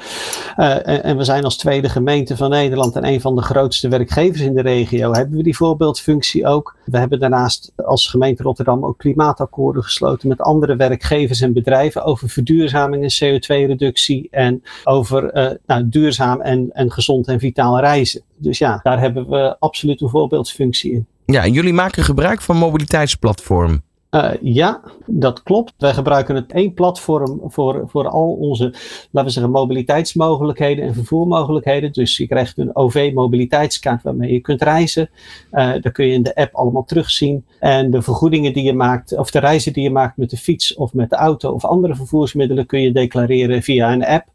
en, 0.56 1.02
en, 1.04 1.16
we 1.16 1.24
zijn 1.24 1.44
als 1.44 1.56
tweede 1.56 1.88
gemeente 1.88 2.36
van 2.36 2.50
Nederland 2.50 2.96
en 2.96 3.06
een 3.06 3.20
van 3.20 3.36
de 3.36 3.42
grootste 3.42 3.88
werkgevers 3.88 4.40
in 4.40 4.54
de 4.54 4.62
regio. 4.62 5.12
Hebben 5.12 5.36
we 5.36 5.42
die 5.42 5.56
voorbeeldfunctie 5.56 6.46
ook? 6.46 6.76
We 6.84 6.98
hebben 6.98 7.18
daarnaast 7.18 7.72
als 7.76 8.08
gemeente 8.08 8.42
Rotterdam 8.42 8.84
ook 8.84 8.98
klimaatakkoorden 8.98 9.82
gesloten 9.82 10.28
met 10.28 10.40
andere 10.40 10.76
werkgevers 10.76 11.40
en 11.40 11.52
bedrijven 11.52 12.04
over 12.04 12.28
verduurzaming 12.28 13.02
en 13.02 13.40
CO2-reductie 13.40 14.28
en 14.30 14.62
over 14.84 15.58
nou, 15.66 15.88
duurzaam 15.88 16.40
en, 16.40 16.70
en 16.72 16.92
gezond 16.92 17.28
en 17.28 17.38
vitaal 17.38 17.80
reizen. 17.80 18.22
Dus 18.36 18.58
ja, 18.58 18.80
daar 18.82 19.00
hebben 19.00 19.28
we 19.28 19.56
absoluut 19.58 20.00
een 20.00 20.08
voorbeeldfunctie 20.08 20.92
in. 20.92 21.06
Ja, 21.30 21.42
en 21.42 21.52
jullie 21.52 21.72
maken 21.72 22.04
gebruik 22.04 22.40
van 22.40 22.56
mobiliteitsplatform. 22.56 23.82
Uh, 24.10 24.30
ja, 24.40 24.80
dat 25.06 25.42
klopt. 25.42 25.74
Wij 25.78 25.94
gebruiken 25.94 26.34
het 26.34 26.52
één 26.52 26.74
platform 26.74 27.40
voor, 27.44 27.84
voor 27.86 28.08
al 28.08 28.32
onze, 28.32 28.64
laten 29.10 29.24
we 29.24 29.30
zeggen, 29.30 29.52
mobiliteitsmogelijkheden 29.52 30.84
en 30.84 30.94
vervoermogelijkheden. 30.94 31.92
Dus 31.92 32.16
je 32.16 32.26
krijgt 32.26 32.58
een 32.58 32.76
OV-mobiliteitskaart 32.76 34.02
waarmee 34.02 34.32
je 34.32 34.40
kunt 34.40 34.62
reizen. 34.62 35.10
Uh, 35.52 35.72
dat 35.80 35.92
kun 35.92 36.06
je 36.06 36.12
in 36.12 36.22
de 36.22 36.34
app 36.34 36.54
allemaal 36.54 36.84
terugzien. 36.84 37.44
En 37.58 37.90
de 37.90 38.02
vergoedingen 38.02 38.52
die 38.52 38.64
je 38.64 38.74
maakt, 38.74 39.16
of 39.16 39.30
de 39.30 39.38
reizen 39.38 39.72
die 39.72 39.82
je 39.82 39.90
maakt 39.90 40.16
met 40.16 40.30
de 40.30 40.36
fiets 40.36 40.74
of 40.74 40.92
met 40.92 41.10
de 41.10 41.16
auto 41.16 41.52
of 41.52 41.64
andere 41.64 41.94
vervoersmiddelen, 41.94 42.66
kun 42.66 42.80
je 42.80 42.92
declareren 42.92 43.62
via 43.62 43.92
een 43.92 44.04
app. 44.04 44.26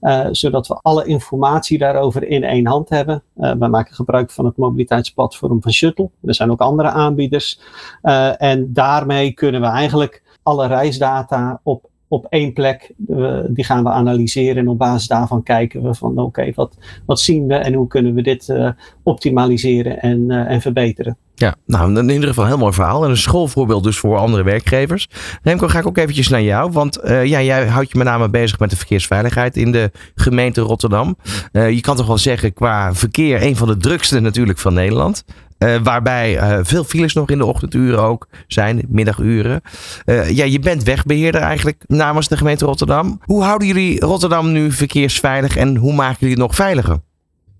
Uh, 0.00 0.26
zodat 0.30 0.66
we 0.66 0.78
alle 0.82 1.04
informatie 1.04 1.78
daarover 1.78 2.28
in 2.28 2.44
één 2.44 2.66
hand 2.66 2.88
hebben. 2.88 3.22
Uh, 3.36 3.52
wij 3.52 3.68
maken 3.68 3.94
gebruik 3.94 4.30
van 4.30 4.44
het 4.44 4.56
mobiliteitsplatform 4.56 5.62
van 5.62 5.72
Shuttle. 5.72 6.10
Er 6.22 6.34
zijn 6.34 6.50
ook 6.50 6.60
andere 6.60 6.88
aanbieders. 6.88 7.60
Uh, 8.02 8.42
en 8.42 8.72
daarmee 8.72 9.32
kunnen 9.32 9.60
we 9.60 9.66
eigenlijk 9.66 10.22
alle 10.42 10.66
reisdata 10.66 11.60
op 11.62 11.88
op 12.14 12.26
één 12.28 12.52
plek, 12.52 12.92
die 13.48 13.64
gaan 13.64 13.84
we 13.84 13.90
analyseren 13.90 14.56
en 14.56 14.68
op 14.68 14.78
basis 14.78 15.08
daarvan 15.08 15.42
kijken 15.42 15.82
we 15.82 15.94
van 15.94 16.18
oké, 16.18 16.52
wat, 16.54 16.76
wat 17.06 17.20
zien 17.20 17.46
we 17.46 17.54
en 17.54 17.74
hoe 17.74 17.86
kunnen 17.86 18.14
we 18.14 18.22
dit 18.22 18.48
uh, 18.48 18.70
optimaliseren 19.02 20.00
en, 20.00 20.20
uh, 20.28 20.50
en 20.50 20.60
verbeteren. 20.60 21.16
Ja, 21.34 21.54
nou 21.66 21.98
in 21.98 22.10
ieder 22.10 22.28
geval 22.28 22.44
een 22.44 22.50
heel 22.50 22.58
mooi 22.58 22.72
verhaal 22.72 23.04
en 23.04 23.10
een 23.10 23.16
schoolvoorbeeld 23.16 23.84
dus 23.84 23.98
voor 23.98 24.16
andere 24.16 24.42
werkgevers. 24.42 25.08
Remco, 25.42 25.68
ga 25.68 25.78
ik 25.78 25.86
ook 25.86 25.98
eventjes 25.98 26.28
naar 26.28 26.42
jou, 26.42 26.70
want 26.72 27.00
ja, 27.04 27.42
jij 27.42 27.66
houdt 27.66 27.90
je 27.90 27.98
met 27.98 28.06
name 28.06 28.28
bezig 28.28 28.58
met 28.58 28.70
de 28.70 28.76
verkeersveiligheid 28.76 29.56
in 29.56 29.72
de 29.72 29.90
gemeente 30.14 30.60
Rotterdam. 30.60 31.16
je 31.52 31.80
kan 31.80 31.96
toch 31.96 32.06
wel 32.06 32.18
zeggen 32.18 32.52
qua 32.52 32.94
verkeer 32.94 33.42
een 33.42 33.56
van 33.56 33.68
de 33.68 33.76
drukste 33.76 34.20
natuurlijk 34.20 34.58
van 34.58 34.74
Nederland. 34.74 35.24
Uh, 35.64 35.76
waarbij 35.82 36.36
uh, 36.36 36.58
veel 36.62 36.84
files 36.84 37.14
nog 37.14 37.28
in 37.28 37.38
de 37.38 37.44
ochtenduren 37.44 38.02
ook 38.02 38.26
zijn, 38.46 38.84
middaguren. 38.88 39.60
Uh, 40.06 40.30
ja, 40.30 40.44
je 40.44 40.58
bent 40.58 40.82
wegbeheerder 40.82 41.40
eigenlijk 41.40 41.84
namens 41.86 42.28
de 42.28 42.36
gemeente 42.36 42.64
Rotterdam. 42.64 43.20
Hoe 43.24 43.42
houden 43.42 43.68
jullie 43.68 44.00
Rotterdam 44.00 44.52
nu 44.52 44.72
verkeersveilig 44.72 45.56
en 45.56 45.76
hoe 45.76 45.94
maken 45.94 46.16
jullie 46.18 46.34
het 46.34 46.42
nog 46.42 46.54
veiliger? 46.54 46.98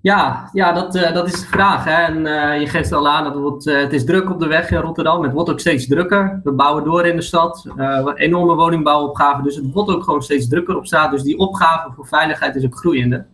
Ja, 0.00 0.50
ja 0.52 0.72
dat, 0.72 0.92
dat 0.92 1.26
is 1.26 1.40
de 1.40 1.46
vraag. 1.46 1.84
Hè. 1.84 1.90
En 1.90 2.60
je 2.60 2.66
geeft 2.66 2.92
al 2.92 3.08
aan, 3.08 3.24
dat 3.24 3.32
het, 3.32 3.42
wordt, 3.42 3.64
het 3.64 3.92
is 3.92 4.04
druk 4.04 4.30
op 4.30 4.40
de 4.40 4.46
weg 4.46 4.70
in 4.70 4.80
Rotterdam. 4.80 5.22
Het 5.22 5.32
wordt 5.32 5.50
ook 5.50 5.60
steeds 5.60 5.86
drukker. 5.86 6.40
We 6.44 6.52
bouwen 6.52 6.84
door 6.84 7.06
in 7.06 7.16
de 7.16 7.22
stad. 7.22 7.66
enorme 8.14 8.54
woningbouwopgave. 8.54 9.42
Dus 9.42 9.56
het 9.56 9.72
wordt 9.72 9.90
ook 9.90 10.04
gewoon 10.04 10.22
steeds 10.22 10.48
drukker 10.48 10.76
op 10.76 10.86
straat. 10.86 11.10
Dus 11.10 11.22
die 11.22 11.38
opgave 11.38 11.92
voor 11.94 12.06
veiligheid 12.06 12.56
is 12.56 12.64
ook 12.64 12.76
groeiende. 12.76 13.24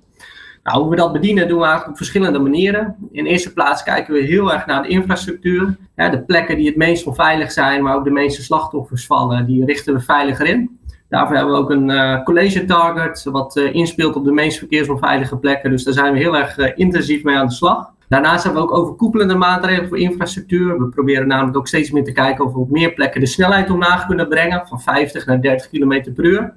Nou, 0.62 0.80
hoe 0.80 0.90
we 0.90 0.96
dat 0.96 1.12
bedienen 1.12 1.48
doen 1.48 1.58
we 1.58 1.64
eigenlijk 1.64 1.90
op 1.92 1.96
verschillende 1.96 2.38
manieren. 2.38 2.96
In 3.12 3.26
eerste 3.26 3.52
plaats 3.52 3.82
kijken 3.82 4.14
we 4.14 4.20
heel 4.20 4.52
erg 4.52 4.66
naar 4.66 4.82
de 4.82 4.88
infrastructuur. 4.88 5.76
de 5.94 6.22
plekken 6.26 6.56
die 6.56 6.66
het 6.66 6.76
meest 6.76 7.06
onveilig 7.06 7.52
zijn, 7.52 7.82
maar 7.82 7.94
ook 7.94 8.04
de 8.04 8.10
meeste 8.10 8.42
slachtoffers 8.42 9.06
vallen, 9.06 9.46
die 9.46 9.64
richten 9.64 9.94
we 9.94 10.00
veiliger 10.00 10.46
in. 10.46 10.78
Daarvoor 11.08 11.36
hebben 11.36 11.54
we 11.54 11.60
ook 11.60 11.70
een 11.70 11.88
uh, 11.88 12.22
college 12.22 12.64
target, 12.64 13.24
wat 13.24 13.56
uh, 13.56 13.74
inspeelt 13.74 14.16
op 14.16 14.24
de 14.24 14.32
meest 14.32 14.58
verkeersonveilige 14.58 15.36
plekken. 15.36 15.70
Dus 15.70 15.84
daar 15.84 15.94
zijn 15.94 16.12
we 16.12 16.18
heel 16.18 16.36
erg 16.36 16.58
uh, 16.58 16.68
intensief 16.74 17.22
mee 17.22 17.36
aan 17.36 17.46
de 17.46 17.52
slag. 17.52 17.92
Daarnaast 18.08 18.44
hebben 18.44 18.62
we 18.62 18.68
ook 18.68 18.78
overkoepelende 18.78 19.34
maatregelen 19.34 19.88
voor 19.88 19.98
infrastructuur. 19.98 20.78
We 20.78 20.88
proberen 20.88 21.26
namelijk 21.26 21.56
ook 21.56 21.68
steeds 21.68 21.90
meer 21.90 22.04
te 22.04 22.12
kijken 22.12 22.44
of 22.44 22.52
we 22.52 22.58
op 22.58 22.70
meer 22.70 22.92
plekken 22.92 23.20
de 23.20 23.26
snelheid 23.26 23.70
omlaag 23.70 24.06
kunnen 24.06 24.28
brengen, 24.28 24.66
van 24.66 24.80
50 24.80 25.26
naar 25.26 25.40
30 25.40 25.68
km 25.68 26.12
per 26.14 26.24
uur. 26.24 26.54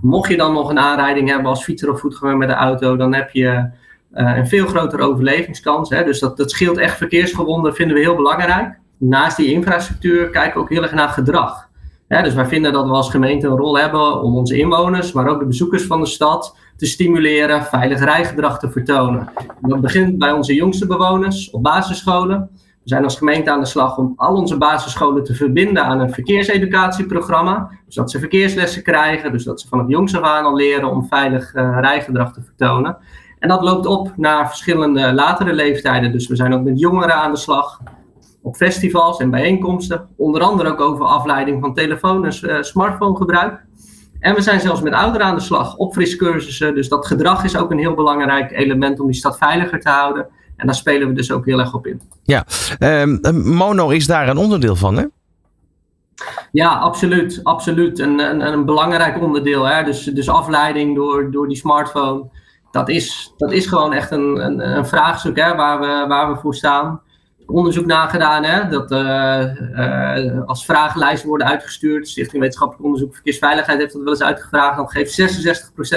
Mocht 0.00 0.30
je 0.30 0.36
dan 0.36 0.52
nog 0.52 0.70
een 0.70 0.78
aanrijding 0.78 1.28
hebben 1.28 1.46
als 1.46 1.64
fietser 1.64 1.90
of 1.90 2.00
voetganger 2.00 2.36
met 2.36 2.48
de 2.48 2.54
auto, 2.54 2.96
dan 2.96 3.14
heb 3.14 3.30
je 3.30 3.70
uh, 4.14 4.36
een 4.36 4.48
veel 4.48 4.66
grotere 4.66 5.02
overlevingskans. 5.02 5.90
Hè? 5.90 6.04
Dus 6.04 6.20
dat, 6.20 6.36
dat 6.36 6.50
scheelt 6.50 6.78
echt 6.78 6.96
verkeersgewonden, 6.96 7.74
vinden 7.74 7.96
we 7.96 8.02
heel 8.02 8.16
belangrijk. 8.16 8.78
Naast 8.98 9.36
die 9.36 9.52
infrastructuur 9.52 10.30
kijken 10.30 10.54
we 10.54 10.60
ook 10.60 10.70
heel 10.70 10.82
erg 10.82 10.92
naar 10.92 11.08
gedrag. 11.08 11.68
dus 12.08 12.34
wij 12.34 12.46
vinden 12.46 12.72
dat 12.72 12.86
we 12.86 12.92
als 12.92 13.10
gemeente 13.10 13.46
een 13.46 13.56
rol 13.56 13.78
hebben 13.78 14.22
om 14.22 14.36
onze 14.36 14.58
inwoners, 14.58 15.12
maar 15.12 15.28
ook 15.28 15.38
de 15.38 15.46
bezoekers 15.46 15.82
van 15.82 16.00
de 16.00 16.06
stad, 16.06 16.56
te 16.76 16.86
stimuleren 16.86 17.64
veilig 17.64 17.98
rijgedrag 17.98 18.58
te 18.58 18.70
vertonen. 18.70 19.28
dat 19.60 19.80
begint 19.80 20.18
bij 20.18 20.32
onze 20.32 20.54
jongste 20.54 20.86
bewoners 20.86 21.50
op 21.50 21.62
basisscholen. 21.62 22.50
We 22.84 22.90
zijn 22.90 23.04
als 23.04 23.16
gemeente 23.16 23.50
aan 23.50 23.60
de 23.60 23.66
slag 23.66 23.98
om 23.98 24.12
al 24.16 24.34
onze 24.34 24.56
basisscholen 24.56 25.24
te 25.24 25.34
verbinden 25.34 25.84
aan 25.84 26.00
een 26.00 26.12
verkeerseducatieprogramma. 26.12 27.70
Dus 27.86 27.94
dat 27.94 28.10
ze 28.10 28.18
verkeerslessen 28.18 28.82
krijgen, 28.82 29.32
dus 29.32 29.44
dat 29.44 29.60
ze 29.60 29.68
vanaf 29.68 29.88
jongs 29.88 30.16
af 30.16 30.22
aan 30.22 30.44
al 30.44 30.54
leren 30.54 30.90
om 30.90 31.06
veilig 31.08 31.54
uh, 31.54 31.78
rijgedrag 31.80 32.32
te 32.32 32.42
vertonen. 32.42 32.96
En 33.38 33.48
dat 33.48 33.62
loopt 33.62 33.86
op 33.86 34.12
naar 34.16 34.48
verschillende 34.48 35.12
latere 35.12 35.52
leeftijden. 35.52 36.12
Dus 36.12 36.28
we 36.28 36.36
zijn 36.36 36.54
ook 36.54 36.62
met 36.62 36.80
jongeren 36.80 37.14
aan 37.14 37.30
de 37.30 37.38
slag 37.38 37.80
op 38.42 38.56
festivals 38.56 39.18
en 39.18 39.30
bijeenkomsten. 39.30 40.08
Onder 40.16 40.42
andere 40.42 40.70
ook 40.70 40.80
over 40.80 41.04
afleiding 41.04 41.60
van 41.60 41.74
telefoon- 41.74 42.24
en 42.24 42.38
uh, 42.42 42.62
smartphonegebruik. 42.62 43.64
En 44.20 44.34
we 44.34 44.40
zijn 44.40 44.60
zelfs 44.60 44.80
met 44.80 44.92
ouderen 44.92 45.26
aan 45.26 45.34
de 45.34 45.40
slag, 45.40 45.76
opfriscursussen. 45.76 46.74
Dus 46.74 46.88
dat 46.88 47.06
gedrag 47.06 47.44
is 47.44 47.56
ook 47.56 47.70
een 47.70 47.78
heel 47.78 47.94
belangrijk 47.94 48.52
element 48.52 49.00
om 49.00 49.06
die 49.06 49.16
stad 49.16 49.38
veiliger 49.38 49.80
te 49.80 49.88
houden. 49.88 50.26
En 50.56 50.66
daar 50.66 50.74
spelen 50.74 51.08
we 51.08 51.14
dus 51.14 51.30
ook 51.30 51.44
heel 51.44 51.58
erg 51.58 51.74
op 51.74 51.86
in. 51.86 52.00
Ja, 52.22 52.44
ehm, 52.78 53.18
Mono 53.54 53.88
is 53.88 54.06
daar 54.06 54.28
een 54.28 54.36
onderdeel 54.36 54.76
van, 54.76 54.96
hè? 54.96 55.04
Ja, 56.52 56.68
absoluut. 56.68 57.40
absoluut. 57.42 57.98
Een, 57.98 58.18
een, 58.18 58.40
een 58.40 58.64
belangrijk 58.64 59.22
onderdeel. 59.22 59.64
Hè? 59.64 59.84
Dus, 59.84 60.04
dus 60.04 60.28
afleiding 60.28 60.94
door, 60.94 61.30
door 61.30 61.48
die 61.48 61.56
smartphone. 61.56 62.28
Dat 62.70 62.88
is, 62.88 63.34
dat 63.36 63.52
is 63.52 63.66
gewoon 63.66 63.92
echt 63.92 64.10
een, 64.10 64.44
een, 64.44 64.76
een 64.76 64.86
vraagstuk 64.86 65.40
hè, 65.40 65.54
waar, 65.54 65.80
we, 65.80 66.04
waar 66.08 66.32
we 66.32 66.40
voor 66.40 66.54
staan. 66.54 67.00
Onderzoek 67.46 67.86
nagedaan, 67.86 68.44
hè, 68.44 68.68
dat 68.68 68.92
uh, 68.92 69.44
uh, 69.76 70.46
als 70.46 70.64
vragenlijsten 70.64 71.28
worden 71.28 71.46
uitgestuurd. 71.46 72.08
Stichting 72.08 72.40
Wetenschappelijk 72.40 72.84
Onderzoek 72.84 73.14
Verkeersveiligheid 73.14 73.78
heeft 73.78 73.92
dat 73.92 74.02
wel 74.02 74.12
eens 74.12 74.22
uitgevraagd. 74.22 74.76
Dan 74.76 74.88
geeft 74.88 75.20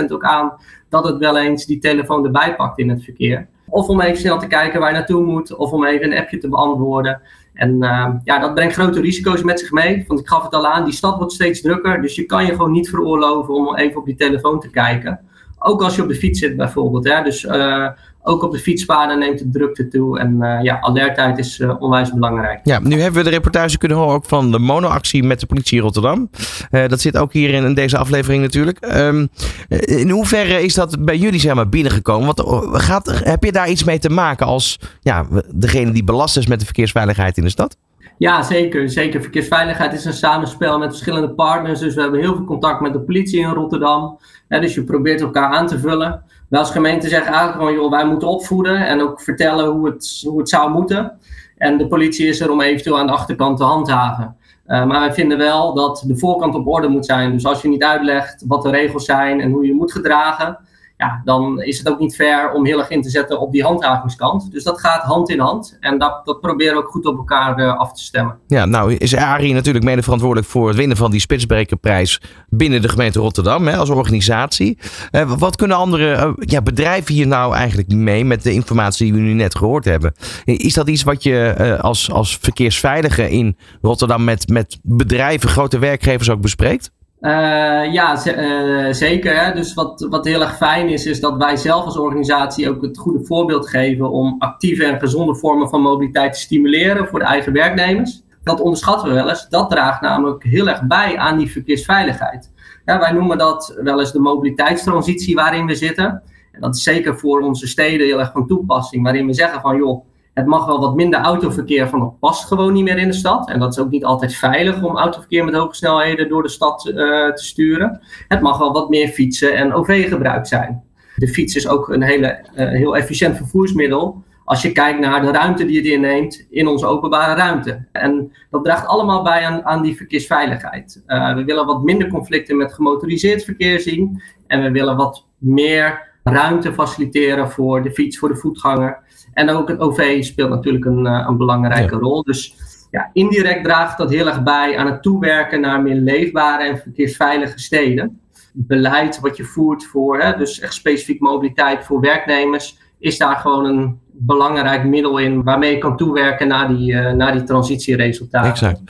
66% 0.05 0.11
ook 0.11 0.23
aan 0.23 0.53
dat 0.89 1.03
het 1.03 1.17
wel 1.17 1.37
eens 1.37 1.65
die 1.65 1.79
telefoon 1.79 2.25
erbij 2.25 2.55
pakt 2.55 2.79
in 2.79 2.89
het 2.89 3.03
verkeer. 3.03 3.47
Of 3.69 3.87
om 3.87 4.01
even 4.01 4.17
snel 4.17 4.39
te 4.39 4.47
kijken 4.47 4.79
waar 4.79 4.89
je 4.89 4.95
naartoe 4.95 5.23
moet, 5.23 5.55
of 5.55 5.71
om 5.71 5.85
even 5.85 6.11
een 6.11 6.17
appje 6.17 6.37
te 6.37 6.49
beantwoorden. 6.49 7.21
En 7.53 7.71
uh, 7.83 8.13
ja, 8.23 8.39
dat 8.39 8.53
brengt 8.53 8.73
grote 8.73 9.01
risico's 9.01 9.43
met 9.43 9.59
zich 9.59 9.71
mee. 9.71 10.03
Want 10.07 10.19
ik 10.19 10.27
gaf 10.27 10.43
het 10.43 10.53
al 10.53 10.67
aan, 10.67 10.83
die 10.83 10.93
stad 10.93 11.17
wordt 11.17 11.33
steeds 11.33 11.61
drukker. 11.61 12.01
Dus 12.01 12.15
je 12.15 12.25
kan 12.25 12.45
je 12.45 12.51
gewoon 12.51 12.71
niet 12.71 12.89
veroorloven 12.89 13.53
om 13.53 13.75
even 13.75 13.99
op 13.99 14.05
die 14.05 14.15
telefoon 14.15 14.59
te 14.59 14.69
kijken. 14.69 15.19
Ook 15.59 15.83
als 15.83 15.95
je 15.95 16.01
op 16.01 16.07
de 16.07 16.15
fiets 16.15 16.39
zit 16.39 16.55
bijvoorbeeld. 16.55 17.07
Hè? 17.07 17.23
Dus 17.23 17.43
uh, 17.43 17.87
ook 18.27 18.43
op 18.43 18.51
de 18.51 18.59
fietspaden 18.59 19.19
neemt 19.19 19.39
de 19.39 19.49
drukte 19.49 19.87
toe. 19.87 20.19
En 20.19 20.35
uh, 20.39 20.57
ja, 20.61 20.79
alertheid 20.79 21.37
is 21.37 21.59
uh, 21.59 21.81
onwijs 21.81 22.13
belangrijk. 22.13 22.59
Ja, 22.63 22.79
nu 22.79 23.01
hebben 23.01 23.23
we 23.23 23.29
de 23.29 23.35
reportage 23.35 23.77
kunnen 23.77 23.97
horen 23.97 24.15
ook 24.15 24.25
van 24.25 24.51
de 24.51 24.59
monoactie 24.59 25.23
met 25.23 25.39
de 25.39 25.45
politie 25.45 25.77
in 25.77 25.83
Rotterdam. 25.83 26.29
dat 26.69 27.01
zit 27.01 27.17
ook 27.17 27.33
hier 27.33 27.49
in, 27.49 27.63
in 27.63 27.73
deze 27.73 27.97
aflevering 27.97 28.41
natuurlijk. 28.41 28.95
Um, 28.95 29.29
in 29.69 30.09
hoeverre 30.09 30.63
is 30.63 30.73
dat 30.73 31.05
bij 31.05 31.17
jullie 31.17 31.39
zeg 31.39 31.53
maar, 31.53 31.69
binnengekomen? 31.69 32.35
Want 32.35 32.43
gaat, 32.81 33.19
heb 33.23 33.43
je 33.43 33.51
daar 33.51 33.69
iets 33.69 33.83
mee 33.83 33.99
te 33.99 34.09
maken 34.09 34.45
als 34.45 34.79
ja, 35.01 35.27
degene 35.53 35.91
die 35.91 36.03
belast 36.03 36.37
is 36.37 36.47
met 36.47 36.59
de 36.59 36.65
verkeersveiligheid 36.65 37.37
in 37.37 37.43
de 37.43 37.49
stad? 37.49 37.77
Ja, 38.17 38.43
zeker. 38.43 38.89
Zeker. 38.89 39.21
Verkeersveiligheid 39.21 39.93
is 39.93 40.05
een 40.05 40.13
samenspel 40.13 40.77
met 40.79 40.89
verschillende 40.89 41.29
partners. 41.29 41.79
Dus 41.79 41.95
we 41.95 42.01
hebben 42.01 42.19
heel 42.19 42.35
veel 42.35 42.45
contact 42.45 42.81
met 42.81 42.93
de 42.93 42.99
politie 42.99 43.39
in 43.39 43.49
Rotterdam. 43.49 44.19
Ja, 44.47 44.59
dus 44.59 44.73
je 44.73 44.83
probeert 44.83 45.21
elkaar 45.21 45.49
aan 45.51 45.67
te 45.67 45.79
vullen. 45.79 46.23
Wij 46.47 46.59
als 46.59 46.71
gemeente 46.71 47.07
zeggen 47.07 47.33
eigenlijk 47.33 47.57
gewoon, 47.57 47.73
joh, 47.73 47.91
wij 47.91 48.05
moeten 48.05 48.27
opvoeden 48.27 48.87
en 48.87 49.01
ook 49.01 49.21
vertellen 49.21 49.65
hoe 49.65 49.85
het, 49.85 50.23
hoe 50.27 50.39
het 50.39 50.49
zou 50.49 50.71
moeten. 50.71 51.19
En 51.57 51.77
de 51.77 51.87
politie 51.87 52.27
is 52.27 52.39
er 52.39 52.51
om 52.51 52.61
eventueel 52.61 52.99
aan 52.99 53.07
de 53.07 53.13
achterkant 53.13 53.57
te 53.57 53.63
handhaven. 53.63 54.35
Uh, 54.67 54.85
maar 54.85 54.99
wij 54.99 55.13
vinden 55.13 55.37
wel 55.37 55.73
dat 55.73 56.03
de 56.07 56.17
voorkant 56.17 56.55
op 56.55 56.67
orde 56.67 56.87
moet 56.87 57.05
zijn. 57.05 57.31
Dus 57.31 57.45
als 57.45 57.61
je 57.61 57.67
niet 57.67 57.83
uitlegt 57.83 58.43
wat 58.47 58.63
de 58.63 58.69
regels 58.69 59.05
zijn 59.05 59.41
en 59.41 59.51
hoe 59.51 59.65
je 59.65 59.73
moet 59.73 59.91
gedragen, 59.91 60.57
ja, 60.97 61.21
dan 61.23 61.61
is 61.61 61.77
het 61.77 61.89
ook 61.89 61.99
niet 61.99 62.15
fair 62.15 62.51
om 62.51 62.65
heel 62.65 62.79
erg 62.79 62.89
in 62.89 63.01
te 63.01 63.09
zetten 63.09 63.39
op 63.39 63.51
die 63.51 63.63
handhavingskant. 63.63 64.51
Dus 64.51 64.63
dat 64.63 64.79
gaat 64.79 65.03
hand 65.03 65.29
in 65.29 65.39
hand. 65.39 65.77
En 65.79 65.97
dat, 65.97 66.25
dat 66.25 66.41
proberen 66.41 66.73
we 66.73 66.79
ook 66.79 66.89
goed 66.89 67.05
op 67.05 67.17
elkaar 67.17 67.59
uh, 67.59 67.77
af 67.77 67.93
te 67.93 68.03
stemmen. 68.03 68.37
Ja, 68.47 68.65
nou 68.65 68.93
is 68.93 69.15
Arie 69.15 69.53
natuurlijk 69.53 69.85
mede 69.85 70.03
verantwoordelijk 70.03 70.47
voor 70.47 70.67
het 70.67 70.77
winnen 70.77 70.97
van 70.97 71.11
die 71.11 71.19
Spitsbrekerprijs 71.19 72.21
binnen 72.49 72.81
de 72.81 72.89
gemeente 72.89 73.19
Rotterdam 73.19 73.67
hè, 73.67 73.75
als 73.75 73.89
organisatie. 73.89 74.77
Uh, 75.11 75.31
wat 75.37 75.55
kunnen 75.55 75.77
andere 75.77 76.15
uh, 76.15 76.31
ja, 76.35 76.61
bedrijven 76.61 77.13
hier 77.13 77.27
nou 77.27 77.55
eigenlijk 77.55 77.93
mee 77.93 78.25
met 78.25 78.43
de 78.43 78.53
informatie 78.53 79.05
die 79.05 79.21
we 79.21 79.27
nu 79.27 79.33
net 79.33 79.55
gehoord 79.55 79.85
hebben? 79.85 80.13
Is 80.45 80.73
dat 80.73 80.89
iets 80.89 81.03
wat 81.03 81.23
je 81.23 81.77
als, 81.81 82.11
als 82.11 82.37
verkeersveilige 82.41 83.29
in 83.29 83.57
Rotterdam 83.81 84.23
met, 84.23 84.47
met 84.47 84.79
bedrijven, 84.81 85.49
grote 85.49 85.79
werkgevers 85.79 86.29
ook 86.29 86.41
bespreekt? 86.41 86.91
Uh, 87.21 87.93
ja, 87.93 88.17
uh, 88.27 88.93
zeker. 88.93 89.43
Hè? 89.43 89.53
Dus 89.53 89.73
wat, 89.73 90.07
wat 90.09 90.25
heel 90.25 90.41
erg 90.41 90.57
fijn 90.57 90.89
is, 90.89 91.05
is 91.05 91.19
dat 91.19 91.37
wij 91.37 91.55
zelf 91.55 91.85
als 91.85 91.97
organisatie 91.97 92.69
ook 92.69 92.81
het 92.81 92.97
goede 92.97 93.25
voorbeeld 93.25 93.69
geven 93.69 94.11
om 94.11 94.35
actieve 94.39 94.85
en 94.85 94.99
gezonde 94.99 95.35
vormen 95.35 95.69
van 95.69 95.81
mobiliteit 95.81 96.33
te 96.33 96.39
stimuleren 96.39 97.07
voor 97.07 97.19
de 97.19 97.25
eigen 97.25 97.53
werknemers. 97.53 98.23
Dat 98.43 98.61
onderschatten 98.61 99.07
we 99.07 99.13
wel 99.13 99.29
eens. 99.29 99.49
Dat 99.49 99.69
draagt 99.69 100.01
namelijk 100.01 100.43
heel 100.43 100.67
erg 100.67 100.87
bij 100.87 101.17
aan 101.17 101.37
die 101.37 101.51
verkeersveiligheid. 101.51 102.51
Ja, 102.85 102.99
wij 102.99 103.11
noemen 103.11 103.37
dat 103.37 103.79
wel 103.83 103.99
eens 103.99 104.11
de 104.11 104.19
mobiliteitstransitie 104.19 105.35
waarin 105.35 105.65
we 105.65 105.75
zitten. 105.75 106.21
En 106.51 106.61
dat 106.61 106.75
is 106.75 106.83
zeker 106.83 107.19
voor 107.19 107.41
onze 107.41 107.67
steden 107.67 108.07
heel 108.07 108.19
erg 108.19 108.31
van 108.31 108.47
toepassing, 108.47 109.03
waarin 109.03 109.25
we 109.25 109.33
zeggen 109.33 109.61
van 109.61 109.77
joh, 109.77 110.05
het 110.37 110.45
mag 110.45 110.65
wel 110.65 110.79
wat 110.79 110.95
minder 110.95 111.19
autoverkeer, 111.19 111.87
van 111.87 111.99
dat 111.99 112.19
past 112.19 112.45
gewoon 112.45 112.73
niet 112.73 112.83
meer 112.83 112.97
in 112.97 113.07
de 113.07 113.13
stad. 113.13 113.49
En 113.49 113.59
dat 113.59 113.71
is 113.71 113.79
ook 113.79 113.89
niet 113.89 114.05
altijd 114.05 114.35
veilig 114.35 114.83
om 114.83 114.97
autoverkeer 114.97 115.45
met 115.45 115.53
hoge 115.53 115.75
snelheden 115.75 116.29
door 116.29 116.43
de 116.43 116.49
stad 116.49 116.85
uh, 116.85 116.95
te 117.33 117.43
sturen. 117.43 118.01
Het 118.27 118.41
mag 118.41 118.57
wel 118.57 118.73
wat 118.73 118.89
meer 118.89 119.07
fietsen 119.07 119.55
en 119.55 119.73
OV-gebruik 119.73 120.47
zijn. 120.47 120.83
De 121.15 121.27
fiets 121.27 121.55
is 121.55 121.67
ook 121.67 121.89
een 121.89 122.01
hele, 122.01 122.39
uh, 122.55 122.69
heel 122.69 122.97
efficiënt 122.97 123.37
vervoersmiddel 123.37 124.23
als 124.45 124.61
je 124.61 124.71
kijkt 124.71 124.99
naar 124.99 125.21
de 125.21 125.31
ruimte 125.31 125.65
die 125.65 125.77
het 125.77 125.85
inneemt 125.85 126.45
in 126.49 126.67
onze 126.67 126.85
openbare 126.85 127.35
ruimte. 127.35 127.85
En 127.91 128.31
dat 128.49 128.63
draagt 128.63 128.87
allemaal 128.87 129.23
bij 129.23 129.45
aan, 129.45 129.65
aan 129.65 129.81
die 129.81 129.95
verkeersveiligheid. 129.95 131.03
Uh, 131.07 131.35
we 131.35 131.43
willen 131.43 131.65
wat 131.65 131.83
minder 131.83 132.07
conflicten 132.07 132.57
met 132.57 132.73
gemotoriseerd 132.73 133.43
verkeer 133.43 133.79
zien. 133.79 134.21
En 134.47 134.63
we 134.63 134.71
willen 134.71 134.95
wat 134.95 135.25
meer 135.37 136.07
ruimte 136.23 136.73
faciliteren 136.73 137.51
voor 137.51 137.83
de 137.83 137.91
fiets, 137.91 138.17
voor 138.17 138.29
de 138.29 138.35
voetganger. 138.35 139.05
En 139.37 139.49
ook 139.49 139.67
het 139.67 139.79
OV 139.79 140.23
speelt 140.23 140.49
natuurlijk 140.49 140.85
een, 140.85 141.05
eh, 141.05 141.25
een 141.27 141.37
belangrijke 141.37 141.95
ja. 141.95 142.01
rol. 142.01 142.23
Dus 142.23 142.55
ja, 142.91 143.09
indirect 143.13 143.63
draagt 143.63 143.97
dat 143.97 144.09
heel 144.09 144.27
erg 144.27 144.43
bij 144.43 144.77
aan 144.77 144.85
het 144.85 145.01
toewerken 145.01 145.61
naar 145.61 145.81
meer 145.81 145.95
leefbare 145.95 146.63
en 146.63 146.77
verkeersveilige 146.77 147.59
steden. 147.59 148.19
Beleid 148.53 149.19
wat 149.19 149.37
je 149.37 149.43
voert 149.43 149.85
voor, 149.85 150.19
hè, 150.21 150.37
dus 150.37 150.59
echt 150.59 150.73
specifiek 150.73 151.19
mobiliteit 151.19 151.85
voor 151.85 151.99
werknemers, 151.99 152.77
is 152.99 153.17
daar 153.17 153.35
gewoon 153.35 153.65
een 153.65 153.99
belangrijk 154.19 154.83
middel 154.83 155.17
in 155.17 155.43
waarmee 155.43 155.71
je 155.71 155.77
kan 155.77 155.97
toewerken 155.97 156.47
naar 156.47 156.67
die, 156.67 156.91
uh, 156.91 157.11
naar 157.11 157.31
die 157.31 157.43
transitieresultaten. 157.43 158.51
Exact. 158.51 158.81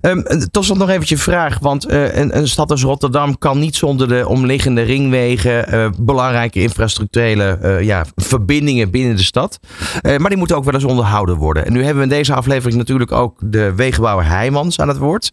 Um, 0.00 0.24
tot 0.50 0.64
slot 0.64 0.78
nog 0.78 0.88
eventjes 0.88 1.18
een 1.18 1.32
vraag, 1.32 1.58
want 1.58 1.90
uh, 1.90 2.16
een, 2.16 2.48
stad 2.48 2.70
als 2.70 2.82
Rotterdam 2.82 3.38
kan 3.38 3.58
niet 3.58 3.76
zonder 3.76 4.08
de 4.08 4.28
omliggende 4.28 4.82
ringwegen, 4.82 5.74
uh, 5.74 5.88
belangrijke 6.00 6.60
infrastructurele 6.60 7.78
ja, 7.80 8.04
verbindingen 8.14 8.90
binnen 8.90 9.16
de 9.16 9.22
stad. 9.22 9.58
maar 10.02 10.28
die 10.28 10.38
moeten 10.38 10.56
ook 10.56 10.64
wel 10.64 10.74
eens 10.74 10.84
onderhouden 10.84 11.36
worden. 11.36 11.66
En 11.66 11.72
nu 11.72 11.78
hebben 11.78 11.96
we 11.96 12.02
in 12.02 12.16
deze 12.16 12.34
aflevering 12.34 12.78
natuurlijk 12.78 13.12
ook 13.12 13.38
de 13.44 13.74
wegenbouwer 13.74 14.26
Heijmans 14.26 14.80
aan 14.80 14.88
het 14.88 14.98
woord. 14.98 15.32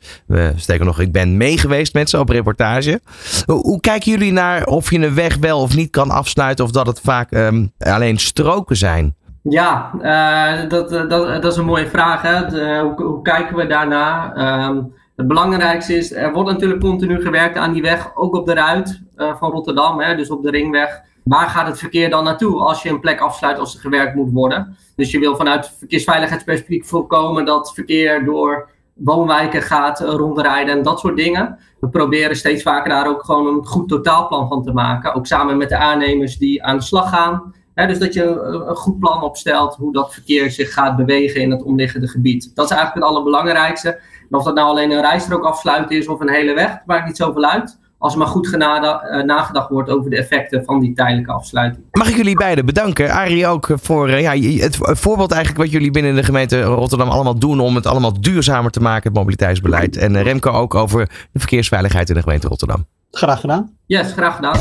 sterker 0.56 0.86
nog, 0.86 1.00
ik 1.00 1.12
ben 1.12 1.38
mee 1.38 1.58
geweest 1.58 1.94
met 1.94 2.10
ze 2.10 2.20
op 2.20 2.30
reportage. 2.30 3.02
hoe 3.46 3.80
kijken 3.80 4.12
jullie 4.12 4.32
naar 4.32 4.66
of 4.66 4.92
je 4.92 5.00
een 5.00 5.16
weg 5.16 5.38
wel 5.38 5.60
of 5.60 5.76
niet 5.76 5.90
kan 5.90 6.10
afsluiten 6.10 6.66
of 6.66 6.72
dat 6.72 6.88
het 6.88 7.00
vaak 7.04 7.32
um, 7.32 7.72
alleen 7.78 8.18
stroken 8.18 8.78
zijn? 8.78 9.16
Ja, 9.44 9.92
uh, 10.02 10.70
dat, 10.70 10.90
dat, 10.90 11.10
dat 11.10 11.46
is 11.46 11.58
een 11.58 11.66
mooie 11.66 11.88
vraag. 11.88 12.22
Hè? 12.22 12.40
Hoe, 12.82 13.04
hoe, 13.04 13.22
kijken 13.22 13.56
we 13.56 13.68
daarna? 13.68 14.34
Um, 14.68 14.94
het 15.16 15.28
belangrijkste 15.28 15.98
is, 15.98 16.12
er 16.12 16.34
wordt 16.34 16.50
natuurlijk 16.50 16.82
continu 16.82 17.22
gewerkt 17.22 17.58
aan 17.58 17.74
die 17.74 17.82
weg, 17.82 18.16
ook 18.16 18.36
op 18.36 18.46
de 18.46 18.54
ruit 18.54 19.02
van 19.16 19.52
Rotterdam, 19.52 20.00
hè? 20.00 20.16
dus 20.16 20.30
op 20.30 20.44
de 20.44 20.50
ringweg. 20.50 21.02
Waar 21.24 21.50
gaat 21.50 21.68
het 21.68 21.80
verkeer 21.80 22.10
dan 22.10 22.24
naartoe 22.24 22.60
als 22.60 22.84
je 22.84 22.90
een 22.90 23.00
plek 23.00 23.20
afsluit 23.20 23.60
als 23.60 23.74
er 23.74 23.80
gewerkt 23.80 24.16
moet 24.16 24.32
worden? 24.32 24.78
Dus 24.96 25.12
je 25.12 25.20
wil 25.20 25.36
vanuit 25.36 25.74
verkeersveiligheidsperspectief 25.78 26.88
voorkomen 26.88 27.46
dat 27.46 27.74
verkeer 27.74 28.26
door 28.26 28.70
woonwijken 28.94 29.62
gaat 29.62 30.00
rondrijden 30.00 30.78
en 30.78 30.84
dat 30.84 31.00
soort 31.00 31.18
dingen. 31.18 31.60
We 31.80 31.90
proberen 31.90 32.36
steeds 32.36 32.64
vaker 32.64 32.90
daar 32.90 33.08
ook 33.08 33.24
gewoon 33.24 33.48
een 33.48 33.66
goed 33.66 33.90
totaalplan 33.90 34.48
van 34.48 34.64
te 34.64 34.74
maken. 34.74 35.14
Ook 35.14 35.26
samen 35.28 35.58
met 35.58 35.70
de 35.70 35.78
aannemers 35.78 36.38
die 36.38 36.64
aan 36.64 36.78
de 36.78 36.84
slag 36.84 37.10
gaan 37.10 37.54
dus 37.76 38.00
dat 38.00 38.14
je 38.14 38.24
een 38.68 38.76
goed 38.76 39.00
plan 39.00 39.24
opstelt 39.24 39.76
hoe 39.76 39.94
dat 39.94 40.14
verkeer 40.14 40.52
zich 40.52 40.74
gaat 40.74 40.96
bewegen 40.96 41.42
in 41.42 41.52
het 41.52 41.64
omliggende 41.64 42.08
gebied. 42.08 42.52
Dat 42.56 42.66
is 42.66 42.72
eigenlijk 42.72 43.06
het 43.06 43.16
allerbelangrijkste. 43.16 43.90
En 44.30 44.38
of 44.38 44.44
dat 44.44 44.56
nou 44.56 44.68
alleen 44.68 44.92
een 44.92 45.02
rijstrook 45.02 45.44
afsluiten 45.44 45.98
is 45.98 46.08
of 46.08 46.20
een 46.20 46.30
hele 46.30 46.54
weg, 46.54 46.78
maakt 46.86 47.08
niet 47.08 47.18
zoveel 47.18 47.46
uit. 47.46 47.82
Als 47.98 48.14
er 48.14 48.20
maar 48.20 48.28
goed 48.28 48.54
uh, 48.54 49.22
nagedacht 49.24 49.70
wordt 49.70 49.90
over 49.90 50.10
de 50.10 50.18
effecten 50.18 50.64
van 50.64 50.80
die 50.80 50.94
tijdelijke 50.94 51.32
afsluiting. 51.32 51.86
Mag 51.92 52.10
ik 52.10 52.16
jullie 52.16 52.36
beiden 52.36 52.66
bedanken. 52.66 53.10
Arie 53.10 53.48
ook 53.48 53.70
voor 53.74 54.10
uh, 54.10 54.22
ja, 54.22 54.62
het 54.62 54.78
voorbeeld 54.82 55.32
eigenlijk 55.32 55.64
wat 55.64 55.72
jullie 55.72 55.92
binnen 55.92 56.16
de 56.16 56.24
gemeente 56.24 56.62
Rotterdam 56.62 57.10
allemaal 57.10 57.40
doen 57.40 57.60
om 57.60 57.76
het 57.76 57.86
allemaal 57.86 58.22
duurzamer 58.22 58.72
te 58.72 58.80
maken, 58.80 59.10
het 59.10 59.18
mobiliteitsbeleid. 59.18 59.98
En 59.98 60.22
Remco 60.22 60.52
ook 60.52 60.76
over 60.76 61.10
de 61.32 61.40
verkeersveiligheid 61.40 62.10
in 62.10 62.16
de 62.16 62.22
gemeente 62.22 62.48
Rotterdam. 62.48 62.86
Graag 63.16 63.40
gedaan. 63.40 63.78
Yes, 63.86 64.12
graag 64.12 64.36
gedaan. 64.36 64.60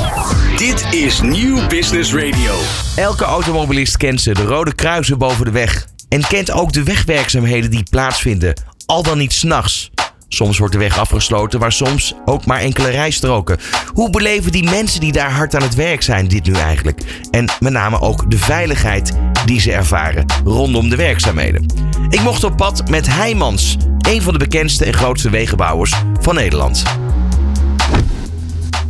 Dit 0.57 0.87
is 0.91 1.21
Nieuw 1.21 1.67
Business 1.67 2.15
Radio. 2.15 2.55
Elke 2.97 3.25
automobilist 3.25 3.97
kent 3.97 4.21
ze, 4.21 4.33
de 4.33 4.45
rode 4.45 4.75
kruisen 4.75 5.19
boven 5.19 5.45
de 5.45 5.51
weg. 5.51 5.87
En 6.09 6.27
kent 6.27 6.51
ook 6.51 6.73
de 6.73 6.83
wegwerkzaamheden 6.83 7.71
die 7.71 7.87
plaatsvinden, 7.91 8.63
al 8.87 9.03
dan 9.03 9.19
niet 9.19 9.33
s'nachts. 9.33 9.91
Soms 10.29 10.59
wordt 10.59 10.73
de 10.73 10.79
weg 10.79 10.99
afgesloten, 10.99 11.61
maar 11.61 11.73
soms 11.73 12.15
ook 12.25 12.47
maar 12.47 12.61
enkele 12.61 12.89
rijstroken. 12.89 13.59
Hoe 13.95 14.11
beleven 14.11 14.53
die 14.53 14.71
mensen 14.71 15.01
die 15.01 15.13
daar 15.13 15.33
hard 15.33 15.55
aan 15.55 15.63
het 15.63 15.75
werk 15.75 16.03
zijn 16.03 16.29
dit 16.29 16.47
nu 16.47 16.53
eigenlijk? 16.53 17.23
En 17.31 17.49
met 17.61 17.73
name 17.73 18.01
ook 18.01 18.31
de 18.31 18.39
veiligheid 18.39 19.13
die 19.45 19.61
ze 19.61 19.73
ervaren 19.73 20.25
rondom 20.45 20.89
de 20.89 20.97
werkzaamheden. 20.97 21.67
Ik 22.09 22.21
mocht 22.21 22.45
op 22.45 22.57
pad 22.57 22.89
met 22.89 23.07
Heijmans, 23.07 23.77
een 24.09 24.23
van 24.23 24.33
de 24.33 24.39
bekendste 24.39 24.85
en 24.85 24.95
grootste 24.95 25.31
wegenbouwers 25.31 25.95
van 26.21 26.35
Nederland. 26.35 26.85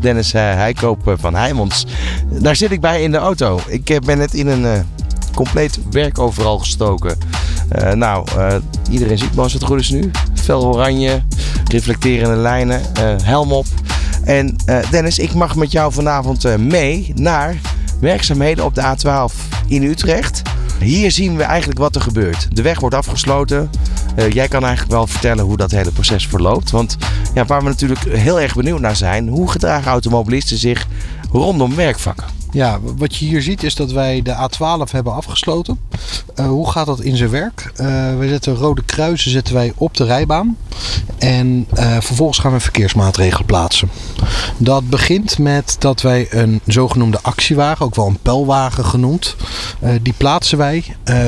Dennis 0.03 0.35
uh, 0.35 0.41
Heikoop 0.41 1.09
uh, 1.09 1.15
van 1.19 1.35
Heijmans. 1.35 1.87
Daar 2.31 2.57
zit 2.57 2.71
ik 2.71 2.81
bij 2.81 3.03
in 3.03 3.11
de 3.11 3.17
auto. 3.17 3.61
Ik 3.67 3.91
uh, 3.91 3.99
ben 3.99 4.19
net 4.19 4.35
in 4.35 4.47
een 4.47 4.87
compleet 5.35 5.79
werk 5.91 6.19
overal 6.19 6.59
gestoken. 6.59 7.19
nou, 7.95 8.27
iedereen 8.91 9.19
ziet 9.19 9.35
me 9.35 9.43
als 9.43 9.53
het 9.53 9.65
goed 9.65 9.81
is 9.81 9.91
nu. 9.91 10.11
Fel 10.35 10.65
oranje, 10.65 11.23
reflecterende 11.65 12.37
lijnen, 12.37 12.83
helm 13.23 13.53
op. 13.53 13.67
En 14.25 14.57
Dennis, 14.91 15.19
ik 15.19 15.35
mag 15.35 15.57
met 15.57 15.73
jou 15.73 15.93
vanavond 15.93 16.59
mee 16.59 17.13
naar 17.15 17.57
werkzaamheden 18.01 18.65
op 18.65 18.75
de 18.75 18.83
A12 18.83 19.35
in 19.67 19.83
Utrecht. 19.83 20.43
Hier 20.81 21.11
zien 21.11 21.37
we 21.37 21.43
eigenlijk 21.43 21.79
wat 21.79 21.95
er 21.95 22.01
gebeurt. 22.01 22.57
De 22.57 22.63
weg 22.63 22.81
wordt 22.81 22.95
afgesloten. 22.95 23.71
Uh, 24.17 24.31
jij 24.31 24.49
kan 24.49 24.63
eigenlijk 24.65 24.93
wel 24.93 25.07
vertellen 25.07 25.45
hoe 25.45 25.57
dat 25.57 25.71
hele 25.71 25.91
proces 25.91 26.27
verloopt. 26.27 26.71
Want 26.71 26.97
ja, 27.35 27.45
waar 27.45 27.63
we 27.63 27.69
natuurlijk 27.69 28.01
heel 28.01 28.41
erg 28.41 28.55
benieuwd 28.55 28.81
naar 28.81 28.97
zijn, 28.97 29.29
hoe 29.29 29.51
gedragen 29.51 29.91
automobilisten 29.91 30.57
zich 30.57 30.87
rondom 31.33 31.75
werkvakken? 31.75 32.42
Ja, 32.53 32.79
wat 32.97 33.17
je 33.17 33.25
hier 33.25 33.43
ziet 33.43 33.63
is 33.63 33.75
dat 33.75 33.93
wij 33.93 34.23
de 34.23 34.35
A12 34.35 34.91
hebben 34.91 35.15
afgesloten. 35.15 35.79
Uh, 36.37 36.47
hoe 36.47 36.71
gaat 36.71 36.87
dat 36.87 37.01
in 37.01 37.17
zijn 37.17 37.31
werk? 37.31 37.73
Uh, 37.81 37.87
wij 38.17 38.29
zetten 38.29 38.55
rode 38.55 38.83
kruisen 38.83 39.31
zetten 39.31 39.55
wij 39.55 39.73
op 39.77 39.97
de 39.97 40.05
rijbaan. 40.05 40.57
En 41.19 41.67
uh, 41.75 41.97
vervolgens 42.01 42.39
gaan 42.39 42.53
we 42.53 42.61
verkeersmaatregelen 42.61 43.47
plaatsen. 43.47 43.91
Dat 44.57 44.89
begint 44.89 45.39
met 45.39 45.77
dat 45.79 46.01
wij 46.01 46.27
een 46.31 46.61
zogenoemde 46.67 47.19
actiewagen, 47.23 47.87
ook 47.87 47.95
wel 47.95 48.07
een 48.07 48.19
pijlwagen 48.23 48.85
genoemd. 48.85 49.37
die 50.03 50.15
plaatsen 50.17 50.59
wij 50.59 50.85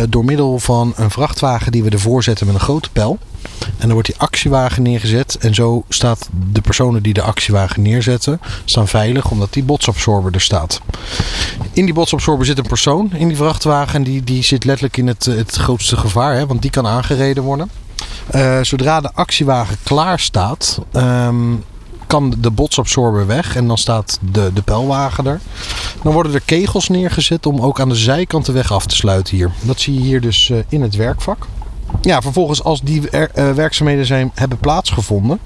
door 0.08 0.24
middel 0.24 0.58
van 0.58 0.92
een 0.96 1.10
vrachtwagen 1.10 1.72
die 1.72 1.82
we 1.82 1.90
ervoor 1.90 2.22
zetten 2.22 2.46
met 2.46 2.54
een 2.54 2.60
grote 2.60 2.90
pijl. 2.90 3.18
En 3.66 3.74
dan 3.80 3.92
wordt 3.92 4.06
die 4.08 4.18
actiewagen 4.18 4.82
neergezet. 4.82 5.36
En 5.40 5.54
zo 5.54 5.84
staat 5.88 6.28
de 6.52 6.60
personen 6.60 7.02
die 7.02 7.14
de 7.14 7.22
actiewagen 7.22 7.82
neerzetten, 7.82 8.40
staan 8.64 8.88
veilig 8.88 9.30
omdat 9.30 9.52
die 9.52 9.62
botsabsorber 9.62 10.34
er 10.34 10.40
staat. 10.40 10.80
In 11.72 11.84
die 11.84 11.94
botsabsorber 11.94 12.46
zit 12.46 12.58
een 12.58 12.66
persoon 12.66 13.12
in 13.12 13.28
die 13.28 13.36
vrachtwagen. 13.36 13.94
En 13.94 14.02
die, 14.02 14.24
die 14.24 14.42
zit 14.42 14.64
letterlijk 14.64 14.96
in 14.96 15.06
het, 15.06 15.24
het 15.24 15.54
grootste 15.54 15.96
gevaar, 15.96 16.34
hè, 16.34 16.46
want 16.46 16.62
die 16.62 16.70
kan 16.70 16.86
aangereden 16.86 17.42
worden. 17.42 17.70
Uh, 18.34 18.58
zodra 18.62 19.00
de 19.00 19.10
actiewagen 19.14 19.76
klaar 19.82 20.20
staat, 20.20 20.78
um, 20.92 21.64
kan 22.06 22.34
de 22.38 22.50
botsabsorber 22.50 23.26
weg 23.26 23.56
en 23.56 23.66
dan 23.66 23.78
staat 23.78 24.18
de, 24.32 24.50
de 24.54 24.62
pijlwagen 24.62 25.26
er. 25.26 25.40
Dan 26.02 26.12
worden 26.12 26.34
er 26.34 26.40
kegels 26.40 26.88
neergezet 26.88 27.46
om 27.46 27.60
ook 27.60 27.80
aan 27.80 27.88
de 27.88 27.94
zijkant 27.94 28.46
de 28.46 28.52
weg 28.52 28.72
af 28.72 28.86
te 28.86 28.94
sluiten 28.94 29.36
hier. 29.36 29.50
Dat 29.60 29.80
zie 29.80 29.94
je 29.94 30.00
hier 30.00 30.20
dus 30.20 30.48
uh, 30.48 30.58
in 30.68 30.82
het 30.82 30.96
werkvak 30.96 31.46
ja, 32.00 32.22
vervolgens 32.22 32.62
als 32.62 32.80
die 32.80 33.10
er, 33.10 33.30
uh, 33.34 33.50
werkzaamheden 33.50 34.06
zijn, 34.06 34.30
hebben 34.34 34.58
plaatsgevonden, 34.58 35.38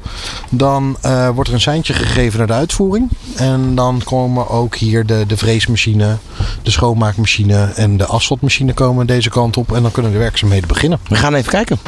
dan 0.51 0.97
uh, 1.05 1.29
wordt 1.29 1.49
er 1.49 1.55
een 1.55 1.61
seintje 1.61 1.93
gegeven 1.93 2.39
naar 2.39 2.47
de 2.47 2.53
uitvoering. 2.53 3.09
En 3.37 3.75
dan 3.75 4.03
komen 4.05 4.49
ook 4.49 4.77
hier 4.77 5.07
de, 5.07 5.25
de 5.27 5.37
vreesmachine, 5.37 6.17
de 6.63 6.71
schoonmaakmachine 6.71 7.73
en 7.75 7.97
de 7.97 8.07
asfaltmachine 8.07 8.73
komen 8.73 9.07
deze 9.07 9.31
kant 9.31 9.57
op. 9.57 9.73
En 9.73 9.83
dan 9.83 9.91
kunnen 9.91 10.13
de 10.13 10.19
werkzaamheden 10.19 10.69
beginnen. 10.69 10.99
We 11.09 11.17
gaan 11.17 11.35
even 11.35 11.51
kijken. 11.51 11.79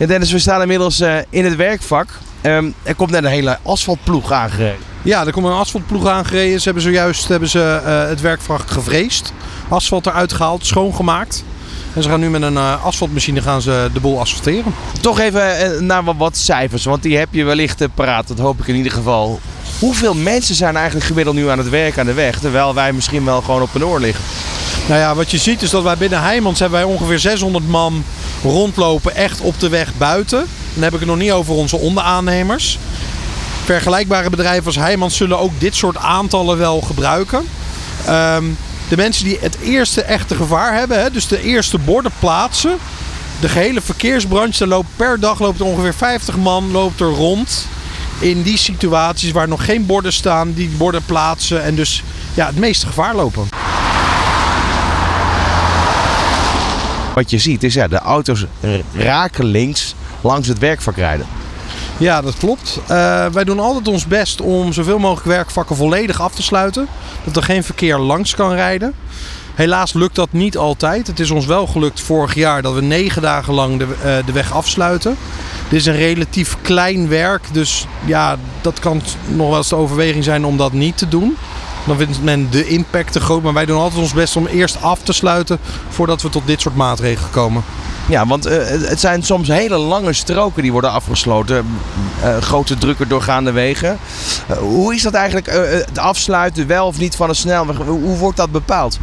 Ja, 0.00 0.06
Dennis, 0.06 0.32
we 0.32 0.38
staan 0.38 0.60
inmiddels 0.60 1.00
uh, 1.00 1.16
in 1.30 1.44
het 1.44 1.56
werkvak. 1.56 2.08
Um, 2.42 2.74
er 2.82 2.94
komt 2.94 3.10
net 3.10 3.24
een 3.24 3.30
hele 3.30 3.58
asfaltploeg 3.62 4.32
aangereden. 4.32 4.95
Ja, 5.06 5.26
er 5.26 5.32
komt 5.32 5.46
een 5.46 5.52
asfaltploeg 5.52 6.06
aangereden. 6.06 6.58
Ze 6.58 6.64
hebben 6.64 6.82
zojuist 6.82 7.28
hebben 7.28 7.48
ze, 7.48 7.80
uh, 7.84 8.08
het 8.08 8.20
werkvracht 8.20 8.70
gevreesd. 8.70 9.32
Asfalt 9.68 10.06
eruit 10.06 10.32
gehaald, 10.32 10.66
schoongemaakt. 10.66 11.44
En 11.94 12.02
ze 12.02 12.08
gaan 12.08 12.20
nu 12.20 12.30
met 12.30 12.42
een 12.42 12.52
uh, 12.52 12.84
asfaltmachine 12.84 13.42
gaan 13.42 13.62
ze 13.62 13.90
de 13.92 14.00
boel 14.00 14.20
asfalteren. 14.20 14.74
Toch 15.00 15.20
even 15.20 15.86
naar 15.86 16.04
wat, 16.04 16.14
wat 16.18 16.36
cijfers, 16.36 16.84
want 16.84 17.02
die 17.02 17.16
heb 17.16 17.28
je 17.30 17.44
wellicht 17.44 17.94
paraat. 17.94 18.28
Dat 18.28 18.38
hoop 18.38 18.60
ik 18.60 18.66
in 18.66 18.74
ieder 18.74 18.92
geval. 18.92 19.40
Hoeveel 19.78 20.14
mensen 20.14 20.54
zijn 20.54 20.76
eigenlijk 20.76 21.06
gemiddeld 21.06 21.36
nu 21.36 21.48
aan 21.48 21.58
het 21.58 21.68
werk 21.68 21.98
aan 21.98 22.06
de 22.06 22.14
weg, 22.14 22.38
terwijl 22.38 22.74
wij 22.74 22.92
misschien 22.92 23.24
wel 23.24 23.40
gewoon 23.40 23.62
op 23.62 23.74
een 23.74 23.84
oor 23.84 24.00
liggen? 24.00 24.24
Nou 24.88 25.00
ja, 25.00 25.14
wat 25.14 25.30
je 25.30 25.38
ziet 25.38 25.62
is 25.62 25.70
dat 25.70 25.82
wij 25.82 25.96
binnen 25.96 26.22
Heijmans 26.22 26.58
hebben 26.58 26.78
wij 26.78 26.88
ongeveer 26.88 27.18
600 27.18 27.68
man 27.68 28.04
rondlopen 28.42 29.14
echt 29.14 29.40
op 29.40 29.60
de 29.60 29.68
weg 29.68 29.92
buiten. 29.98 30.46
Dan 30.74 30.82
heb 30.82 30.92
ik 30.92 30.98
het 30.98 31.08
nog 31.08 31.18
niet 31.18 31.32
over 31.32 31.54
onze 31.54 31.76
onderaannemers. 31.76 32.78
Vergelijkbare 33.66 34.30
bedrijven 34.30 34.66
als 34.66 34.76
Heijmans 34.76 35.16
zullen 35.16 35.38
ook 35.38 35.60
dit 35.60 35.74
soort 35.74 35.96
aantallen 35.96 36.58
wel 36.58 36.80
gebruiken. 36.80 37.48
Um, 38.08 38.56
de 38.88 38.96
mensen 38.96 39.24
die 39.24 39.38
het 39.40 39.58
eerste 39.58 40.02
echte 40.02 40.34
gevaar 40.34 40.74
hebben, 40.74 41.00
hè, 41.00 41.10
dus 41.10 41.28
de 41.28 41.42
eerste 41.42 41.78
borden 41.78 42.12
plaatsen. 42.18 42.78
De 43.40 43.48
gehele 43.48 43.80
verkeersbranche, 43.80 44.66
loopt 44.66 44.88
per 44.96 45.20
dag 45.20 45.40
loopt 45.40 45.60
er 45.60 45.66
ongeveer 45.66 45.94
50 45.94 46.36
man 46.36 46.70
loopt 46.70 47.00
er 47.00 47.10
rond. 47.10 47.66
In 48.18 48.42
die 48.42 48.56
situaties 48.56 49.30
waar 49.30 49.48
nog 49.48 49.64
geen 49.64 49.86
borden 49.86 50.12
staan, 50.12 50.52
die 50.52 50.68
borden 50.68 51.04
plaatsen 51.04 51.62
en 51.62 51.74
dus 51.74 52.02
ja, 52.34 52.46
het 52.46 52.56
meeste 52.56 52.86
gevaar 52.86 53.14
lopen. 53.14 53.48
Wat 57.14 57.30
je 57.30 57.38
ziet 57.38 57.62
is 57.62 57.74
ja, 57.74 57.88
de 57.88 57.98
auto's 57.98 58.44
raken 58.92 59.44
links 59.44 59.94
langs 60.20 60.48
het 60.48 60.58
werkvak 60.58 60.96
rijden. 60.96 61.35
Ja, 61.98 62.20
dat 62.20 62.36
klopt. 62.36 62.78
Uh, 62.82 62.88
wij 63.26 63.44
doen 63.44 63.60
altijd 63.60 63.88
ons 63.88 64.06
best 64.06 64.40
om 64.40 64.72
zoveel 64.72 64.98
mogelijk 64.98 65.26
werkvakken 65.26 65.76
volledig 65.76 66.20
af 66.20 66.34
te 66.34 66.42
sluiten. 66.42 66.88
Dat 67.24 67.36
er 67.36 67.42
geen 67.42 67.64
verkeer 67.64 67.98
langs 67.98 68.34
kan 68.34 68.52
rijden. 68.52 68.94
Helaas 69.54 69.92
lukt 69.92 70.14
dat 70.14 70.32
niet 70.32 70.56
altijd. 70.56 71.06
Het 71.06 71.20
is 71.20 71.30
ons 71.30 71.46
wel 71.46 71.66
gelukt 71.66 72.00
vorig 72.00 72.34
jaar 72.34 72.62
dat 72.62 72.74
we 72.74 72.82
negen 72.82 73.22
dagen 73.22 73.54
lang 73.54 73.78
de, 73.78 73.84
uh, 73.84 74.26
de 74.26 74.32
weg 74.32 74.52
afsluiten. 74.52 75.16
Dit 75.68 75.80
is 75.80 75.86
een 75.86 75.96
relatief 75.96 76.56
klein 76.62 77.08
werk, 77.08 77.42
dus 77.52 77.86
ja, 78.04 78.36
dat 78.60 78.78
kan 78.78 79.02
nog 79.26 79.48
wel 79.48 79.56
eens 79.56 79.68
de 79.68 79.76
overweging 79.76 80.24
zijn 80.24 80.44
om 80.44 80.56
dat 80.56 80.72
niet 80.72 80.98
te 80.98 81.08
doen. 81.08 81.36
Dan 81.86 81.96
vindt 81.96 82.22
men 82.22 82.50
de 82.50 82.68
impact 82.68 83.12
te 83.12 83.20
groot. 83.20 83.42
Maar 83.42 83.52
wij 83.52 83.66
doen 83.66 83.78
altijd 83.78 84.02
ons 84.02 84.12
best 84.12 84.36
om 84.36 84.46
eerst 84.46 84.82
af 84.82 85.02
te 85.02 85.12
sluiten 85.12 85.58
voordat 85.88 86.22
we 86.22 86.28
tot 86.28 86.46
dit 86.46 86.60
soort 86.60 86.76
maatregelen 86.76 87.30
komen. 87.30 87.64
Ja, 88.08 88.26
want 88.26 88.46
uh, 88.46 88.52
het 88.66 89.00
zijn 89.00 89.22
soms 89.22 89.48
hele 89.48 89.76
lange 89.76 90.12
stroken 90.12 90.62
die 90.62 90.72
worden 90.72 90.90
afgesloten. 90.90 91.66
Uh, 92.24 92.36
grote 92.36 92.78
drukker 92.78 93.08
doorgaande 93.08 93.52
wegen. 93.52 93.98
Uh, 94.50 94.56
hoe 94.56 94.94
is 94.94 95.02
dat 95.02 95.14
eigenlijk, 95.14 95.46
het 95.86 95.98
afsluiten 95.98 96.66
wel 96.66 96.86
of 96.86 96.98
niet 96.98 97.16
van 97.16 97.28
een 97.28 97.34
snelweg? 97.34 97.76
Hoe 97.76 98.16
wordt 98.16 98.36
dat 98.36 98.52
bepaald? 98.52 98.98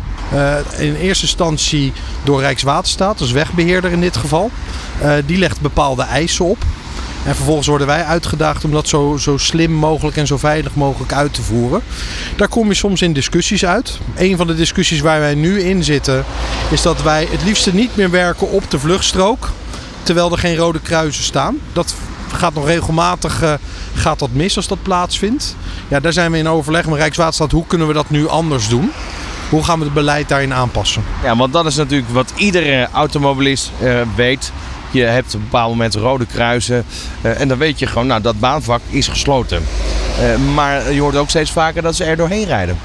in 0.78 0.96
eerste 0.96 1.26
instantie 1.26 1.94
door 2.24 2.40
Rijkswaterstaat, 2.40 3.18
dus 3.18 3.32
wegbeheerder 3.32 3.92
in 3.92 4.02
dit 4.02 4.18
geval. 4.18 4.52
die 5.26 5.38
legt 5.38 5.62
bepaalde 5.62 6.04
eisen 6.04 6.46
op. 6.46 6.58
En 7.26 7.36
vervolgens 7.36 7.68
worden 7.68 7.88
wij 7.88 8.04
uitgedaagd 8.04 8.64
om 8.64 8.72
dat 8.72 8.88
zo, 8.88 9.18
zo 9.20 9.38
slim 9.38 9.72
mogelijk 9.72 10.18
en 10.18 10.28
zo 10.28 10.38
veilig 10.38 10.76
mogelijk 10.76 11.14
uit 11.14 11.34
te 11.34 11.42
voeren. 11.42 11.82
Daar 12.36 12.48
kom 12.48 12.68
je 12.68 12.74
soms 12.74 13.02
in 13.02 13.14
discussies 13.14 13.66
uit. 13.66 14.00
Een 14.16 14.38
van 14.38 14.48
de 14.48 14.56
discussies 14.56 15.00
waar 15.00 15.20
wij 15.20 15.36
nu 15.36 15.62
in 15.62 15.84
zitten 15.84 16.26
is 16.70 16.82
dat 16.82 17.02
wij 17.02 17.28
het 17.32 17.44
liefste 17.44 17.74
niet 17.74 17.96
meer 17.96 18.12
werken 18.12 18.52
op 18.52 18.72
de 18.72 18.80
vluchtstrook. 18.80 19.50
Terwijl 20.04 20.32
er 20.32 20.38
geen 20.38 20.56
rode 20.56 20.80
kruisen 20.80 21.24
staan. 21.24 21.58
Dat 21.74 21.96
gaat 22.34 22.54
nog 22.54 22.66
regelmatig 22.66 23.44
uh, 23.44 23.54
gaat 23.94 24.20
dat 24.20 24.30
mis 24.32 24.56
als 24.56 24.68
dat 24.68 24.82
plaatsvindt. 24.82 25.56
Ja, 25.88 26.00
daar 26.00 26.14
zijn 26.14 26.32
we 26.32 26.38
in 26.38 26.48
overleg 26.48 26.86
met 26.86 26.98
Rijkswaterstaat. 26.98 27.52
Hoe 27.52 27.68
kunnen 27.68 27.88
we 27.88 27.94
dat 27.94 28.10
nu 28.10 28.28
anders 28.28 28.68
doen? 28.68 28.92
Hoe 29.50 29.64
gaan 29.64 29.80
we 29.80 29.86
het 29.86 29.94
beleid 29.94 30.30
daarin 30.30 30.54
aanpassen? 30.54 31.04
Ja, 31.24 31.36
want 31.36 31.54
dat 31.54 31.66
is 31.66 31.76
natuurlijk 31.76 32.10
wat 32.10 32.34
iedere 32.36 32.88
automobilist 32.92 33.72
uh, 33.82 34.02
weet. 34.16 34.52
Je 34.94 35.04
hebt 35.04 35.28
op 35.28 35.34
een 35.34 35.44
bepaald 35.44 35.70
moment 35.70 35.96
rode 35.96 36.26
kruisen. 36.26 36.86
Uh, 37.22 37.40
en 37.42 37.48
dan 37.48 37.58
weet 37.58 37.80
je 37.80 37.88
gewoon, 37.88 38.08
nou 38.08 38.22
dat 38.22 38.40
baanvak 38.40 38.82
is 38.90 39.08
gesloten. 39.08 39.64
Uh, 40.22 40.54
maar 40.54 40.92
je 40.92 41.02
hoort 41.02 41.16
ook 41.16 41.30
steeds 41.30 41.52
vaker 41.52 41.82
dat 41.82 41.96
ze 41.96 42.04
er 42.04 42.18
doorheen 42.18 42.46
rijden. 42.46 42.78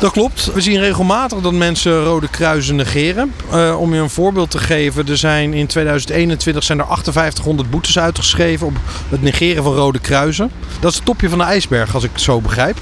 Dat 0.00 0.12
klopt. 0.12 0.52
We 0.54 0.60
zien 0.60 0.80
regelmatig 0.80 1.40
dat 1.40 1.52
mensen 1.52 2.04
rode 2.04 2.28
kruisen 2.28 2.76
negeren. 2.76 3.34
Uh, 3.52 3.80
om 3.80 3.94
je 3.94 4.00
een 4.00 4.10
voorbeeld 4.10 4.50
te 4.50 4.58
geven, 4.58 5.08
er 5.08 5.16
zijn 5.16 5.54
in 5.54 5.66
2021 5.66 6.64
zijn 6.64 6.78
er 6.78 6.86
5800 6.86 7.70
boetes 7.70 7.98
uitgeschreven 7.98 8.66
op 8.66 8.76
het 9.08 9.22
negeren 9.22 9.62
van 9.62 9.74
rode 9.74 9.98
kruisen. 9.98 10.50
Dat 10.80 10.90
is 10.90 10.96
het 10.96 11.06
topje 11.06 11.28
van 11.28 11.38
de 11.38 11.44
ijsberg, 11.44 11.94
als 11.94 12.04
ik 12.04 12.10
het 12.12 12.20
zo 12.20 12.40
begrijp. 12.40 12.78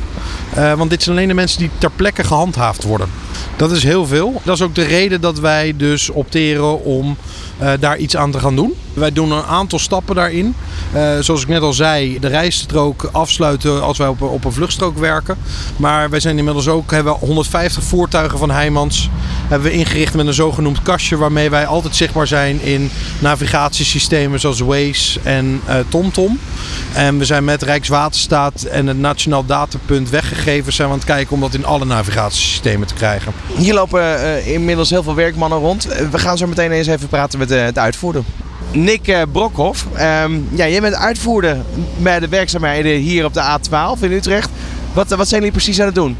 Want 0.76 0.91
dit 0.91 1.03
zijn 1.03 1.16
alleen 1.16 1.28
de 1.28 1.34
mensen 1.34 1.59
die 1.59 1.70
ter 1.78 1.91
plekke 1.91 2.24
gehandhaafd 2.24 2.82
worden. 2.82 3.09
Dat 3.57 3.71
is 3.71 3.83
heel 3.83 4.07
veel. 4.07 4.41
Dat 4.45 4.55
is 4.55 4.63
ook 4.63 4.75
de 4.75 4.85
reden 4.85 5.21
dat 5.21 5.39
wij 5.39 5.75
dus 5.77 6.11
opteren 6.11 6.85
om 6.85 7.17
uh, 7.63 7.73
daar 7.81 7.99
iets 7.99 8.17
aan 8.17 8.31
te 8.31 8.39
gaan 8.39 8.57
doen. 8.57 8.75
Wij 8.97 9.12
doen 9.12 9.30
een 9.30 9.44
aantal 9.44 9.78
stappen 9.78 10.14
daarin. 10.14 10.55
Uh, 10.94 11.18
zoals 11.20 11.42
ik 11.42 11.49
net 11.49 11.62
al 11.62 11.72
zei, 11.72 12.18
de 12.18 12.28
rijstrook 12.28 13.09
afsluiten 13.12 13.82
als 13.82 13.99
wij 13.99 14.09
op, 14.09 14.22
op 14.22 14.44
een 14.44 14.53
vluchtstrook 14.53 14.99
werken. 14.99 15.36
Maar 15.76 16.11
wij 16.11 16.20
zijn 16.20 16.38
inmiddels 16.38 16.68
ook, 16.68 16.90
hebben 16.90 17.12
150 17.12 17.82
voertuigen 17.82 18.38
van 18.38 18.51
Heijmans 18.51 19.11
hebben 19.49 19.70
we 19.70 19.76
ingericht 19.76 20.14
met 20.14 20.26
een 20.26 20.34
zogenoemd 20.34 20.82
kastje 20.82 21.16
waarmee 21.16 21.51
wij 21.51 21.66
altijd 21.66 21.97
zichtbaar 21.97 22.26
zijn 22.26 22.62
in 22.62 22.90
navigatiesystemen 23.18 24.40
zoals 24.40 24.61
Waze 24.61 25.20
en 25.22 25.61
uh, 25.68 25.74
TomTom. 25.88 26.38
En 26.92 27.18
we 27.18 27.24
zijn 27.24 27.44
met 27.44 27.62
Rijkswaterstaat 27.62 28.62
en 28.62 28.86
het 28.86 28.99
Nationaal 28.99 29.44
Datapunt 29.47 30.11
weggegevens 30.11 30.76
zijn 30.76 30.88
we 30.88 30.94
aan 30.94 31.01
het 31.01 31.09
kijken 31.09 31.34
om 31.34 31.40
dat 31.40 31.55
in 31.55 31.64
alle 31.64 31.84
navigatiesystemen 31.84 32.86
te 32.86 32.94
krijgen. 32.94 33.32
Hier 33.57 33.74
lopen 33.74 34.01
uh, 34.01 34.47
inmiddels 34.47 34.90
heel 34.90 35.03
veel 35.03 35.14
werkmannen 35.14 35.59
rond. 35.59 35.84
We 36.11 36.18
gaan 36.18 36.38
zo 36.38 36.47
meteen 36.47 36.70
eens 36.70 36.86
even 36.86 37.09
praten 37.09 37.38
met 37.38 37.49
de 37.49 37.70
uitvoerder. 37.74 38.22
Nick 38.73 39.09
eh, 39.09 39.23
Brokhoff, 39.33 39.87
ehm, 39.95 40.33
ja, 40.51 40.69
jij 40.69 40.81
bent 40.81 40.95
uitvoerder 40.95 41.57
bij 41.97 42.21
de 42.21 42.29
werkzaamheden 42.29 42.93
hier 42.93 43.25
op 43.25 43.35
de 43.35 43.41
A12 43.41 44.03
in 44.03 44.12
Utrecht. 44.12 44.51
Wat, 44.93 45.09
wat 45.09 45.29
zijn 45.29 45.41
jullie 45.41 45.57
precies 45.57 45.81
aan 45.81 45.87
het 45.87 45.95
doen? 45.95 46.17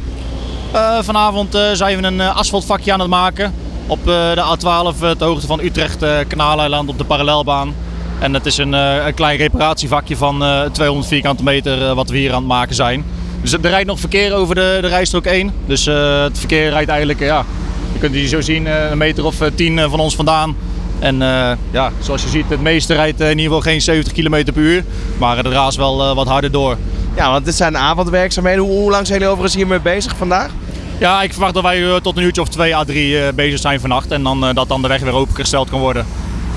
Eh, 0.73 0.99
vanavond 1.03 1.55
eh, 1.55 1.63
zijn 1.73 2.01
we 2.01 2.07
een 2.07 2.21
asfaltvakje 2.21 2.93
aan 2.93 3.01
het 3.01 3.09
maken 3.09 3.55
op 3.87 4.05
de 4.05 4.57
A12 4.57 5.03
uh, 5.03 5.11
de 5.19 5.25
hoogte 5.25 5.47
van 5.47 5.61
Utrecht 5.61 6.05
Kanaaleiland 6.29 6.89
op 6.89 6.99
de 6.99 7.05
parallelbaan. 7.05 7.75
En 8.19 8.35
het 8.35 8.47
is 8.47 8.59
een, 8.59 8.73
een 8.73 9.15
klein 9.15 9.37
reparatievakje 9.37 10.17
van 10.17 10.45
eh, 10.45 10.63
200 10.63 11.09
vierkante 11.09 11.43
meter 11.43 11.95
wat 11.95 12.11
we 12.11 12.19
hier 12.19 12.33
aan 12.33 12.39
het 12.39 12.47
maken 12.47 12.75
zijn. 12.75 13.05
Dus 13.41 13.53
er 13.53 13.61
rijdt 13.61 13.87
nog 13.87 14.01
verkeer 14.01 14.35
over 14.35 14.55
de, 14.55 14.79
de 14.81 14.87
rijstrook 14.87 15.25
1. 15.25 15.53
Dus 15.67 15.85
het 15.85 16.39
verkeer 16.39 16.71
rijdt 16.71 16.89
eigenlijk, 16.89 17.21
ja, 17.21 17.45
je 17.93 17.99
kunt 17.99 18.13
het 18.13 18.21
hier 18.21 18.29
zo 18.29 18.41
zien, 18.41 18.67
een 18.67 18.99
meter 18.99 19.25
of 19.25 19.41
eh, 19.41 19.49
10 19.55 19.79
eh, 19.79 19.91
van 19.91 20.01
ons 20.01 20.17
vandaan. 20.17 20.57
En 20.99 21.23
eh, 21.23 21.53
ja, 21.71 21.91
zoals 22.01 22.23
je 22.23 22.29
ziet, 22.29 22.45
het 22.49 22.61
meeste 22.61 22.95
rijdt 22.95 23.21
eh, 23.21 23.31
in 23.31 23.39
ieder 23.39 23.57
geval 23.57 23.73
geen 23.73 23.83
70 23.83 24.13
km 24.13 24.45
per 24.45 24.63
uur. 24.63 24.85
Maar 25.19 25.37
het 25.37 25.47
raast 25.47 25.77
wel 25.77 26.03
eh, 26.03 26.15
wat 26.15 26.27
harder 26.27 26.51
door. 26.51 26.77
Ja, 27.17 27.31
want 27.31 27.45
dit 27.45 27.55
zijn 27.55 27.77
avondwerkzaamheden. 27.77 28.65
Hoe, 28.65 28.79
hoe 28.79 28.91
lang 28.91 29.07
zijn 29.07 29.19
jullie 29.19 29.33
overigens 29.33 29.61
hiermee 29.61 29.81
bezig 29.81 30.17
vandaag? 30.17 30.51
Ja, 30.99 31.23
ik 31.23 31.33
verwacht 31.33 31.55
dat 31.55 31.63
wij 31.63 32.01
tot 32.03 32.17
een 32.17 32.23
uurtje 32.23 32.41
of 32.41 32.49
twee 32.49 32.77
à 32.77 32.85
drie 32.85 33.33
bezig 33.33 33.61
zijn 33.61 33.81
vannacht. 33.81 34.11
En 34.11 34.23
dan, 34.23 34.55
dat 34.55 34.69
dan 34.69 34.83
de 34.83 34.89
weg 34.89 35.01
weer 35.01 35.15
opengesteld 35.15 35.71
kan 35.71 35.81
worden. 35.81 36.07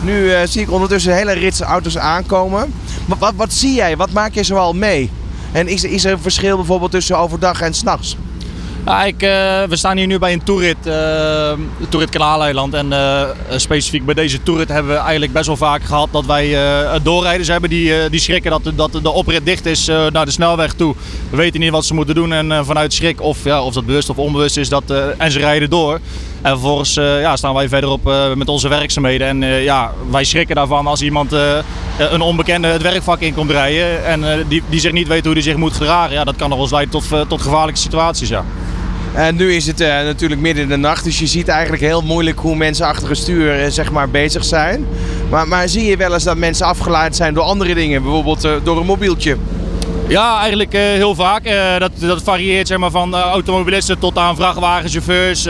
Nu 0.02 0.32
zie 0.46 0.62
ik 0.62 0.72
ondertussen 0.72 1.16
hele 1.16 1.32
rits 1.32 1.62
auto's 1.62 1.98
aankomen. 1.98 2.74
Wat, 3.06 3.18
wat, 3.18 3.34
wat 3.36 3.54
zie 3.54 3.74
jij? 3.74 3.98
Wat 3.98 4.12
maak 4.12 4.34
je 4.34 4.44
zoal 4.44 4.74
mee? 4.74 5.10
En 5.52 5.68
is, 5.68 5.84
is 5.84 6.06
er 6.06 6.12
een 6.12 6.20
verschil 6.20 6.56
bijvoorbeeld 6.56 6.92
tussen 6.92 7.18
overdag 7.18 7.62
en 7.62 7.74
s'nachts? 7.74 8.18
Eh, 8.86 9.64
we 9.70 9.76
staan 9.76 9.98
hier 9.98 10.08
nu 10.08 10.20
bij 10.20 10.34
een 10.34 10.44
toerit, 10.44 10.88
eh 10.88 11.52
toerit 11.90 12.10
Kanaaleiland. 12.10 12.74
En 12.74 12.94
eh, 12.94 13.24
specifiek 13.56 14.06
bij 14.06 14.14
deze 14.14 14.44
toerit 14.44 14.70
hebben 14.70 14.92
we 14.92 14.98
eigenlijk 14.98 15.34
best 15.34 15.48
wel 15.48 15.58
vaak 15.58 15.84
gehad 15.84 16.10
dat 16.12 16.26
wij 16.26 16.58
doorrijders 17.04 17.48
hebben 17.48 17.70
die, 17.70 18.10
die 18.10 18.20
schrikken 18.20 18.52
dat, 18.52 18.72
dat 18.76 18.92
de 19.04 19.10
oprit 19.10 19.46
dicht 19.46 19.66
is 19.66 19.86
naar 19.86 20.26
de 20.26 20.32
snelweg 20.32 20.74
toe. 20.74 20.96
We 21.30 21.38
weten 21.38 21.60
niet 21.60 21.72
wat 21.72 21.86
ze 21.86 21.94
moeten 21.94 22.16
doen 22.16 22.34
en 22.34 22.66
vanuit 22.66 22.94
schrik, 22.94 23.22
of, 23.22 23.44
ja, 23.44 23.64
of 23.64 23.74
dat 23.74 23.86
bewust 23.86 24.10
of 24.10 24.18
onbewust 24.18 24.58
is, 24.58 24.70
dat, 24.70 24.84
en 25.18 25.32
ze 25.32 25.40
rijden 25.40 25.70
door. 25.70 26.00
En 26.42 26.52
vervolgens 26.52 26.98
eh, 26.98 27.22
ja, 27.22 27.36
staan 27.36 27.54
wij 27.54 27.70
verderop 27.70 28.08
eh, 28.08 28.34
met 28.34 28.50
onze 28.50 28.68
werkzaamheden. 28.68 29.28
En 29.28 29.44
eh, 29.44 29.64
ja, 29.64 29.92
wij 30.12 30.24
schrikken 30.24 30.56
daarvan 30.56 30.88
als 30.88 31.02
iemand, 31.02 31.32
een 31.98 32.22
onbekende, 32.22 32.68
het 32.68 32.82
werkvak 32.82 33.20
in 33.20 33.34
komt 33.34 33.52
rijden. 33.52 34.06
En 34.06 34.46
die, 34.48 34.64
die 34.70 34.80
zich 34.80 34.92
niet 34.92 35.08
weet 35.08 35.24
hoe 35.26 35.34
hij 35.34 35.42
zich 35.42 35.56
moet 35.56 35.74
gedragen. 35.74 36.14
Ja, 36.14 36.24
dat 36.24 36.36
kan 36.36 36.50
nog 36.50 36.58
wel 36.58 36.66
eens 36.66 36.92
leiden 36.92 37.20
tot, 37.20 37.30
tot 37.30 37.42
gevaarlijke 37.42 37.80
situaties. 37.80 38.30
Ja. 38.30 38.44
En 39.14 39.36
nu 39.36 39.54
is 39.54 39.68
het 39.68 39.80
natuurlijk 39.80 40.42
midden 40.42 40.64
in 40.64 40.70
de 40.70 40.76
nacht, 40.76 41.04
dus 41.04 41.20
je 41.20 41.28
ziet 41.28 41.48
eigenlijk 41.48 41.82
heel 41.82 42.02
moeilijk 42.02 42.40
hoe 42.40 42.56
mensen 42.56 42.86
achter 42.86 43.10
het 43.10 43.18
stuur 43.18 43.72
zeg 43.72 43.92
maar, 43.92 44.10
bezig 44.10 44.44
zijn. 44.44 44.86
Maar, 45.30 45.48
maar 45.48 45.70
zie 45.70 45.86
je 45.86 45.98
wel 45.98 46.14
eens 46.14 46.24
dat 46.24 46.38
mensen 46.38 46.66
afgeleid 46.66 47.16
zijn 47.16 47.34
door 47.34 47.44
andere 47.44 47.74
dingen, 47.74 48.02
bijvoorbeeld 48.02 48.48
door 48.64 48.78
een 48.78 48.86
mobieltje? 48.86 49.38
Ja, 50.08 50.40
eigenlijk 50.40 50.74
heel 50.74 51.16
vaak. 51.16 51.44
Dat, 51.80 51.92
dat 52.00 52.24
varieert 52.24 52.68
zeg 52.68 52.78
maar, 52.78 52.92
van 52.92 53.16
automobilisten 53.16 54.00
tot 54.00 54.18
aan 54.18 54.36
vrachtwagenchauffeurs. 54.36 55.48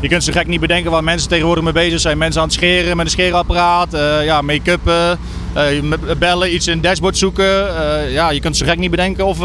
Je 0.00 0.08
kunt 0.08 0.24
zo 0.24 0.32
gek 0.32 0.46
niet 0.46 0.60
bedenken 0.60 0.90
waar 0.90 1.04
mensen 1.04 1.28
tegenwoordig 1.28 1.64
mee 1.64 1.72
bezig 1.72 2.00
zijn. 2.00 2.18
Mensen 2.18 2.40
aan 2.40 2.46
het 2.46 2.56
scheren 2.56 2.96
met 2.96 3.06
een 3.06 3.12
scheerapparaat, 3.12 3.94
eh, 3.94 4.24
ja, 4.24 4.42
make-up, 4.42 4.88
eh, 4.88 6.16
bellen, 6.18 6.54
iets 6.54 6.66
in 6.66 6.72
het 6.72 6.82
dashboard 6.82 7.18
zoeken. 7.18 7.76
Eh, 7.76 8.12
ja, 8.12 8.30
je 8.30 8.40
kunt 8.40 8.56
zo 8.56 8.66
gek 8.66 8.78
niet 8.78 8.90
bedenken 8.90 9.26
of... 9.26 9.38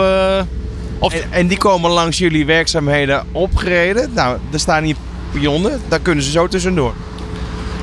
of... 1.00 1.14
En, 1.14 1.32
en 1.32 1.48
die 1.48 1.58
komen 1.58 1.92
langs 1.92 2.18
jullie 2.18 2.46
werkzaamheden 2.46 3.26
opgereden. 3.32 4.12
Nou, 4.14 4.38
er 4.52 4.60
staan 4.60 4.84
hier 4.84 4.96
pionnen, 5.32 5.82
daar 5.88 6.00
kunnen 6.00 6.24
ze 6.24 6.32
zo 6.32 6.48
tussendoor. 6.48 6.94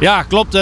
Ja, 0.00 0.22
klopt. 0.22 0.58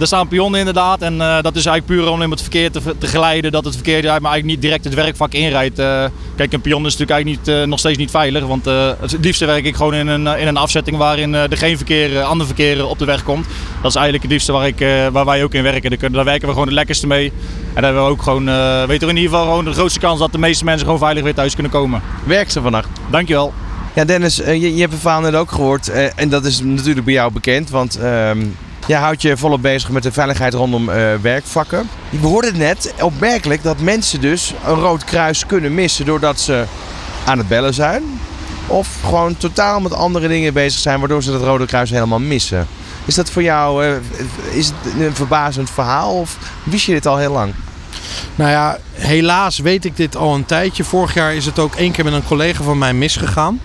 Er 0.00 0.06
staan 0.06 0.28
pionnen 0.28 0.58
inderdaad. 0.58 1.02
En 1.02 1.20
eh, 1.20 1.42
dat 1.42 1.56
is 1.56 1.66
eigenlijk 1.66 1.86
puur 1.86 2.10
om 2.10 2.30
het 2.30 2.40
verkeer 2.40 2.70
te, 2.70 2.80
te 2.98 3.06
geleiden. 3.06 3.52
Dat 3.52 3.64
het 3.64 3.74
verkeer 3.74 4.02
maar 4.02 4.10
eigenlijk 4.10 4.44
niet 4.44 4.62
direct 4.62 4.84
het 4.84 4.94
werkvak 4.94 5.32
inrijdt. 5.32 5.78
Eh, 5.78 6.04
kijk, 6.36 6.52
een 6.52 6.60
pion 6.60 6.86
is 6.86 6.96
natuurlijk 6.96 7.10
eigenlijk 7.10 7.46
niet, 7.46 7.56
eh, 7.56 7.66
nog 7.66 7.78
steeds 7.78 7.98
niet 7.98 8.10
veilig. 8.10 8.44
Want 8.46 8.66
eh, 8.66 8.90
het 9.00 9.16
liefste 9.20 9.46
werk 9.46 9.64
ik 9.64 9.76
gewoon 9.76 9.94
in 9.94 10.06
een, 10.08 10.26
in 10.26 10.46
een 10.46 10.56
afzetting 10.56 10.96
waarin 10.96 11.34
eh, 11.34 11.50
er 11.50 11.56
geen 11.56 11.76
verkeer, 11.76 12.20
ander 12.22 12.46
verkeer 12.46 12.86
op 12.86 12.98
de 12.98 13.04
weg 13.04 13.22
komt. 13.22 13.46
Dat 13.82 13.90
is 13.90 13.94
eigenlijk 13.94 14.22
het 14.22 14.32
liefste 14.32 14.52
waar, 14.52 14.66
ik, 14.66 14.80
eh, 14.80 15.06
waar 15.06 15.24
wij 15.24 15.44
ook 15.44 15.54
in 15.54 15.62
werken. 15.62 15.90
Daar, 15.90 15.98
kunnen- 15.98 16.16
daar 16.16 16.24
werken 16.24 16.46
we 16.46 16.52
gewoon 16.52 16.68
het 16.68 16.76
lekkerste 16.76 17.06
mee. 17.06 17.26
En 17.26 17.74
daar 17.74 17.84
hebben 17.84 18.04
we 18.04 18.10
ook 18.10 18.22
gewoon, 18.22 18.48
eh 18.48 18.84
weten 18.84 19.06
we 19.08 19.14
in 19.14 19.20
ieder 19.20 19.30
geval 19.30 19.44
gewoon 19.48 19.64
de 19.64 19.72
grootste 19.72 20.00
kans 20.00 20.18
dat 20.18 20.32
de 20.32 20.38
meeste 20.38 20.64
mensen 20.64 20.84
gewoon 20.84 21.00
veilig 21.00 21.22
weer 21.22 21.34
thuis 21.34 21.54
kunnen 21.54 21.72
komen. 21.72 22.02
Werk 22.24 22.50
ze 22.50 22.60
vannacht. 22.60 22.88
Dankjewel. 23.10 23.52
Ja, 23.94 24.04
Dennis, 24.04 24.36
je, 24.36 24.74
je 24.74 24.80
hebt 24.80 24.92
het 24.92 25.00
verhaal 25.00 25.20
net 25.20 25.34
ook 25.34 25.50
gehoord. 25.52 25.88
eh, 25.88 26.04
en 26.16 26.28
dat 26.28 26.44
is 26.44 26.60
natuurlijk 26.62 27.04
bij 27.04 27.14
jou 27.14 27.32
bekend, 27.32 27.70
want 27.70 27.98
ehm 27.98 28.38
jij 28.90 28.98
houdt 28.98 29.22
je 29.22 29.36
volop 29.36 29.62
bezig 29.62 29.90
met 29.90 30.02
de 30.02 30.12
veiligheid 30.12 30.54
rondom 30.54 30.88
eh, 30.88 31.14
werkvakken. 31.20 31.88
We 32.10 32.26
hoorden 32.26 32.58
net 32.58 32.94
opmerkelijk 33.00 33.62
dat 33.62 33.80
mensen 33.80 34.20
dus 34.20 34.54
een 34.66 34.74
rood 34.74 35.04
kruis 35.04 35.46
kunnen 35.46 35.74
missen 35.74 36.04
doordat 36.04 36.40
ze 36.40 36.64
aan 37.24 37.38
het 37.38 37.48
bellen 37.48 37.74
zijn. 37.74 38.02
Of 38.66 38.88
gewoon 39.04 39.36
totaal 39.36 39.80
met 39.80 39.92
andere 39.92 40.28
dingen 40.28 40.52
bezig 40.52 40.80
zijn, 40.80 40.98
waardoor 40.98 41.22
ze 41.22 41.30
dat 41.30 41.42
rode 41.42 41.66
kruis 41.66 41.90
helemaal 41.90 42.18
missen. 42.18 42.66
Is 43.04 43.14
dat 43.14 43.30
voor 43.30 43.42
jou 43.42 43.84
eh, 43.84 43.92
is 44.50 44.66
het 44.66 45.00
een 45.00 45.14
verbazend 45.14 45.70
verhaal 45.70 46.14
of 46.14 46.36
wist 46.62 46.86
je 46.86 46.92
dit 46.92 47.06
al 47.06 47.16
heel 47.16 47.32
lang? 47.32 47.54
Nou 48.34 48.50
ja, 48.50 48.78
helaas 48.92 49.58
weet 49.58 49.84
ik 49.84 49.96
dit 49.96 50.16
al 50.16 50.34
een 50.34 50.46
tijdje. 50.46 50.84
Vorig 50.84 51.14
jaar 51.14 51.34
is 51.34 51.46
het 51.46 51.58
ook 51.58 51.74
één 51.74 51.92
keer 51.92 52.04
met 52.04 52.12
een 52.12 52.24
collega 52.24 52.62
van 52.62 52.78
mij 52.78 52.94
misgegaan. 52.94 53.60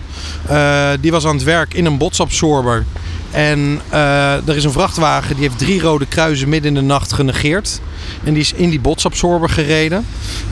Eh, 0.48 0.90
die 1.00 1.10
was 1.10 1.26
aan 1.26 1.34
het 1.34 1.44
werk 1.44 1.74
in 1.74 1.84
een 1.84 1.98
botsabsorber. 1.98 2.84
En 3.30 3.80
eh, 3.88 4.48
er 4.48 4.56
is 4.56 4.64
een 4.64 4.72
vrachtwagen 4.72 5.34
die 5.36 5.44
heeft 5.44 5.58
drie 5.58 5.80
rode 5.80 6.06
kruisen 6.06 6.48
midden 6.48 6.68
in 6.68 6.80
de 6.80 6.86
nacht 6.86 7.12
genegeerd. 7.12 7.80
En 8.24 8.32
die 8.32 8.42
is 8.42 8.52
in 8.52 8.70
die 8.70 8.80
botsabsorber 8.80 9.48
gereden. 9.48 10.06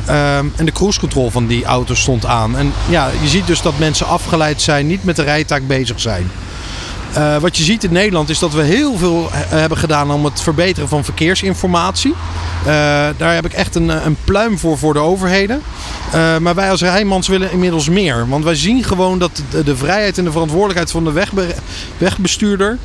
Ehm, 0.06 0.46
en 0.56 0.64
de 0.64 0.72
cruise 0.72 1.00
control 1.00 1.30
van 1.30 1.46
die 1.46 1.64
auto 1.64 1.94
stond 1.94 2.26
aan. 2.26 2.56
En 2.56 2.72
ja, 2.88 3.10
je 3.22 3.28
ziet 3.28 3.46
dus 3.46 3.62
dat 3.62 3.78
mensen 3.78 4.06
afgeleid 4.06 4.62
zijn, 4.62 4.86
niet 4.86 5.04
met 5.04 5.16
de 5.16 5.22
rijtaak 5.22 5.66
bezig 5.66 6.00
zijn. 6.00 6.30
Eh, 7.14 7.36
wat 7.36 7.56
je 7.56 7.62
ziet 7.62 7.84
in 7.84 7.92
Nederland 7.92 8.28
is 8.28 8.38
dat 8.38 8.52
we 8.52 8.62
heel 8.62 8.96
veel 8.96 9.28
hebben 9.32 9.78
gedaan 9.78 10.10
om 10.10 10.24
het 10.24 10.40
verbeteren 10.40 10.88
van 10.88 11.04
verkeersinformatie. 11.04 12.14
Eh, 12.60 12.66
daar 13.16 13.34
heb 13.34 13.44
ik 13.44 13.52
echt 13.52 13.74
een, 13.74 13.90
eh, 13.90 14.04
een 14.04 14.16
pluim 14.24 14.58
voor 14.58 14.78
voor 14.78 14.92
de 14.92 14.98
overheden. 14.98 15.62
Maar 16.40 16.54
wij 16.54 16.70
als 16.70 16.80
Rijnmans 16.80 17.28
willen 17.28 17.52
inmiddels 17.52 17.88
meer. 17.88 18.28
Want 18.28 18.44
wij 18.44 18.54
zien 18.54 18.84
gewoon 18.84 19.18
dat 19.18 19.42
de, 19.64 19.76
vrijheid 19.76 20.18
en 20.18 20.24
de 20.24 20.30
verantwoordelijkheid 20.30 20.90
van 20.90 21.04
de 21.04 21.12
wegbe- 21.12 21.54
wegbestuurder... 21.98 22.78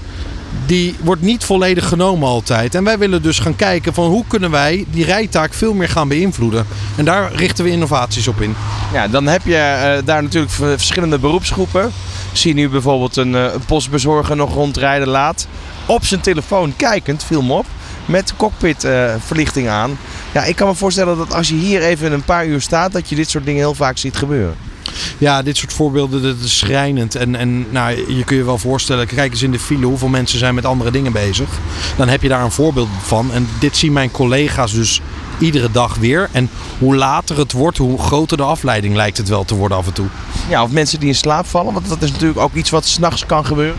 die 0.66 0.96
wordt 1.00 1.22
niet 1.22 1.44
volledig 1.44 1.88
genomen 1.88 2.28
altijd. 2.28 2.76
En 2.76 2.84
wij 2.84 2.98
willen 2.98 3.22
dus 3.22 3.40
gaan 3.40 3.56
kijken 3.56 3.94
van 3.94 4.06
hoe 4.06 4.24
kunnen 4.28 4.52
wij 4.52 4.86
die 4.92 5.06
rijtaak 5.06 5.54
veel 5.54 5.74
meer 5.74 5.90
gaan 5.90 6.08
beïnvloeden. 6.08 6.66
En 6.96 7.06
daar 7.06 7.34
richten 7.34 7.64
we 7.64 7.72
innovaties 7.72 8.28
op 8.28 8.42
in. 8.42 8.56
Ja, 8.94 9.08
dan 9.08 9.28
heb 9.28 9.42
je 9.46 9.56
eh, 9.56 10.06
daar 10.06 10.24
natuurlijk 10.24 10.52
verschillende 10.52 11.20
beroepsgroepen. 11.20 11.86
Ik 12.32 12.38
zie 12.38 12.54
nu 12.54 12.70
bijvoorbeeld 12.70 13.16
een, 13.16 13.36
eh, 13.36 13.54
een 13.54 13.66
postbezorger 13.66 14.36
nog 14.36 14.54
rondrijden 14.54 15.08
laat. 15.08 15.48
Op 15.86 16.06
zijn 16.06 16.22
telefoon 16.22 16.76
kijkend, 16.76 17.24
viel 17.24 17.42
me 17.42 17.54
op. 17.54 17.66
Met 18.06 18.34
cockpitverlichting 18.38 19.68
aan. 19.68 19.98
Ja, 20.32 20.44
ik 20.44 20.56
kan 20.56 20.68
me 20.68 20.76
voorstellen 20.76 21.18
dat 21.18 21.34
als 21.34 21.50
je 21.50 21.56
hier 21.56 21.82
even 21.82 22.12
een 22.12 22.24
paar 22.24 22.46
uur 22.46 22.62
staat, 22.62 22.92
dat 22.92 23.10
je 23.10 23.16
dit 23.16 23.30
soort 23.30 23.46
dingen 23.46 23.60
heel 23.60 23.74
vaak 23.74 23.98
ziet 23.98 24.18
gebeuren. 24.18 24.69
Ja, 25.18 25.42
dit 25.42 25.58
soort 25.58 25.74
voorbeelden, 25.74 26.22
dat 26.22 26.36
is 26.44 26.58
schrijnend. 26.58 27.16
En, 27.16 27.36
en 27.36 27.72
nou, 27.72 28.14
je 28.16 28.24
kun 28.24 28.38
je 28.38 28.44
wel 28.44 28.58
voorstellen, 28.58 29.08
kijk 29.08 29.32
eens 29.32 29.42
in 29.42 29.52
de 29.52 29.60
file 29.60 29.86
hoeveel 29.86 30.08
mensen 30.08 30.40
zijn 30.40 30.56
met 30.56 30.66
andere 30.66 30.92
dingen 30.92 31.12
bezig. 31.12 31.50
Dan 31.98 32.08
heb 32.08 32.22
je 32.22 32.30
daar 32.30 32.44
een 32.44 32.52
voorbeeld 32.52 32.90
van. 33.02 33.32
En 33.32 33.48
dit 33.60 33.78
zien 33.78 33.94
mijn 33.94 34.12
collega's 34.12 34.74
dus 34.74 35.02
iedere 35.40 35.72
dag 35.72 35.96
weer. 35.96 36.30
En 36.32 36.50
hoe 36.78 36.96
later 36.96 37.38
het 37.38 37.52
wordt, 37.52 37.78
hoe 37.78 38.00
groter 38.00 38.38
de 38.38 38.44
afleiding 38.44 38.96
lijkt 38.96 39.18
het 39.18 39.30
wel 39.30 39.44
te 39.44 39.56
worden 39.56 39.78
af 39.78 39.88
en 39.88 39.94
toe. 39.94 40.08
Ja, 40.50 40.64
of 40.64 40.72
mensen 40.72 41.00
die 41.00 41.10
in 41.10 41.16
slaap 41.16 41.46
vallen, 41.46 41.74
want 41.74 41.90
dat 41.90 42.02
is 42.02 42.12
natuurlijk 42.12 42.40
ook 42.40 42.54
iets 42.54 42.70
wat 42.70 42.86
s'nachts 42.86 43.26
kan 43.26 43.46
gebeuren. 43.46 43.78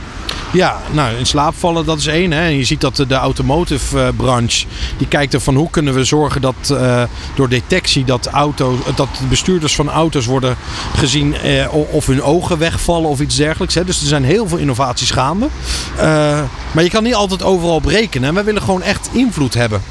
Ja, 0.53 0.81
nou 0.91 1.17
in 1.17 1.27
slaap 1.27 1.55
vallen 1.57 1.85
dat 1.85 1.99
is 1.99 2.07
één. 2.07 2.33
Hè. 2.33 2.47
Je 2.47 2.65
ziet 2.65 2.81
dat 2.81 2.97
de, 2.97 3.15
automotive 3.15 4.01
eh, 4.01 4.09
branche 4.17 4.67
die 4.99 5.09
kijkt 5.09 5.35
er 5.35 5.41
van 5.41 5.55
hoe 5.55 5.71
kunnen 5.71 5.95
we 5.95 6.05
zorgen 6.05 6.41
dat 6.41 6.71
eh, 6.71 7.03
door 7.35 7.49
detectie 7.49 8.05
dat, 8.05 8.27
auto, 8.27 8.79
dat 8.95 9.09
de 9.21 9.27
bestuurders 9.27 9.75
van 9.75 9.91
auto's 9.91 10.27
worden 10.27 10.57
gezien 10.97 11.35
eh, 11.35 11.75
of 11.91 12.07
hun 12.07 12.23
ogen 12.23 12.59
wegvallen 12.59 13.11
of 13.11 13.21
iets 13.21 13.37
dergelijks. 13.37 13.75
Hè. 13.75 13.85
Dus 13.85 14.01
er 14.01 14.07
zijn 14.07 14.25
heel 14.25 14.49
veel 14.49 14.59
innovaties 14.59 15.11
gaande. 15.11 15.49
Maar 16.73 16.83
je 16.83 16.91
kan 16.91 17.03
niet 17.03 17.15
altijd 17.15 17.43
overal 17.43 17.75
op 17.75 17.85
rekenen. 17.85 18.37
En 18.37 18.45
willen 18.45 18.63
gewoon 18.63 18.83
echt 18.83 19.09
invloed 19.13 19.55
hebben. 19.55 19.83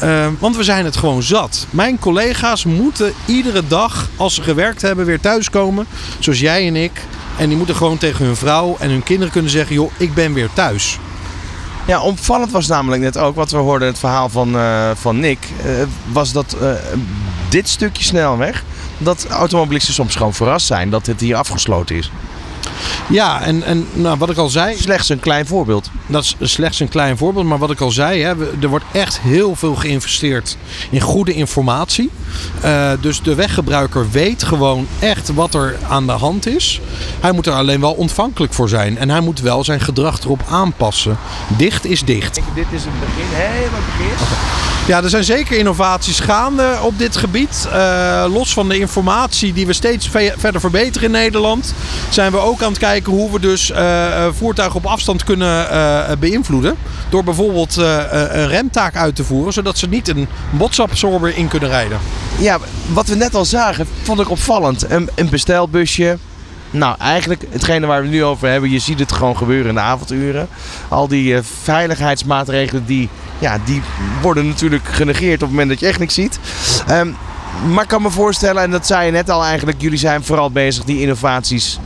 Eh, 0.00 0.26
want 0.38 0.56
we 0.56 0.62
zijn 0.62 0.84
het 0.84 0.96
gewoon 0.96 1.22
zat. 1.22 1.66
Mijn 1.70 1.98
collega's 1.98 2.64
moeten 2.64 3.12
iedere 3.26 3.62
dag, 3.66 4.08
als 4.16 4.34
ze 4.34 4.42
gewerkt 4.42 4.82
hebben, 4.82 5.04
weer 5.04 5.20
thuiskomen. 5.20 5.86
Zoals 6.18 6.40
jij 6.40 6.66
en 6.66 6.76
ik. 6.76 7.02
En 7.38 7.48
die 7.48 7.56
moeten 7.56 7.76
gewoon 7.76 7.98
tegen 7.98 8.24
hun 8.24 8.36
vrouw 8.36 8.76
en 8.78 8.90
hun 8.90 9.02
kinderen 9.02 9.32
kunnen 9.32 9.50
zeggen: 9.50 9.74
joh, 9.74 9.90
ik 9.96 10.14
ben 10.14 10.32
weer 10.32 10.50
thuis. 10.52 10.98
Ja, 11.86 12.00
opvallend 12.00 12.50
was 12.50 12.66
namelijk 12.66 13.02
net 13.02 13.18
ook, 13.18 13.34
wat 13.34 13.50
we 13.50 13.56
hoorden 13.56 13.88
het 13.88 13.98
verhaal 13.98 14.28
van, 14.28 14.56
eh, 14.56 14.90
van 14.94 15.20
Nick, 15.20 15.38
eh, 15.64 15.72
was 16.12 16.32
dat 16.32 16.56
eh, 16.60 16.70
dit 17.48 17.68
stukje 17.68 18.04
snelweg, 18.04 18.64
dat 18.98 19.26
automobilisten 19.28 19.94
soms 19.94 20.16
gewoon 20.16 20.34
verrast 20.34 20.66
zijn 20.66 20.90
dat 20.90 21.06
het 21.06 21.20
hier 21.20 21.36
afgesloten 21.36 21.96
is. 21.96 22.10
Ja, 23.08 23.40
en, 23.42 23.62
en 23.62 23.86
nou, 23.92 24.18
wat 24.18 24.30
ik 24.30 24.36
al 24.36 24.48
zei. 24.48 24.76
Slechts 24.76 25.08
een 25.08 25.20
klein 25.20 25.46
voorbeeld. 25.46 25.90
Dat 26.06 26.22
is 26.38 26.52
slechts 26.52 26.80
een 26.80 26.88
klein 26.88 27.16
voorbeeld, 27.16 27.46
maar 27.46 27.58
wat 27.58 27.70
ik 27.70 27.80
al 27.80 27.90
zei, 27.90 28.22
hè, 28.22 28.36
we- 28.36 28.52
er 28.62 28.68
wordt 28.68 28.84
echt 28.92 29.20
heel 29.20 29.54
veel 29.54 29.74
geïnvesteerd 29.74 30.56
in 30.90 31.00
goede 31.00 31.32
informatie. 31.32 32.10
Eh, 32.60 32.90
dus 33.00 33.22
de 33.22 33.34
weggebruiker 33.34 34.10
weet 34.10 34.42
gewoon 34.42 34.86
echt 34.98 35.34
wat 35.34 35.54
er 35.54 35.76
aan 35.88 36.06
de 36.06 36.12
hand 36.12 36.46
is. 36.46 36.80
Hij 37.20 37.32
moet 37.32 37.46
er 37.46 37.52
alleen 37.52 37.80
wel 37.80 37.92
ontvankelijk 37.92 38.52
voor 38.52 38.68
zijn 38.68 38.98
en 38.98 39.10
hij 39.10 39.20
moet 39.20 39.40
wel 39.40 39.64
zijn 39.64 39.80
gedrag 39.80 40.20
erop 40.20 40.42
aanpassen. 40.50 41.18
Dicht 41.56 41.84
is 41.84 42.04
dicht. 42.04 42.34
Dit 42.54 42.66
is 42.70 42.84
een 42.84 42.90
begin, 43.00 43.26
helemaal 43.30 43.80
begin. 43.98 44.26
Ja, 44.86 45.02
er 45.02 45.08
zijn 45.10 45.24
zeker 45.24 45.58
innovaties 45.58 46.20
gaande 46.20 46.78
op 46.82 46.98
dit 46.98 47.16
gebied. 47.16 47.68
Eh, 47.72 48.24
los 48.32 48.52
van 48.52 48.68
de 48.68 48.78
informatie 48.78 49.52
die 49.52 49.66
we 49.66 49.72
steeds 49.72 50.08
ve- 50.08 50.34
verder 50.36 50.60
verbeteren 50.60 51.04
in 51.06 51.10
Nederland, 51.10 51.74
zijn 52.08 52.32
we 52.32 52.38
ook 52.38 52.53
aan 52.62 52.68
het 52.68 52.78
kijken 52.78 53.12
hoe 53.12 53.32
we 53.32 53.40
dus 53.40 53.70
eh, 53.70 54.26
eh, 54.26 54.32
voertuigen 54.32 54.76
op 54.76 54.86
afstand 54.86 55.24
kunnen 55.24 55.70
eh, 55.70 56.16
beïnvloeden. 56.18 56.76
Door 57.08 57.24
bijvoorbeeld 57.24 57.76
een 57.76 58.48
remtaak 58.48 58.96
uit 58.96 59.16
te 59.16 59.24
voeren, 59.24 59.52
zodat 59.52 59.78
ze 59.78 59.88
niet 59.88 60.08
een 60.08 60.28
botsabsorber 60.50 61.36
in 61.36 61.48
kunnen 61.48 61.68
rijden. 61.68 61.98
Ja, 62.38 62.58
wat 62.92 63.06
we 63.06 63.14
net 63.14 63.34
al 63.34 63.44
zagen, 63.44 63.86
vond 64.02 64.20
ik 64.20 64.30
opvallend. 64.30 64.90
Een, 64.90 65.10
een 65.14 65.28
bestelbusje. 65.28 66.18
Nou, 66.70 66.96
eigenlijk 66.98 67.44
hetgene 67.50 67.86
waar 67.86 68.02
we 68.02 68.08
nu 68.08 68.24
over 68.24 68.48
hebben, 68.48 68.70
je 68.70 68.78
ziet 68.78 68.98
het 68.98 69.12
gewoon 69.12 69.36
gebeuren 69.36 69.68
in 69.68 69.74
de 69.74 69.80
avonduren. 69.80 70.48
Al 70.88 71.08
die 71.08 71.36
veiligheidsmaatregelen, 71.62 72.86
die, 72.86 73.08
ja, 73.38 73.58
die 73.64 73.82
worden 74.22 74.46
natuurlijk 74.46 74.88
genegeerd 74.88 75.34
op 75.34 75.40
het 75.40 75.50
moment 75.50 75.68
dat 75.68 75.80
je 75.80 75.86
echt 75.86 75.98
niks 75.98 76.14
ziet. 76.14 76.38
Ehm, 76.86 77.08
maar 77.72 77.82
ik 77.82 77.88
kan 77.88 78.02
me 78.02 78.10
voorstellen, 78.10 78.62
en 78.62 78.70
dat 78.70 78.86
zei 78.86 79.06
je 79.06 79.12
net 79.12 79.30
al 79.30 79.44
eigenlijk, 79.44 79.80
jullie 79.80 79.98
zijn 79.98 80.24
vooral 80.24 80.50
bezig 80.50 80.84
die 80.84 81.00
innovaties 81.00 81.78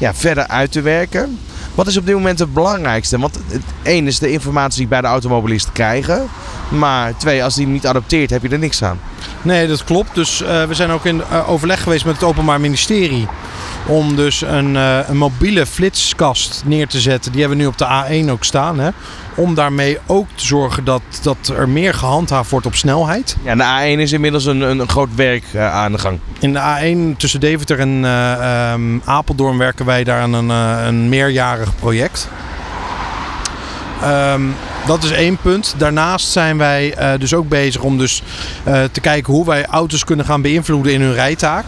ja, 0.00 0.14
verder 0.14 0.46
uit 0.46 0.72
te 0.72 0.80
werken. 0.80 1.38
Wat 1.74 1.86
is 1.86 1.96
op 1.96 2.06
dit 2.06 2.14
moment 2.14 2.38
het 2.38 2.54
belangrijkste? 2.54 3.18
Want 3.18 3.38
één 3.82 4.06
is 4.06 4.18
de 4.18 4.30
informatie 4.30 4.78
die 4.78 4.88
bij 4.88 5.00
de 5.00 5.06
automobilist 5.06 5.72
krijgen. 5.72 6.28
Maar 6.68 7.16
twee, 7.16 7.44
als 7.44 7.54
die 7.54 7.66
niet 7.66 7.86
adopteert, 7.86 8.30
heb 8.30 8.42
je 8.42 8.48
er 8.48 8.58
niks 8.58 8.82
aan. 8.82 8.98
Nee, 9.42 9.66
dat 9.66 9.84
klopt. 9.84 10.14
Dus 10.14 10.42
eh, 10.42 10.64
we 10.64 10.74
zijn 10.74 10.90
ook 10.90 11.04
in 11.04 11.22
eh, 11.30 11.50
overleg 11.50 11.82
geweest 11.82 12.04
met 12.04 12.14
het 12.14 12.24
Openbaar 12.24 12.60
Ministerie. 12.60 13.26
Om 13.86 14.16
dus 14.16 14.40
een, 14.40 14.76
eh, 14.76 14.98
een 15.08 15.16
mobiele 15.16 15.66
flitskast 15.66 16.62
neer 16.64 16.88
te 16.88 17.00
zetten. 17.00 17.32
Die 17.32 17.40
hebben 17.40 17.58
we 17.58 17.64
nu 17.64 17.70
op 17.70 17.78
de 17.78 18.24
A1 18.26 18.30
ook 18.30 18.44
staan. 18.44 18.78
Hè? 18.78 18.90
Om 19.34 19.54
daarmee 19.54 19.98
ook 20.06 20.26
te 20.34 20.46
zorgen 20.46 20.84
dat, 20.84 21.02
dat 21.22 21.52
er 21.56 21.68
meer 21.68 21.94
gehandhaafd 21.94 22.50
wordt 22.50 22.66
op 22.66 22.74
snelheid. 22.74 23.36
Ja, 23.42 23.54
de 23.54 23.96
A1 23.96 24.00
is 24.00 24.12
inmiddels 24.12 24.44
een, 24.44 24.60
een, 24.60 24.78
een 24.78 24.88
groot 24.88 25.14
werk 25.14 25.44
eh, 25.52 25.72
aan 25.72 25.92
de 25.92 25.98
gang. 25.98 26.18
In 26.38 26.52
de 26.52 26.58
A1 26.58 27.16
tussen 27.16 27.40
Deventer 27.40 27.78
en 27.78 28.04
eh, 28.04 28.72
ehm, 28.72 28.98
Apeldoorn 29.04 29.58
werken 29.58 29.86
wij 29.86 30.04
daar 30.04 30.20
aan 30.20 30.32
een, 30.32 30.50
eh, 30.50 30.86
een 30.86 31.08
meerjarig 31.08 31.76
project. 31.76 32.28
Ehm, 34.02 34.42
dat 34.86 35.02
is 35.02 35.10
één 35.10 35.36
punt. 35.36 35.74
Daarnaast 35.78 36.28
zijn 36.28 36.58
wij 36.58 36.94
dus 37.18 37.34
ook 37.34 37.48
bezig 37.48 37.82
om 37.82 37.98
dus, 37.98 38.22
te 38.64 39.00
kijken 39.00 39.32
hoe 39.32 39.46
wij 39.46 39.66
auto's 39.66 40.04
kunnen 40.04 40.24
gaan 40.24 40.42
beïnvloeden 40.42 40.92
in 40.92 41.00
hun 41.00 41.14
rijtaak. 41.14 41.64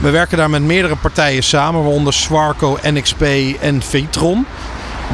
We 0.00 0.10
werken 0.10 0.38
daar 0.38 0.50
met 0.50 0.62
meerdere 0.62 0.96
partijen 0.96 1.42
samen, 1.42 1.82
waaronder 1.82 2.12
Swarco, 2.12 2.78
NXP 2.82 3.22
en 3.60 3.82
Vitron. 3.82 4.46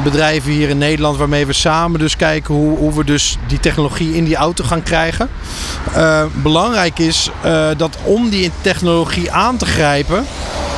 Bedrijven 0.03 0.51
hier 0.51 0.69
in 0.69 0.77
Nederland 0.77 1.17
waarmee 1.17 1.45
we 1.45 1.53
samen 1.53 1.99
dus 1.99 2.15
kijken 2.15 2.53
hoe, 2.53 2.77
hoe 2.77 2.93
we 2.93 3.03
dus 3.03 3.37
die 3.47 3.59
technologie 3.59 4.15
in 4.15 4.23
die 4.23 4.35
auto 4.35 4.63
gaan 4.63 4.83
krijgen. 4.83 5.29
Eh, 5.93 6.23
belangrijk 6.33 6.99
is 6.99 7.29
eh, 7.41 7.69
dat 7.77 7.97
om 8.03 8.29
die 8.29 8.51
technologie 8.61 9.31
aan 9.31 9.57
te 9.57 9.65
grijpen, 9.65 10.25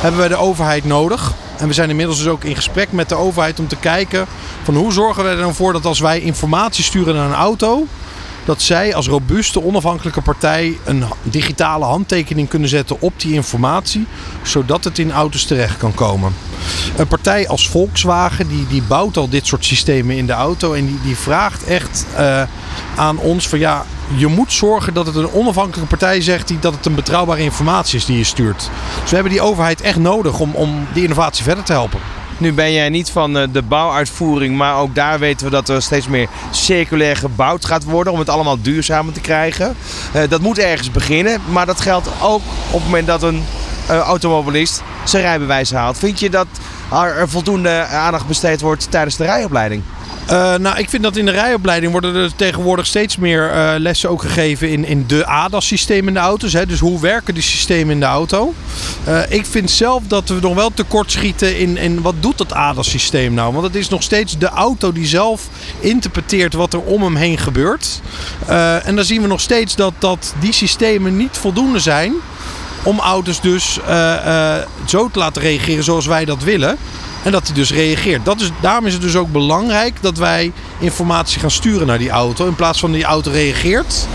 hebben 0.00 0.20
wij 0.20 0.28
de 0.28 0.36
overheid 0.36 0.84
nodig. 0.84 1.32
En 1.56 1.68
we 1.68 1.74
zijn 1.74 1.90
inmiddels 1.90 2.18
dus 2.18 2.28
ook 2.28 2.44
in 2.44 2.56
gesprek 2.56 2.92
met 2.92 3.08
de 3.08 3.14
overheid 3.14 3.58
om 3.58 3.68
te 3.68 3.76
kijken 3.76 4.26
van 4.62 4.74
hoe 4.74 4.92
zorgen 4.92 5.24
we 5.24 5.30
er 5.30 5.36
dan 5.36 5.54
voor 5.54 5.72
dat 5.72 5.84
als 5.84 6.00
wij 6.00 6.20
informatie 6.20 6.84
sturen 6.84 7.14
naar 7.14 7.26
een 7.26 7.34
auto, 7.34 7.86
dat 8.46 8.62
zij 8.62 8.94
als 8.94 9.08
robuuste 9.08 9.62
onafhankelijke 9.62 10.22
partij 10.22 10.78
een 10.84 11.04
digitale 11.22 11.84
handtekening 11.84 12.48
kunnen 12.48 12.68
zetten 12.68 13.00
op 13.00 13.20
die 13.20 13.32
informatie, 13.32 14.06
zodat 14.42 14.84
het 14.84 14.98
in 14.98 15.12
auto's 15.12 15.44
terecht 15.44 15.76
kan 15.76 15.94
komen. 15.94 16.34
Een 16.96 17.06
partij 17.06 17.48
als 17.48 17.68
Volkswagen 17.68 18.48
die, 18.48 18.66
die 18.66 18.82
bouwt 18.82 19.16
al 19.16 19.28
dit 19.28 19.46
soort 19.46 19.64
systemen 19.64 20.16
in 20.16 20.26
de 20.26 20.32
auto 20.32 20.72
en 20.72 20.86
die, 20.86 21.00
die 21.02 21.16
vraagt 21.16 21.64
echt 21.64 22.06
eh, 22.16 22.42
aan 22.96 23.18
ons 23.18 23.48
van 23.48 23.58
ja, 23.58 23.84
je 24.16 24.26
moet 24.26 24.52
zorgen 24.52 24.94
dat 24.94 25.06
het 25.06 25.14
een 25.14 25.32
onafhankelijke 25.32 25.88
partij 25.88 26.20
zegt 26.20 26.48
die, 26.48 26.58
dat 26.58 26.74
het 26.74 26.86
een 26.86 26.94
betrouwbare 26.94 27.42
informatie 27.42 27.98
is 27.98 28.04
die 28.04 28.18
je 28.18 28.24
stuurt. 28.24 28.70
Dus 29.00 29.10
we 29.10 29.14
hebben 29.14 29.32
die 29.32 29.42
overheid 29.42 29.80
echt 29.80 29.98
nodig 29.98 30.38
om, 30.40 30.54
om 30.54 30.86
die 30.92 31.02
innovatie 31.02 31.44
verder 31.44 31.64
te 31.64 31.72
helpen. 31.72 32.00
Nu 32.38 32.52
ben 32.52 32.72
jij 32.72 32.88
niet 32.88 33.10
van 33.10 33.38
eh, 33.38 33.48
de 33.52 33.62
bouwuitvoering, 33.62 34.56
maar 34.56 34.76
ook 34.76 34.94
daar 34.94 35.18
weten 35.18 35.46
we 35.46 35.52
dat 35.52 35.68
er 35.68 35.82
steeds 35.82 36.08
meer 36.08 36.28
circulair 36.50 37.16
gebouwd 37.16 37.64
gaat 37.64 37.84
worden 37.84 38.12
om 38.12 38.18
het 38.18 38.28
allemaal 38.28 38.60
duurzamer 38.60 39.12
te 39.12 39.20
krijgen. 39.20 39.76
Eh, 40.12 40.28
dat 40.28 40.40
moet 40.40 40.58
ergens 40.58 40.90
beginnen, 40.90 41.40
maar 41.48 41.66
dat 41.66 41.80
geldt 41.80 42.08
ook 42.22 42.42
op 42.70 42.72
het 42.72 42.84
moment 42.84 43.06
dat 43.06 43.22
een 43.22 43.44
eh, 43.86 43.98
automobilist 43.98 44.82
zijn 45.04 45.22
rijbewijs 45.22 45.72
haalt. 45.72 45.98
Vind 45.98 46.20
je 46.20 46.30
dat 46.30 46.46
er 46.92 47.16
er 47.16 47.28
voldoende 47.28 47.84
aandacht 47.84 48.26
besteed 48.26 48.60
wordt 48.60 48.90
tijdens 48.90 49.16
de 49.16 49.24
rijopleiding? 49.24 49.82
Eh, 50.26 50.54
nou, 50.54 50.78
ik 50.78 50.88
vind 50.88 51.02
dat 51.02 51.16
in 51.16 51.24
de 51.24 51.30
rijopleiding 51.30 51.92
worden 51.92 52.14
er 52.14 52.36
tegenwoordig 52.36 52.86
steeds 52.86 53.16
meer 53.16 53.50
eh, 53.50 53.74
lessen 53.78 54.10
ook 54.10 54.22
gegeven 54.22 54.70
in, 54.70 54.84
in 54.84 55.04
de 55.06 55.26
ADAS-systemen 55.26 56.08
in 56.08 56.14
de 56.14 56.20
auto's. 56.20 56.52
Hè? 56.52 56.66
Dus 56.66 56.78
hoe 56.78 57.00
werken 57.00 57.34
die 57.34 57.42
systemen 57.42 57.94
in 57.94 58.00
de 58.00 58.06
auto? 58.06 58.54
Eh, 59.04 59.20
ik 59.28 59.46
vind 59.46 59.70
zelf 59.70 60.02
dat 60.06 60.28
we 60.28 60.38
nog 60.40 60.54
wel 60.54 60.70
tekort 60.74 61.12
schieten 61.12 61.58
in, 61.58 61.76
in 61.76 62.02
wat 62.02 62.14
doet 62.20 62.38
dat 62.38 62.52
ADAS-systeem 62.52 63.34
nou? 63.34 63.52
Want 63.52 63.66
het 63.66 63.74
is 63.74 63.88
nog 63.88 64.02
steeds 64.02 64.38
de 64.38 64.48
auto 64.48 64.92
die 64.92 65.06
zelf 65.06 65.48
interpreteert 65.80 66.54
wat 66.54 66.72
er 66.72 66.80
om 66.80 67.02
hem 67.02 67.16
heen 67.16 67.38
gebeurt. 67.38 68.00
En 68.84 68.96
dan 68.96 69.04
zien 69.04 69.22
we 69.22 69.28
nog 69.28 69.40
steeds 69.40 69.76
dat, 69.76 69.92
dat 69.98 70.34
die 70.40 70.52
systemen 70.52 71.16
niet 71.16 71.36
voldoende 71.36 71.78
zijn 71.78 72.12
om 72.82 72.98
auto's 72.98 73.40
dus 73.40 73.78
zo 74.86 75.08
te 75.10 75.18
laten 75.18 75.42
reageren 75.42 75.84
zoals 75.84 76.06
wij 76.06 76.24
dat 76.24 76.42
willen. 76.42 76.78
En 77.26 77.32
dat 77.32 77.46
hij 77.46 77.54
dus 77.54 77.72
reageert. 77.72 78.24
Dat 78.24 78.40
is, 78.40 78.50
daarom 78.60 78.86
is 78.86 78.92
het 78.92 79.02
dus 79.02 79.16
ook 79.16 79.32
belangrijk 79.32 79.96
dat 80.00 80.18
wij 80.18 80.52
informatie 80.78 81.40
gaan 81.40 81.50
sturen 81.50 81.86
naar 81.86 81.98
die 81.98 82.10
auto. 82.10 82.46
In 82.46 82.54
plaats 82.54 82.80
van 82.80 82.92
die 82.92 83.04
auto 83.04 83.30
reageert. 83.30 84.06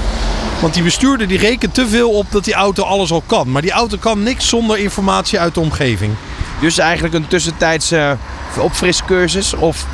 Want 0.61 0.73
die 0.73 0.83
bestuurder 0.83 1.27
die 1.27 1.37
rekent 1.37 1.73
te 1.73 1.87
veel 1.87 2.09
op 2.09 2.25
dat 2.29 2.43
die 2.43 2.53
auto 2.53 2.83
alles 2.83 3.11
al 3.11 3.23
kan. 3.25 3.51
Maar 3.51 3.61
die 3.61 3.71
auto 3.71 3.97
kan 3.97 4.23
niks 4.23 4.47
zonder 4.47 4.77
informatie 4.77 5.39
uit 5.39 5.53
de 5.53 5.59
omgeving. 5.59 6.13
Dus 6.61 6.77
eigenlijk 6.77 7.13
een 7.13 7.27
tussentijdse 7.27 8.17
opfriscursus 8.57 9.53
of 9.53 9.85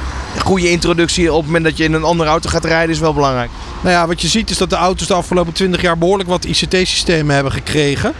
goede 0.41 0.69
introductie 0.69 1.31
op 1.31 1.37
het 1.37 1.45
moment 1.45 1.63
dat 1.63 1.77
je 1.77 1.83
in 1.83 1.93
een 1.93 2.03
andere 2.03 2.29
auto 2.29 2.49
gaat 2.49 2.65
rijden 2.65 2.89
is 2.89 2.99
wel 2.99 3.13
belangrijk. 3.13 3.49
Nou 3.81 3.95
ja, 3.95 4.07
wat 4.07 4.21
je 4.21 4.27
ziet 4.27 4.49
is 4.49 4.57
dat 4.57 4.69
de 4.69 4.75
auto's 4.75 5.07
de 5.07 5.13
afgelopen 5.13 5.53
20 5.53 5.81
jaar 5.81 5.97
behoorlijk 5.97 6.29
wat 6.29 6.45
ICT-systemen 6.45 7.35
hebben 7.35 7.51
gekregen. 7.51 8.13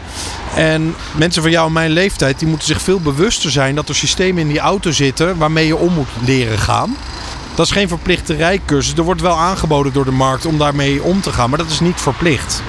En 0.56 0.96
mensen 1.16 1.42
van 1.42 1.52
jou 1.52 1.68
en 1.68 1.74
mijn 1.74 1.92
leeftijd 1.92 2.40
die 2.40 2.48
moeten 2.48 2.68
zich 2.68 2.82
veel 2.82 3.00
bewuster 3.00 3.52
zijn 3.52 3.76
dat 3.76 3.90
er 3.90 3.96
systemen 3.96 4.42
in 4.42 4.48
die 4.48 4.60
auto 4.60 4.92
zitten 4.92 5.38
waarmee 5.38 5.68
je 5.68 5.76
om 5.76 5.94
moet 5.94 6.08
leren 6.26 6.60
gaan. 6.60 6.96
Dat 7.56 7.66
is 7.66 7.72
geen 7.72 7.88
verplichte 7.88 8.36
rijcursus. 8.36 8.94
Er 8.98 9.04
wordt 9.04 9.22
wel 9.22 9.38
aangeboden 9.38 9.94
door 9.94 10.06
de 10.06 10.12
markt 10.12 10.46
om 10.46 10.58
daarmee 10.58 11.04
om 11.04 11.22
te 11.22 11.32
gaan, 11.32 11.50
maar 11.50 11.60
dat 11.60 11.70
is 11.70 11.80
niet 11.80 12.02
verplicht. 12.02 12.62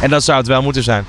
En 0.00 0.10
dat 0.10 0.24
zou 0.24 0.38
het 0.38 0.46
wel 0.46 0.62
moeten 0.62 0.82
zijn. 0.82 1.04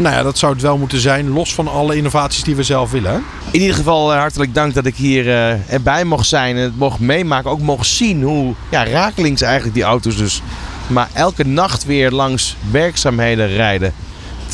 Nou 0.00 0.14
ja, 0.14 0.22
dat 0.22 0.38
zou 0.38 0.52
het 0.52 0.62
wel 0.62 0.78
moeten 0.78 1.00
zijn, 1.00 1.30
los 1.30 1.54
van 1.54 1.68
alle 1.68 1.96
innovaties 1.96 2.42
die 2.42 2.56
we 2.56 2.62
zelf 2.62 2.90
willen. 2.90 3.24
In 3.50 3.60
ieder 3.60 3.76
geval 3.76 4.12
eh, 4.12 4.18
hartelijk 4.18 4.54
dank 4.54 4.74
dat 4.74 4.86
ik 4.86 4.96
hier 4.96 5.28
eh, 5.28 5.72
erbij 5.72 6.04
mocht 6.04 6.26
zijn 6.26 6.56
en 6.56 6.62
het 6.62 6.78
mocht 6.78 7.00
meemaken. 7.00 7.50
Ook 7.50 7.60
mocht 7.60 7.86
zien 7.86 8.22
hoe 8.22 8.54
ja, 8.70 8.84
rakelings 8.84 9.42
eigenlijk 9.42 9.74
die 9.74 9.82
auto's 9.82 10.16
dus 10.16 10.42
maar 10.86 11.08
elke 11.12 11.44
nacht 11.44 11.84
weer 11.84 12.10
langs 12.10 12.56
werkzaamheden 12.70 13.48
rijden. 13.48 13.92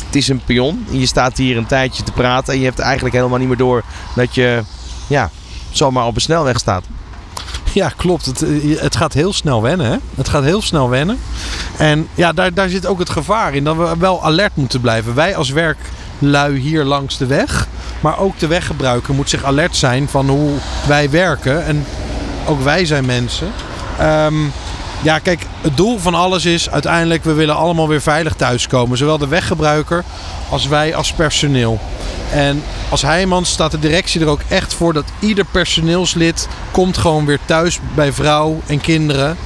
Het 0.06 0.16
is 0.16 0.28
een 0.28 0.44
pion. 0.44 0.86
Je 0.90 1.06
staat 1.06 1.36
hier 1.36 1.56
een 1.56 1.66
tijdje 1.66 2.02
te 2.02 2.12
praten 2.12 2.52
en 2.52 2.58
je 2.58 2.64
hebt 2.64 2.78
eigenlijk 2.78 3.14
helemaal 3.14 3.38
niet 3.38 3.48
meer 3.48 3.56
door 3.56 3.84
dat 4.14 4.34
je 4.34 4.62
ja, 5.06 5.30
zomaar 5.70 6.06
op 6.06 6.14
een 6.14 6.20
snelweg 6.20 6.58
staat. 6.58 6.84
Ja, 7.76 7.92
klopt. 7.96 8.26
Het, 8.26 8.42
eh, 8.42 8.80
het 8.80 8.96
gaat 8.96 9.12
heel 9.12 9.32
snel 9.32 9.62
wennen. 9.62 9.86
Hè? 9.86 9.96
Het 10.14 10.28
gaat 10.28 10.44
heel 10.44 10.62
snel 10.62 10.88
wennen. 10.88 11.18
En 11.78 12.08
ja, 12.14 12.32
daar, 12.32 12.54
daar 12.54 12.68
zit 12.68 12.86
ook 12.86 12.98
het 12.98 13.10
gevaar 13.10 13.54
in 13.54 13.64
dat 13.64 13.76
we 13.76 13.94
wel 13.98 14.24
alert 14.24 14.56
moeten 14.56 14.80
blijven. 14.80 15.14
Wij 15.14 15.36
als 15.36 15.50
werklui 15.50 16.58
hier 16.58 16.84
langs 16.84 17.18
de 17.18 17.26
weg, 17.26 17.68
maar 18.00 18.18
ook 18.18 18.38
de 18.38 18.46
weggebruiker 18.46 19.14
moet 19.14 19.30
zich 19.30 19.44
alert 19.44 19.76
zijn 19.76 20.08
van 20.08 20.28
hoe 20.28 20.50
wij 20.86 21.10
werken. 21.10 21.64
En 21.64 21.86
ook 22.46 22.62
wij 22.62 22.84
zijn 22.84 23.04
mensen. 23.04 23.48
Ehm, 23.98 24.36
ja, 25.02 25.18
kijk, 25.18 25.46
het 25.60 25.76
doel 25.76 25.98
van 25.98 26.14
alles 26.14 26.44
is 26.44 26.70
uiteindelijk, 26.70 27.24
we 27.24 27.32
willen 27.32 27.56
allemaal 27.56 27.88
weer 27.88 28.02
veilig 28.02 28.34
thuiskomen. 28.34 28.98
Zowel 28.98 29.18
de 29.18 29.28
weggebruiker 29.28 30.04
als 30.48 30.66
wij 30.66 30.94
als 30.94 31.12
personeel. 31.12 31.80
En 32.32 32.62
als 32.88 33.02
Heijmans 33.02 33.50
staat 33.50 33.70
de 33.70 33.78
directie 33.78 34.20
er 34.20 34.26
ook 34.26 34.40
echt 34.48 34.74
voor 34.74 34.92
dat 34.92 35.04
ieder 35.18 35.44
personeelslid 35.44 36.48
komt 36.70 36.98
gewoon 36.98 37.26
weer 37.26 37.38
thuis 37.44 37.80
bij 37.94 38.12
vrouw 38.12 38.60
en 38.66 38.80
kinderen. 38.80 39.36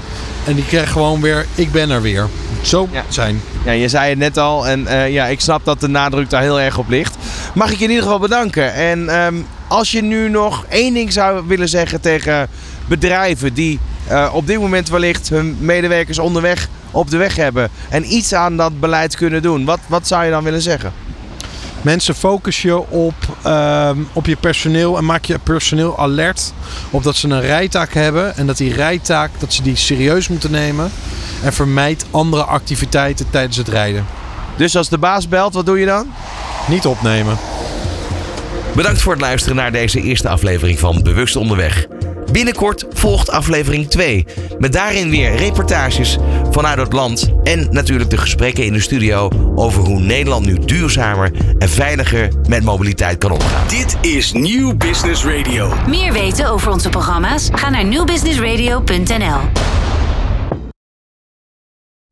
En 0.46 0.54
die 0.54 0.66
krijgt 0.66 0.92
gewoon 0.92 1.20
weer, 1.20 1.46
ik 1.54 1.72
ben 1.72 1.90
er 1.90 2.02
weer. 2.02 2.28
Zo 2.62 2.88
zijn. 3.08 3.42
Ja, 3.64 3.72
je 3.72 3.88
zei 3.88 4.08
het 4.08 4.18
net 4.18 4.38
al 4.38 4.66
en 4.66 4.86
eh, 4.86 5.12
ja, 5.12 5.26
ik 5.26 5.40
snap 5.40 5.64
dat 5.64 5.80
de 5.80 5.88
nadruk 5.88 6.30
daar 6.30 6.42
heel 6.42 6.60
erg 6.60 6.78
op 6.78 6.88
ligt. 6.88 7.16
Mag 7.54 7.70
ik 7.70 7.78
je 7.78 7.84
in 7.84 7.90
ieder 7.90 8.04
geval 8.04 8.18
bedanken. 8.18 8.74
En 8.74 9.08
ehm, 9.08 9.34
Als 9.68 9.90
je 9.90 10.02
nu 10.02 10.28
nog 10.28 10.64
één 10.68 10.94
ding 10.94 11.12
zou 11.12 11.42
willen 11.46 11.68
zeggen 11.68 12.00
tegen 12.00 12.48
bedrijven 12.86 13.54
die 13.54 13.78
eh, 14.06 14.30
op 14.32 14.46
dit 14.46 14.60
moment 14.60 14.88
wellicht 14.88 15.28
hun 15.28 15.56
medewerkers 15.60 16.18
onderweg 16.18 16.68
op 16.90 17.10
de 17.10 17.16
weg 17.16 17.36
hebben 17.36 17.70
en 17.88 18.12
iets 18.12 18.34
aan 18.34 18.56
dat 18.56 18.80
beleid 18.80 19.16
kunnen 19.16 19.42
doen, 19.42 19.64
wat, 19.64 19.78
wat 19.86 20.06
zou 20.06 20.24
je 20.24 20.30
dan 20.30 20.44
willen 20.44 20.62
zeggen? 20.62 20.92
Mensen 21.82 22.14
focus 22.14 22.62
je 22.62 22.88
op, 22.88 23.14
ehm, 23.42 23.98
op 24.12 24.26
je 24.26 24.36
personeel 24.36 24.96
en 24.96 25.04
maak 25.04 25.24
je 25.24 25.38
personeel 25.38 25.98
alert 25.98 26.52
op 26.90 27.02
dat 27.02 27.16
ze 27.16 27.28
een 27.28 27.40
rijtaak 27.40 27.94
hebben 27.94 28.36
en 28.36 28.46
dat 28.46 28.56
die 28.56 28.74
rijtaak 28.74 29.30
dat 29.38 29.52
ze 29.52 29.62
die 29.62 29.76
serieus 29.76 30.28
moeten 30.28 30.50
nemen 30.50 30.90
en 31.42 31.52
vermijd 31.52 32.06
andere 32.10 32.44
activiteiten 32.44 33.30
tijdens 33.30 33.56
het 33.56 33.68
rijden. 33.68 34.06
Dus 34.56 34.76
als 34.76 34.88
de 34.88 34.98
baas 34.98 35.28
belt, 35.28 35.54
wat 35.54 35.66
doe 35.66 35.78
je 35.78 35.86
dan? 35.86 36.06
Niet 36.68 36.86
opnemen. 36.86 37.38
Bedankt 38.74 39.00
voor 39.00 39.12
het 39.12 39.20
luisteren 39.20 39.56
naar 39.56 39.72
deze 39.72 40.00
eerste 40.00 40.28
aflevering 40.28 40.78
van 40.78 41.02
Bewust 41.02 41.36
Onderweg. 41.36 41.86
Binnenkort 42.32 42.84
volgt 42.90 43.30
aflevering 43.30 43.88
2. 43.88 44.26
Met 44.58 44.72
daarin 44.72 45.10
weer 45.10 45.36
reportages 45.36 46.18
vanuit 46.50 46.78
het 46.78 46.92
land. 46.92 47.30
En 47.42 47.68
natuurlijk 47.70 48.10
de 48.10 48.16
gesprekken 48.16 48.64
in 48.64 48.72
de 48.72 48.80
studio 48.80 49.28
over 49.54 49.82
hoe 49.82 50.00
Nederland 50.00 50.46
nu 50.46 50.58
duurzamer 50.58 51.30
en 51.58 51.68
veiliger 51.68 52.28
met 52.48 52.64
mobiliteit 52.64 53.18
kan 53.18 53.30
omgaan. 53.30 53.68
Dit 53.68 53.96
is 54.00 54.32
Nieuw 54.32 54.76
Business 54.76 55.24
Radio. 55.24 55.72
Meer 55.86 56.12
weten 56.12 56.48
over 56.48 56.72
onze 56.72 56.88
programma's? 56.88 57.48
Ga 57.52 57.70
naar 57.70 57.84
newbusinessradio.nl. 57.84 59.38